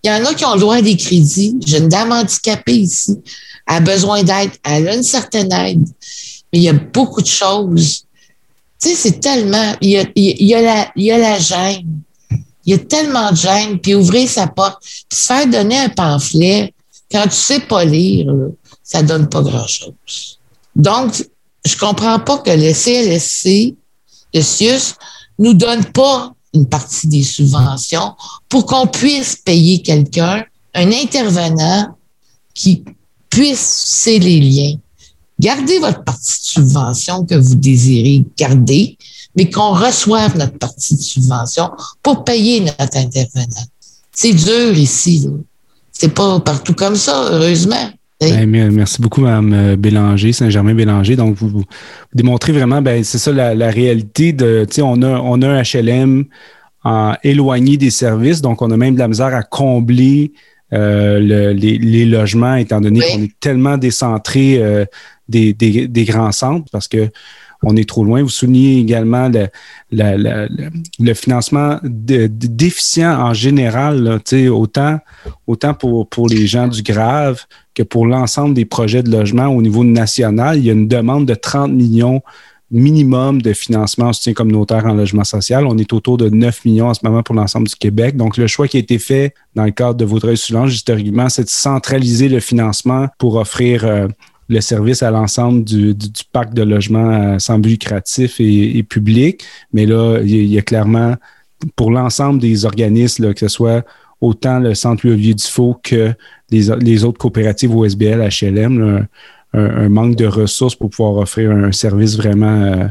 Il 0.03 0.07
y 0.07 0.11
en 0.11 0.23
a 0.23 0.33
qui 0.33 0.45
ont 0.45 0.53
le 0.53 0.59
droit 0.59 0.81
des 0.81 0.95
crédits. 0.95 1.57
J'ai 1.65 1.79
une 1.79 1.89
dame 1.89 2.11
handicapée 2.11 2.77
ici. 2.77 3.17
Elle 3.67 3.77
a 3.77 3.79
besoin 3.79 4.23
d'aide. 4.23 4.51
Elle 4.63 4.87
a 4.87 4.95
une 4.95 5.03
certaine 5.03 5.51
aide. 5.51 5.83
Mais 6.53 6.59
il 6.59 6.63
y 6.63 6.69
a 6.69 6.73
beaucoup 6.73 7.21
de 7.21 7.27
choses. 7.27 8.04
Tu 8.81 8.89
sais, 8.89 8.95
c'est 8.95 9.19
tellement, 9.19 9.75
il 9.81 9.89
y 9.91 9.97
a, 9.97 10.05
y 10.15 10.53
a 10.53 10.61
la, 10.61 10.91
il 10.95 11.03
y 11.03 11.11
a 11.11 11.17
la 11.17 11.39
gêne. 11.39 12.01
Il 12.65 12.71
y 12.71 12.73
a 12.73 12.79
tellement 12.79 13.31
de 13.31 13.37
gêne, 13.37 13.79
puis 13.79 13.95
ouvrir 13.95 14.27
sa 14.27 14.47
porte, 14.47 14.81
puis 14.81 15.17
se 15.17 15.25
faire 15.25 15.47
donner 15.47 15.77
un 15.77 15.89
pamphlet, 15.89 16.73
quand 17.11 17.23
tu 17.23 17.35
sais 17.35 17.59
pas 17.59 17.85
lire, 17.85 18.33
ça 18.83 19.03
donne 19.03 19.29
pas 19.29 19.41
grand-chose. 19.41 20.39
Donc, 20.75 21.25
je 21.65 21.77
comprends 21.77 22.19
pas 22.19 22.39
que 22.39 22.51
le 22.51 22.73
CLSC, 22.73 23.75
le 24.33 24.41
CIUS, 24.41 24.95
nous 25.39 25.53
donne 25.53 25.85
pas 25.85 26.33
une 26.53 26.67
partie 26.67 27.07
des 27.07 27.23
subventions 27.23 28.15
pour 28.49 28.65
qu'on 28.65 28.87
puisse 28.87 29.35
payer 29.35 29.81
quelqu'un, 29.81 30.45
un 30.73 30.91
intervenant 30.91 31.95
qui 32.53 32.83
puisse 33.29 33.59
sceller 33.59 34.39
les 34.39 34.49
liens. 34.49 34.77
Gardez 35.39 35.79
votre 35.79 36.03
partie 36.03 36.39
de 36.39 36.63
subvention 36.63 37.25
que 37.25 37.35
vous 37.35 37.55
désirez 37.55 38.23
garder, 38.37 38.97
mais 39.35 39.49
qu'on 39.49 39.73
reçoive 39.73 40.37
notre 40.37 40.57
partie 40.57 40.95
de 40.95 41.01
subvention 41.01 41.71
pour 42.01 42.23
payer 42.23 42.61
notre 42.61 42.97
intervenant. 42.97 43.65
C'est 44.13 44.33
dur 44.33 44.77
ici. 44.77 45.29
C'est 45.91 46.13
pas 46.13 46.39
partout 46.39 46.73
comme 46.73 46.95
ça, 46.95 47.29
heureusement. 47.31 47.89
Ben, 48.21 48.49
merci 48.71 49.01
beaucoup, 49.01 49.21
Mme 49.21 49.53
euh, 49.53 49.75
Bélanger, 49.75 50.31
Saint-Germain-Bélanger. 50.31 51.17
Donc, 51.17 51.35
vous, 51.35 51.63
démontrez 52.13 52.53
vraiment, 52.53 52.81
ben, 52.81 53.03
c'est 53.03 53.17
ça 53.17 53.31
la, 53.33 53.69
réalité 53.69 54.31
de, 54.31 54.65
on 54.81 55.01
a, 55.01 55.47
un 55.47 55.61
HLM 55.61 56.25
éloigné 57.23 57.77
des 57.77 57.89
services, 57.89 58.41
donc 58.41 58.61
on 58.61 58.71
a 58.71 58.77
même 58.77 58.93
de 58.93 58.99
la 58.99 59.07
misère 59.07 59.33
à 59.33 59.43
combler 59.43 60.31
euh, 60.73 61.19
le, 61.19 61.51
les, 61.51 61.77
les, 61.77 62.05
logements, 62.05 62.55
étant 62.55 62.81
donné 62.81 62.99
qu'on 62.99 63.23
est 63.23 63.39
tellement 63.39 63.77
décentré 63.77 64.57
euh, 64.57 64.85
des, 65.29 65.53
des, 65.53 65.87
des, 65.87 66.05
grands 66.05 66.31
centres, 66.31 66.67
parce 66.71 66.87
que 66.87 67.09
on 67.61 67.75
est 67.75 67.87
trop 67.87 68.03
loin. 68.03 68.21
Vous 68.21 68.29
soulignez 68.29 68.79
également 68.79 69.29
le, 69.29 69.47
le, 69.91 70.47
le, 70.99 71.13
financement 71.13 71.79
de, 71.83 72.27
déficient 72.27 73.19
en 73.19 73.33
général, 73.33 74.03
là, 74.03 74.19
autant, 74.51 74.99
autant 75.47 75.73
pour, 75.73 76.07
pour 76.09 76.27
les 76.27 76.47
gens 76.47 76.67
du 76.67 76.83
Grave 76.83 77.45
que 77.73 77.83
pour 77.83 78.05
l'ensemble 78.05 78.53
des 78.53 78.65
projets 78.65 79.03
de 79.03 79.11
logement 79.11 79.47
au 79.47 79.61
niveau 79.61 79.83
national. 79.83 80.57
Il 80.57 80.65
y 80.65 80.69
a 80.69 80.73
une 80.73 80.87
demande 80.87 81.25
de 81.25 81.35
30 81.35 81.71
millions 81.71 82.21
minimum 82.75 83.41
de 83.41 83.53
financement 83.53 84.07
en 84.07 84.13
soutien 84.13 84.33
communautaire 84.33 84.85
en 84.85 84.93
logement 84.93 85.23
social. 85.23 85.65
On 85.65 85.77
est 85.77 85.93
autour 85.93 86.17
de 86.17 86.27
9 86.27 86.65
millions 86.65 86.89
en 86.89 86.93
ce 86.93 86.99
moment 87.03 87.23
pour 87.23 87.33
l'ensemble 87.33 87.69
du 87.69 87.75
Québec. 87.75 88.17
Donc, 88.17 88.35
le 88.35 88.47
choix 88.47 88.67
qui 88.67 88.75
a 88.75 88.81
été 88.81 88.99
fait 88.99 89.33
dans 89.55 89.63
le 89.63 89.71
cadre 89.71 89.95
de 89.95 90.03
Vaudreuil-Soulanges, 90.03 90.75
historiquement, 90.75 91.29
c'est 91.29 91.45
de 91.45 91.49
centraliser 91.49 92.27
le 92.27 92.41
financement 92.41 93.07
pour 93.17 93.37
offrir 93.37 93.85
euh, 93.85 94.07
le 94.49 94.59
service 94.59 95.03
à 95.03 95.09
l'ensemble 95.09 95.63
du, 95.63 95.95
du, 95.95 96.09
parc 96.33 96.53
de 96.53 96.63
logements 96.63 97.11
euh, 97.11 97.39
sans 97.39 97.59
but 97.59 97.69
lucratif 97.69 98.41
et, 98.41 98.83
public. 98.83 99.45
Mais 99.71 99.85
là, 99.85 100.19
il 100.21 100.45
y, 100.45 100.57
a 100.57 100.61
clairement, 100.61 101.15
pour 101.77 101.91
l'ensemble 101.91 102.41
des 102.41 102.65
organismes, 102.65 103.33
que 103.33 103.39
ce 103.39 103.47
soit 103.47 103.85
autant 104.19 104.59
le 104.59 104.75
Centre 104.75 105.07
Louis 105.07 105.33
Dufaux 105.33 105.77
que 105.81 106.13
les, 106.51 106.63
les, 106.81 107.03
autres 107.05 107.19
coopératives 107.19 107.73
OSBL, 107.73 108.19
HLM, 108.19 109.07
un, 109.55 109.89
manque 109.89 110.15
de 110.15 110.27
ressources 110.27 110.75
pour 110.75 110.89
pouvoir 110.89 111.15
offrir 111.17 111.51
un 111.51 111.71
service 111.71 112.15
vraiment 112.15 112.63
euh, 112.63 112.87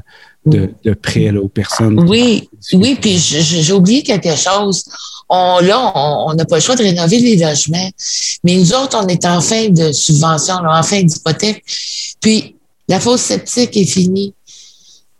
de, 0.46 0.70
de, 0.84 0.94
prêt 0.94 1.30
aux 1.30 1.48
personnes. 1.48 1.98
Oui, 2.08 2.48
oui, 2.72 2.96
puis 3.00 3.18
j'ai 3.18 3.72
oublié 3.72 4.02
quelque 4.02 4.36
chose. 4.36 4.84
On, 5.28 5.60
là, 5.60 5.92
on 6.26 6.34
n'a 6.34 6.44
pas 6.44 6.56
le 6.56 6.62
choix 6.62 6.76
de 6.76 6.82
rénover 6.82 7.18
les 7.18 7.36
logements, 7.36 7.90
mais 8.42 8.56
nous 8.56 8.72
autres, 8.74 8.98
on 9.02 9.06
est 9.08 9.24
en 9.24 9.40
fin 9.40 9.68
de 9.68 9.92
subvention, 9.92 10.56
en 10.56 10.82
fin 10.82 11.02
d'hypothèque. 11.02 11.64
Puis 12.20 12.56
la 12.88 13.00
fosse 13.00 13.22
sceptique 13.22 13.76
est 13.76 13.86
finie. 13.86 14.34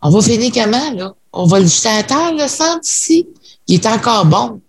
On 0.01 0.09
va 0.09 0.21
finir 0.21 0.51
comment, 0.53 0.91
là? 0.93 1.15
On 1.33 1.45
va 1.45 1.59
le 1.59 1.65
jeter 1.65 1.89
à 1.89 2.03
terre, 2.03 2.33
le 2.33 2.47
centre 2.47 2.81
ici. 2.83 3.27
Il 3.67 3.75
est 3.75 3.85
encore 3.87 4.25
bon. 4.25 4.61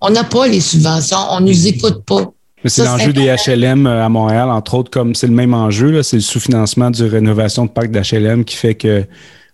On 0.00 0.10
n'a 0.10 0.24
pas 0.24 0.46
les 0.46 0.60
subventions, 0.60 1.18
on 1.30 1.40
ne 1.40 1.46
nous 1.46 1.66
écoute 1.66 2.04
pas. 2.04 2.32
Mais 2.64 2.70
c'est 2.70 2.84
l'enjeu 2.84 3.12
des 3.12 3.34
HLM 3.46 3.86
euh, 3.86 4.04
à 4.04 4.08
Montréal, 4.08 4.50
entre 4.50 4.74
autres, 4.74 4.90
comme 4.90 5.14
c'est 5.14 5.28
le 5.28 5.32
même 5.32 5.54
enjeu, 5.54 6.02
c'est 6.02 6.16
le 6.16 6.22
sous-financement 6.22 6.90
du 6.90 7.04
rénovation 7.04 7.66
de 7.66 7.70
parc 7.70 7.90
d'HLM 7.90 8.44
qui 8.44 8.56
fait 8.56 8.74
que 8.74 9.04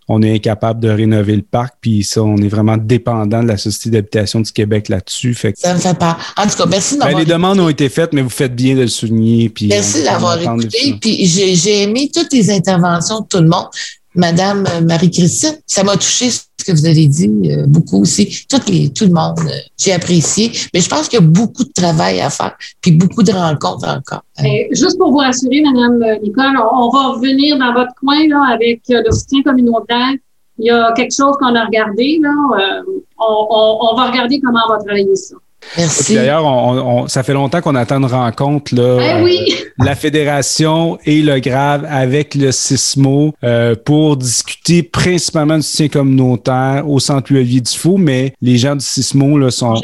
on 0.07 0.23
est 0.23 0.35
incapable 0.35 0.81
de 0.81 0.91
rénover 0.91 1.35
le 1.35 1.43
parc, 1.43 1.77
puis 1.81 2.05
ça, 2.05 2.23
on 2.23 2.37
est 2.37 2.49
vraiment 2.49 2.77
dépendant 2.77 3.43
de 3.43 3.49
la 3.49 3.57
Société 3.57 3.91
d'habitation 3.91 4.41
du 4.41 4.53
Québec 4.53 4.91
là-dessus. 4.91 5.35
Fait 5.35 5.55
ça 5.57 5.73
me 5.73 5.79
fait 5.79 5.99
pas. 5.99 6.19
En 6.37 6.47
tout 6.47 6.57
cas, 6.57 6.67
merci 6.67 6.99
ben, 6.99 7.17
Les 7.17 7.25
demandes 7.25 7.59
ont 7.59 7.71
été 7.71 7.89
faites, 7.89 8.13
mais 8.13 8.21
vous 8.21 8.29
faites 8.29 8.55
bien 8.55 8.75
de 8.75 8.83
le 8.83 8.89
souligner. 8.89 9.49
Puis 9.49 9.69
merci 9.69 10.03
d'avoir 10.03 10.39
écouté. 10.39 10.99
Puis 11.01 11.25
j'ai 11.27 11.83
aimé 11.83 12.11
toutes 12.15 12.33
les 12.33 12.51
interventions 12.51 13.21
de 13.21 13.27
tout 13.27 13.43
le 13.43 13.49
monde. 13.49 13.69
Madame 14.15 14.67
Marie-Christine, 14.87 15.57
ça 15.67 15.83
m'a 15.83 15.97
touché 15.97 16.31
ce 16.65 16.65
que 16.65 16.73
vous 16.73 16.87
avez 16.87 17.07
dit 17.07 17.31
euh, 17.47 17.67
beaucoup 17.67 18.01
aussi. 18.01 18.47
Tout, 18.49 18.61
les, 18.69 18.91
tout 18.91 19.05
le 19.05 19.13
monde, 19.13 19.39
euh, 19.41 19.51
j'ai 19.77 19.93
apprécié. 19.93 20.51
Mais 20.73 20.81
je 20.81 20.89
pense 20.89 21.09
qu'il 21.09 21.21
y 21.21 21.23
a 21.23 21.27
beaucoup 21.27 21.65
de 21.65 21.73
travail 21.73 22.21
à 22.21 22.31
faire, 22.31 22.57
puis 22.81 22.93
beaucoup 22.93 23.23
de 23.23 23.33
rencontres 23.33 23.89
encore. 23.89 24.23
juste 24.71 24.99
pour 24.99 25.11
vous 25.11 25.19
rassurer, 25.19 25.63
Madame 25.63 26.03
Nicole, 26.23 26.57
on, 26.57 26.91
va 26.91 27.09
revenir 27.09 27.59
dans 27.59 27.73
votre 27.73 27.95
coin 28.01 28.27
là, 28.29 28.55
avec 28.55 28.83
euh, 28.91 29.03
le 29.05 29.13
soutien 29.13 29.43
communautaire. 29.43 30.15
Il 30.59 30.67
y 30.67 30.71
a 30.71 30.93
quelque 30.93 31.15
chose 31.15 31.37
qu'on 31.39 31.55
a 31.55 31.65
regardé. 31.65 32.21
Là. 32.23 32.31
on, 33.19 33.47
on, 33.51 33.79
on 33.91 33.97
va 33.97 34.11
regarder 34.11 34.41
comment 34.41 34.61
on 34.69 34.73
va 34.73 34.79
travailler 34.79 35.17
ça. 35.17 35.35
Merci. 35.77 36.15
D'ailleurs, 36.15 36.45
on, 36.45 37.09
ça 37.09 37.23
fait 37.23 37.33
longtemps 37.33 37.61
qu'on 37.61 37.75
attend 37.75 37.99
une 37.99 38.07
rencontre, 38.07 38.75
là, 38.75 38.97
ben 38.99 39.25
oui. 39.25 39.39
euh, 39.51 39.85
la 39.85 39.95
Fédération 39.95 40.99
et 41.05 41.21
le 41.23 41.41
Grave 41.41 41.87
avec 41.89 42.35
le 42.35 42.53
Sismo 42.53 43.35
euh, 43.43 43.75
pour 43.75 44.17
discuter 44.17 44.83
principalement 44.83 45.57
du 45.57 45.63
soutien 45.63 45.89
communautaire 45.89 46.85
au 46.89 47.01
centre 47.01 47.33
Olivier 47.35 47.61
Dufault, 47.61 47.97
mais 47.97 48.35
les 48.41 48.57
gens 48.57 48.77
du 48.77 48.85
Sismo 48.85 49.39
là, 49.39 49.51
sont 49.51 49.75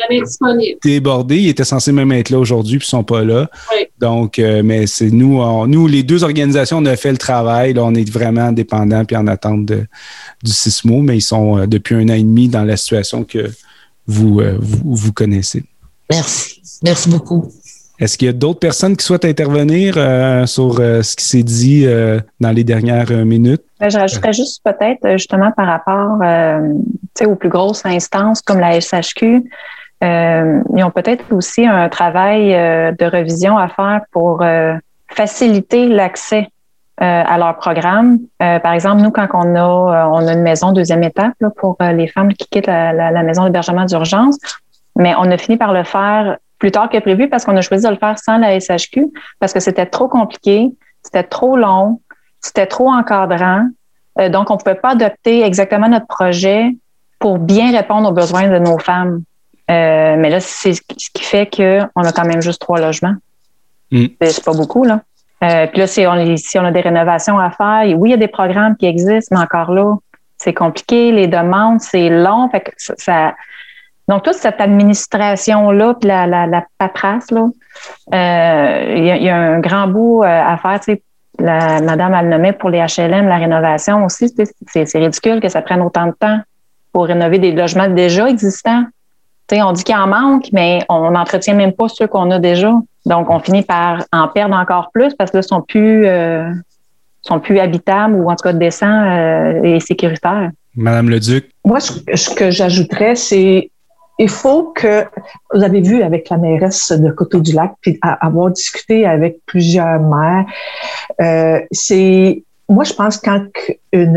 débordés. 0.84 1.38
Ils 1.38 1.48
étaient 1.48 1.64
censés 1.64 1.92
même 1.92 2.12
être 2.12 2.30
là 2.30 2.38
aujourd'hui, 2.38 2.78
puis 2.78 2.86
ils 2.86 2.90
sont 2.90 3.04
pas 3.04 3.24
là. 3.24 3.48
Donc, 3.98 4.38
euh, 4.38 4.62
mais 4.64 4.86
c'est 4.86 5.10
nous, 5.10 5.42
nous, 5.66 5.86
les 5.86 6.02
deux 6.02 6.24
organisations, 6.24 6.78
on 6.78 6.86
a 6.86 6.96
fait 6.96 7.12
le 7.12 7.18
travail. 7.18 7.74
Là, 7.74 7.84
on 7.84 7.94
est 7.94 8.08
vraiment 8.08 8.52
dépendants 8.52 9.04
puis 9.04 9.16
en 9.16 9.26
attente 9.26 9.66
de, 9.66 9.86
du 10.42 10.52
Sismo, 10.52 11.00
mais 11.00 11.16
ils 11.16 11.22
sont 11.22 11.66
depuis 11.66 11.94
un 11.96 12.08
an 12.08 12.14
et 12.14 12.22
demi 12.22 12.48
dans 12.48 12.64
la 12.64 12.76
situation 12.76 13.24
que 13.24 13.50
vous, 14.06 14.40
vous, 14.58 14.94
vous 14.94 15.12
connaissez. 15.12 15.64
Merci. 16.10 16.60
Merci 16.82 17.08
beaucoup. 17.08 17.50
Est-ce 18.00 18.16
qu'il 18.16 18.26
y 18.26 18.30
a 18.30 18.32
d'autres 18.32 18.58
personnes 18.58 18.96
qui 18.96 19.04
souhaitent 19.04 19.26
intervenir 19.26 19.94
euh, 19.98 20.46
sur 20.46 20.80
euh, 20.80 21.02
ce 21.02 21.14
qui 21.14 21.24
s'est 21.24 21.42
dit 21.42 21.84
euh, 21.86 22.18
dans 22.40 22.50
les 22.50 22.64
dernières 22.64 23.10
minutes? 23.10 23.62
Ben, 23.78 23.90
je 23.90 23.98
rajouterais 23.98 24.32
juste 24.32 24.62
peut-être 24.64 25.06
justement 25.12 25.52
par 25.52 25.66
rapport 25.66 26.18
aux 27.26 27.34
plus 27.34 27.50
grosses 27.50 27.84
instances 27.84 28.40
comme 28.40 28.58
la 28.58 28.80
SHQ. 28.80 29.44
ils 30.02 30.84
ont 30.84 30.90
peut-être 30.90 31.24
aussi 31.30 31.66
un 31.66 31.88
travail 31.90 32.52
de 32.98 33.04
revision 33.04 33.58
à 33.58 33.68
faire 33.68 34.00
pour 34.12 34.42
faciliter 35.08 35.88
l'accès 35.88 36.48
à 37.00 37.38
leur 37.38 37.56
programme. 37.56 38.18
par 38.38 38.72
exemple, 38.72 39.00
nous, 39.00 39.10
quand 39.10 39.26
on 39.32 39.54
a, 39.56 40.08
on 40.12 40.26
a 40.26 40.32
une 40.32 40.42
maison 40.42 40.72
deuxième 40.72 41.02
étape 41.02 41.32
pour 41.56 41.76
les 41.80 42.06
femmes 42.08 42.32
qui 42.34 42.46
quittent 42.46 42.66
la, 42.66 42.92
la 42.92 43.22
maison 43.22 43.44
d'hébergement 43.44 43.86
d'urgence, 43.86 44.36
mais 44.96 45.14
on 45.16 45.30
a 45.30 45.38
fini 45.38 45.56
par 45.56 45.72
le 45.72 45.82
faire 45.82 46.36
plus 46.60 46.70
tard 46.70 46.88
que 46.90 46.98
prévu 46.98 47.28
parce 47.28 47.44
qu'on 47.44 47.56
a 47.56 47.62
choisi 47.62 47.84
de 47.84 47.90
le 47.90 47.96
faire 47.96 48.18
sans 48.18 48.38
la 48.38 48.60
SHQ 48.60 49.06
parce 49.40 49.52
que 49.52 49.60
c'était 49.60 49.86
trop 49.86 50.08
compliqué, 50.08 50.70
c'était 51.02 51.24
trop 51.24 51.56
long, 51.56 52.00
c'était 52.40 52.66
trop 52.66 52.90
encadrant. 52.90 53.66
Euh, 54.18 54.28
donc, 54.28 54.50
on 54.50 54.54
ne 54.54 54.58
pouvait 54.58 54.74
pas 54.76 54.90
adopter 54.90 55.42
exactement 55.42 55.88
notre 55.88 56.06
projet 56.06 56.76
pour 57.18 57.38
bien 57.38 57.72
répondre 57.72 58.08
aux 58.08 58.12
besoins 58.12 58.48
de 58.48 58.58
nos 58.58 58.78
femmes. 58.78 59.22
Euh, 59.70 60.16
mais 60.18 60.30
là, 60.30 60.40
c'est 60.40 60.74
ce 60.74 60.82
qui 60.82 61.22
fait 61.22 61.46
qu'on 61.46 62.02
a 62.02 62.12
quand 62.12 62.24
même 62.24 62.42
juste 62.42 62.60
trois 62.60 62.80
logements. 62.80 63.14
Mm. 63.90 64.06
C'est 64.22 64.44
pas 64.44 64.52
beaucoup, 64.52 64.84
là. 64.84 65.02
Euh, 65.42 65.66
puis 65.66 65.80
là, 65.80 65.86
si 65.86 66.06
on, 66.06 66.64
a 66.64 66.70
des 66.70 66.80
rénovations 66.80 67.38
à 67.38 67.50
faire, 67.50 67.82
oui, 67.98 68.10
il 68.10 68.12
y 68.12 68.14
a 68.14 68.18
des 68.18 68.28
programmes 68.28 68.76
qui 68.76 68.86
existent, 68.86 69.34
mais 69.36 69.42
encore 69.42 69.72
là, 69.72 69.96
c'est 70.36 70.52
compliqué, 70.52 71.12
les 71.12 71.26
demandes, 71.28 71.80
c'est 71.80 72.10
long. 72.10 72.50
Fait 72.50 72.74
donc, 74.08 74.24
toute 74.24 74.34
cette 74.34 74.60
administration-là, 74.60 75.94
puis 75.94 76.08
la, 76.08 76.64
paperasse, 76.78 77.30
là, 77.30 77.46
euh, 78.12 78.94
il 78.96 79.22
y, 79.22 79.28
a 79.28 79.36
un 79.36 79.60
grand 79.60 79.86
bout 79.86 80.22
euh, 80.22 80.26
à 80.26 80.56
faire. 80.56 80.96
Madame, 81.38 82.14
elle 82.14 82.28
nommait 82.28 82.52
pour 82.52 82.70
les 82.70 82.80
HLM, 82.80 83.28
la 83.28 83.36
rénovation 83.36 84.04
aussi. 84.04 84.34
C'est 84.66 84.98
ridicule 84.98 85.40
que 85.40 85.48
ça 85.48 85.62
prenne 85.62 85.80
autant 85.80 86.06
de 86.06 86.12
temps 86.12 86.40
pour 86.92 87.06
rénover 87.06 87.38
des 87.38 87.52
logements 87.52 87.88
déjà 87.88 88.28
existants. 88.28 88.84
On 89.52 89.72
dit 89.72 89.84
qu'il 89.84 89.96
en 89.96 90.06
manque, 90.06 90.48
mais 90.52 90.80
on 90.88 91.10
n'entretient 91.10 91.54
même 91.54 91.72
pas 91.72 91.88
ceux 91.88 92.06
qu'on 92.06 92.30
a 92.30 92.38
déjà. 92.38 92.72
Donc, 93.06 93.30
on 93.30 93.40
finit 93.40 93.62
par 93.62 94.04
en 94.12 94.28
perdre 94.28 94.54
encore 94.54 94.90
plus 94.92 95.14
parce 95.14 95.30
que 95.30 95.38
là, 95.38 95.42
sont 95.42 95.62
plus, 95.62 96.06
euh, 96.06 96.50
sont 97.22 97.40
plus 97.40 97.58
habitables 97.58 98.14
ou 98.14 98.30
en 98.30 98.36
tout 98.36 98.44
cas 98.44 98.52
décents 98.52 99.62
et 99.64 99.80
sécuritaires. 99.80 100.50
Madame 100.76 101.08
le 101.08 101.18
Duc. 101.18 101.50
Moi, 101.64 101.80
ce 101.80 102.30
que 102.34 102.50
j'ajouterais, 102.50 103.16
c'est 103.16 103.70
il 104.20 104.28
faut 104.28 104.64
que, 104.64 105.06
vous 105.54 105.62
avez 105.64 105.80
vu 105.80 106.02
avec 106.02 106.28
la 106.28 106.36
mairesse 106.36 106.92
de 106.92 107.10
Coteau-du-Lac, 107.10 107.72
puis 107.80 107.98
avoir 108.02 108.50
discuté 108.50 109.06
avec 109.06 109.38
plusieurs 109.46 109.98
maires, 109.98 110.44
euh, 111.22 111.58
c'est 111.72 112.44
moi, 112.70 112.84
je 112.84 112.92
pense 112.92 113.18
quand 113.18 113.42
une, 113.92 114.16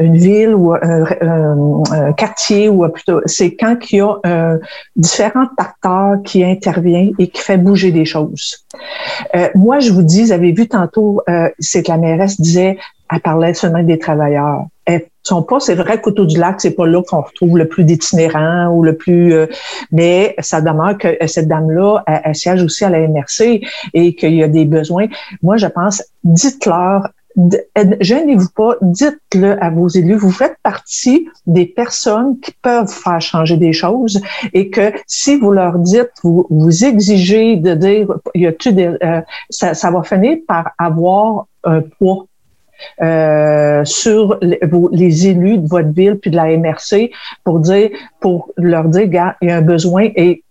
une, 0.00 0.16
ville 0.16 0.54
ou 0.54 0.74
un, 0.74 2.12
quartier 2.16 2.68
ou 2.68 2.86
plutôt, 2.88 3.20
c'est 3.26 3.54
quand 3.54 3.76
il 3.90 3.98
y 3.98 4.00
a 4.00 4.18
euh, 4.26 4.58
différents 4.96 5.48
acteurs 5.56 6.16
qui 6.24 6.44
interviennent 6.44 7.12
et 7.20 7.28
qui 7.28 7.40
fait 7.40 7.56
bouger 7.56 7.92
des 7.92 8.04
choses. 8.04 8.66
Euh, 9.36 9.48
moi, 9.54 9.78
je 9.78 9.92
vous 9.92 10.02
dis, 10.02 10.24
vous 10.24 10.32
avez 10.32 10.50
vu 10.50 10.66
tantôt, 10.66 11.22
euh, 11.28 11.48
c'est 11.60 11.84
que 11.84 11.92
la 11.92 11.98
mairesse 11.98 12.40
disait, 12.40 12.76
elle 13.10 13.20
parlait 13.20 13.54
seulement 13.54 13.84
des 13.84 14.00
travailleurs. 14.00 14.66
Elles 14.84 15.06
sont 15.22 15.42
pas, 15.42 15.60
c'est 15.60 15.76
vrai, 15.76 16.00
Couteau 16.00 16.26
du 16.26 16.38
Lac, 16.38 16.60
c'est 16.60 16.72
pas 16.72 16.86
là 16.86 17.02
qu'on 17.06 17.20
retrouve 17.20 17.56
le 17.56 17.68
plus 17.68 17.84
d'itinérants 17.84 18.68
ou 18.68 18.82
le 18.82 18.96
plus, 18.96 19.32
euh, 19.32 19.46
mais 19.92 20.34
ça 20.40 20.60
demeure 20.60 20.98
que 20.98 21.16
cette 21.26 21.46
dame-là, 21.46 22.02
elle, 22.06 22.34
siège 22.34 22.62
aussi 22.64 22.84
à 22.84 22.90
la 22.90 23.06
MRC 23.06 23.60
et 23.94 24.14
qu'il 24.16 24.34
y 24.34 24.42
a 24.42 24.48
des 24.48 24.64
besoins. 24.64 25.06
Moi, 25.42 25.56
je 25.56 25.66
pense, 25.66 26.02
dites-leur, 26.24 27.08
gênez-vous 28.00 28.48
pas, 28.54 28.76
dites-le 28.80 29.62
à 29.62 29.70
vos 29.70 29.88
élus. 29.88 30.16
Vous 30.16 30.30
faites 30.30 30.56
partie 30.62 31.28
des 31.46 31.66
personnes 31.66 32.38
qui 32.40 32.52
peuvent 32.62 32.88
faire 32.88 33.20
changer 33.20 33.56
des 33.56 33.72
choses 33.72 34.20
et 34.52 34.70
que 34.70 34.92
si 35.06 35.38
vous 35.38 35.52
leur 35.52 35.78
dites, 35.78 36.10
vous, 36.22 36.46
vous 36.50 36.84
exigez 36.84 37.56
de 37.56 37.74
dire, 37.74 38.08
y 38.34 38.46
a-tu 38.46 38.72
des, 38.72 38.96
euh, 39.02 39.20
ça, 39.50 39.74
ça 39.74 39.90
va 39.90 40.02
finir 40.02 40.38
par 40.46 40.70
avoir 40.78 41.46
un 41.64 41.82
poids 41.82 42.26
euh, 43.02 43.84
sur 43.84 44.38
les, 44.42 44.60
les, 44.92 45.28
élus 45.28 45.58
de 45.58 45.66
votre 45.66 45.88
ville 45.92 46.18
puis 46.18 46.30
de 46.30 46.36
la 46.36 46.56
MRC 46.56 47.10
pour 47.42 47.60
dire, 47.60 47.90
pour 48.20 48.52
leur 48.58 48.84
dire, 48.84 49.34
il 49.40 49.48
y 49.48 49.50
a 49.50 49.56
un 49.56 49.62
besoin 49.62 50.08
et 50.14 50.44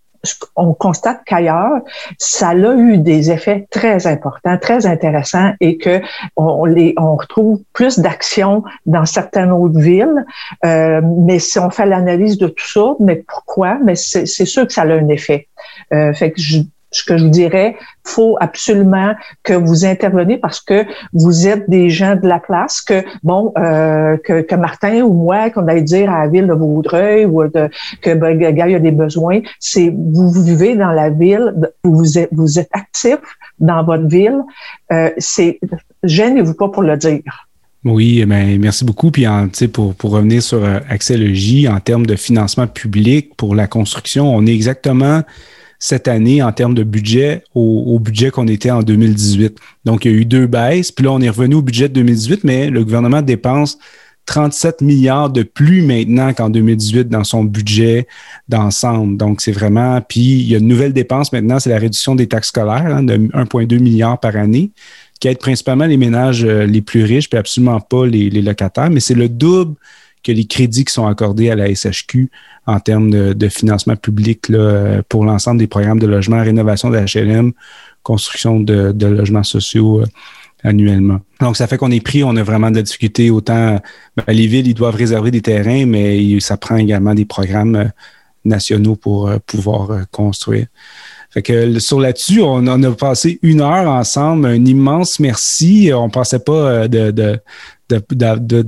on 0.55 0.73
constate 0.73 1.21
qu'ailleurs, 1.25 1.81
ça 2.17 2.49
a 2.49 2.55
eu 2.55 2.97
des 2.97 3.31
effets 3.31 3.67
très 3.69 4.07
importants, 4.07 4.57
très 4.57 4.85
intéressants 4.85 5.53
et 5.59 5.77
que 5.77 6.01
on, 6.35 6.65
les, 6.65 6.93
on 6.97 7.15
retrouve 7.15 7.61
plus 7.73 7.99
d'actions 7.99 8.63
dans 8.85 9.05
certaines 9.05 9.51
autres 9.51 9.79
villes. 9.79 10.25
Euh, 10.63 11.01
mais 11.03 11.39
si 11.39 11.59
on 11.59 11.69
fait 11.69 11.85
l'analyse 11.85 12.37
de 12.37 12.47
tout 12.47 12.67
ça, 12.67 12.93
mais 12.99 13.23
pourquoi? 13.27 13.77
Mais 13.83 13.95
c'est 13.95 14.25
sûr 14.25 14.65
que 14.67 14.73
ça 14.73 14.83
a 14.83 14.85
un 14.85 15.07
effet. 15.09 15.47
Euh, 15.93 16.13
fait 16.13 16.31
que 16.31 16.41
je, 16.41 16.59
ce 16.95 17.03
que 17.03 17.17
je 17.17 17.23
vous 17.25 17.29
dirais, 17.29 17.75
faut 18.03 18.37
absolument 18.39 19.13
que 19.43 19.53
vous 19.53 19.85
interveniez 19.85 20.37
parce 20.37 20.61
que 20.61 20.85
vous 21.13 21.47
êtes 21.47 21.69
des 21.69 21.89
gens 21.89 22.15
de 22.15 22.27
la 22.27 22.39
place, 22.39 22.81
que 22.81 23.03
bon, 23.23 23.51
euh, 23.57 24.17
que, 24.17 24.55
Martin 24.55 25.01
ou 25.01 25.13
moi, 25.13 25.49
qu'on 25.49 25.67
aille 25.67 25.83
dire 25.83 26.09
à 26.11 26.23
la 26.23 26.27
ville 26.29 26.47
de 26.47 26.53
Vaudreuil 26.53 27.25
ou 27.25 27.43
que 28.01 28.13
ben, 28.13 28.37
gars, 28.37 28.65
a 28.65 28.79
des 28.79 28.91
besoins, 28.91 29.41
c'est 29.59 29.93
vous, 29.95 30.31
vivez 30.31 30.75
dans 30.75 30.91
la 30.91 31.09
ville, 31.09 31.53
vous 31.83 32.17
êtes, 32.17 32.29
vous 32.31 32.59
actif 32.71 33.17
dans 33.59 33.83
votre 33.83 34.07
ville, 34.07 34.41
euh, 34.91 35.09
c'est 35.17 35.59
gênez-vous 36.03 36.53
pas 36.53 36.69
pour 36.69 36.83
le 36.83 36.97
dire. 36.97 37.47
Oui, 37.83 38.25
ben, 38.25 38.59
merci 38.59 38.83
beaucoup. 38.83 39.11
Puis 39.11 39.27
en, 39.27 39.47
pour, 39.71 39.93
pour 39.93 40.11
revenir 40.11 40.41
sur 40.41 40.63
euh, 40.63 40.79
Accès 40.89 41.33
J, 41.35 41.67
en 41.67 41.79
termes 41.79 42.07
de 42.07 42.15
financement 42.15 42.65
public 42.65 43.35
pour 43.37 43.53
la 43.53 43.67
construction, 43.67 44.35
on 44.35 44.45
est 44.47 44.53
exactement 44.53 45.21
cette 45.85 46.07
année 46.07 46.41
en 46.41 46.51
termes 46.51 46.73
de 46.73 46.81
budget 46.81 47.43
au, 47.53 47.99
budget 47.99 48.31
qu'on 48.31 48.47
était 48.47 48.71
en 48.71 48.81
2018. 48.81 49.59
Donc, 49.85 50.03
il 50.03 50.11
y 50.11 50.15
a 50.15 50.17
eu 50.17 50.25
deux 50.25 50.47
baisses. 50.47 50.91
Puis 50.91 51.05
là, 51.05 51.11
on 51.11 51.21
est 51.21 51.29
revenu 51.29 51.53
au 51.53 51.61
budget 51.61 51.89
de 51.89 51.93
2018, 51.93 52.43
mais 52.43 52.71
le 52.71 52.83
gouvernement 52.83 53.21
dépense 53.21 53.77
37 54.25 54.81
milliards 54.81 55.29
de 55.29 55.43
plus 55.43 55.83
maintenant 55.83 56.33
qu'en 56.33 56.49
2018 56.49 57.07
dans 57.07 57.23
son 57.23 57.43
budget 57.43 58.07
d'ensemble. 58.49 59.15
Donc, 59.15 59.41
c'est 59.41 59.51
vraiment. 59.51 60.01
Puis, 60.01 60.21
il 60.21 60.47
y 60.47 60.55
a 60.55 60.57
une 60.57 60.67
nouvelle 60.67 60.91
dépense 60.91 61.31
maintenant, 61.31 61.59
c'est 61.59 61.69
la 61.69 61.77
réduction 61.77 62.15
des 62.15 62.25
taxes 62.25 62.47
scolaires 62.47 62.87
hein, 62.87 63.03
de 63.03 63.17
1,2 63.17 63.77
milliard 63.77 64.19
par 64.19 64.35
année, 64.37 64.71
qui 65.19 65.27
aide 65.27 65.37
principalement 65.37 65.85
les 65.85 65.97
ménages 65.97 66.43
euh, 66.43 66.65
les 66.65 66.81
plus 66.81 67.03
riches, 67.03 67.29
puis 67.29 67.37
absolument 67.37 67.79
pas 67.79 68.07
les, 68.07 68.31
les 68.31 68.41
locataires. 68.41 68.89
Mais 68.89 69.01
c'est 69.01 69.13
le 69.13 69.29
double 69.29 69.75
que 70.25 70.31
les 70.31 70.45
crédits 70.45 70.85
qui 70.85 70.93
sont 70.93 71.07
accordés 71.07 71.51
à 71.51 71.55
la 71.55 71.73
SHQ 71.73 72.29
en 72.65 72.79
termes 72.79 73.11
de, 73.11 73.49
financement 73.49 73.95
public 73.95 74.51
pour 75.07 75.23
l'ensemble 75.23 75.59
des 75.59 75.67
programmes 75.67 75.99
de 75.99 76.07
logement, 76.07 76.41
rénovation 76.41 76.89
de 76.89 76.97
HLM, 76.97 77.53
construction 78.05 78.59
de, 78.61 79.05
logements 79.05 79.43
sociaux 79.43 80.01
euh, 80.01 80.05
annuellement. 80.63 81.19
Donc, 81.41 81.57
ça 81.57 81.67
fait 81.67 81.77
qu'on 81.77 81.91
est 81.91 81.99
pris, 81.99 82.23
on 82.23 82.35
a 82.37 82.43
vraiment 82.43 82.71
de 82.71 82.77
la 82.77 82.83
difficulté. 82.83 83.29
Autant 83.29 83.79
ben, 84.15 84.23
les 84.33 84.47
villes, 84.47 84.67
ils 84.67 84.73
doivent 84.73 84.95
réserver 84.95 85.31
des 85.31 85.41
terrains, 85.41 85.85
mais 85.85 86.39
ça 86.39 86.55
prend 86.55 86.77
également 86.77 87.13
des 87.13 87.25
programmes 87.25 87.75
euh, 87.75 87.85
nationaux 88.45 88.95
pour 88.95 89.27
euh, 89.27 89.37
pouvoir 89.45 90.05
construire. 90.11 90.67
Fait 91.31 91.41
que 91.41 91.79
sur 91.79 91.99
là-dessus, 91.99 92.41
on, 92.41 92.65
a 92.67 92.91
passé 92.91 93.39
une 93.41 93.59
heure 93.59 93.89
ensemble. 93.89 94.45
Un 94.45 94.63
immense 94.63 95.19
merci. 95.19 95.91
On 95.93 96.09
pensait 96.09 96.39
pas 96.39 96.87
de, 96.87 97.39
de, 97.89 98.63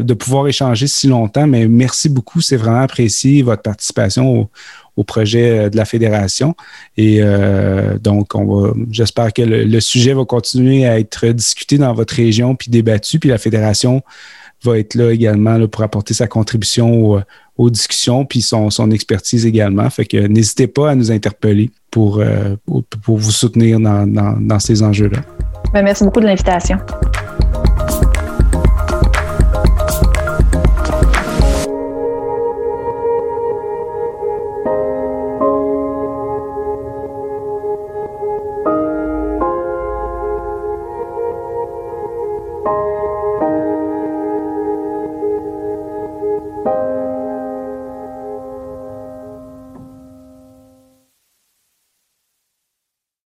de, 0.00 0.14
pouvoir 0.14 0.46
échanger 0.46 0.86
si 0.86 1.08
longtemps, 1.08 1.46
mais 1.46 1.66
merci 1.66 2.08
beaucoup. 2.08 2.40
C'est 2.40 2.56
vraiment 2.56 2.80
apprécié 2.80 3.42
votre 3.42 3.62
participation 3.62 4.48
au, 4.96 5.04
projet 5.04 5.68
de 5.68 5.76
la 5.76 5.84
Fédération. 5.84 6.54
Et 6.96 7.18
euh, 7.20 7.98
donc, 7.98 8.34
on 8.34 8.44
va, 8.44 8.72
j'espère 8.90 9.32
que 9.32 9.42
le, 9.42 9.80
sujet 9.80 10.12
va 10.12 10.24
continuer 10.24 10.86
à 10.86 11.00
être 11.00 11.26
discuté 11.28 11.76
dans 11.76 11.92
votre 11.92 12.14
région 12.14 12.54
puis 12.54 12.70
débattu. 12.70 13.18
Puis 13.18 13.28
la 13.28 13.38
Fédération 13.38 14.02
va 14.62 14.78
être 14.78 14.94
là 14.94 15.10
également 15.10 15.66
pour 15.66 15.82
apporter 15.82 16.14
sa 16.14 16.28
contribution 16.28 17.20
aux, 17.56 17.70
discussions 17.70 18.24
puis 18.24 18.42
son, 18.42 18.90
expertise 18.92 19.44
également. 19.44 19.88
Fait 19.90 20.04
que 20.04 20.18
n'hésitez 20.18 20.68
pas 20.68 20.90
à 20.90 20.94
nous 20.94 21.10
interpeller 21.10 21.70
pour, 21.90 22.20
euh, 22.20 22.54
pour, 22.66 23.18
vous 23.18 23.30
soutenir 23.32 23.80
dans, 23.80 24.06
dans, 24.06 24.36
dans 24.40 24.58
ces 24.60 24.82
enjeux-là. 24.82 25.20
Ben, 25.72 25.82
merci 25.82 26.04
beaucoup 26.04 26.20
de 26.20 26.26
l'invitation. 26.26 26.78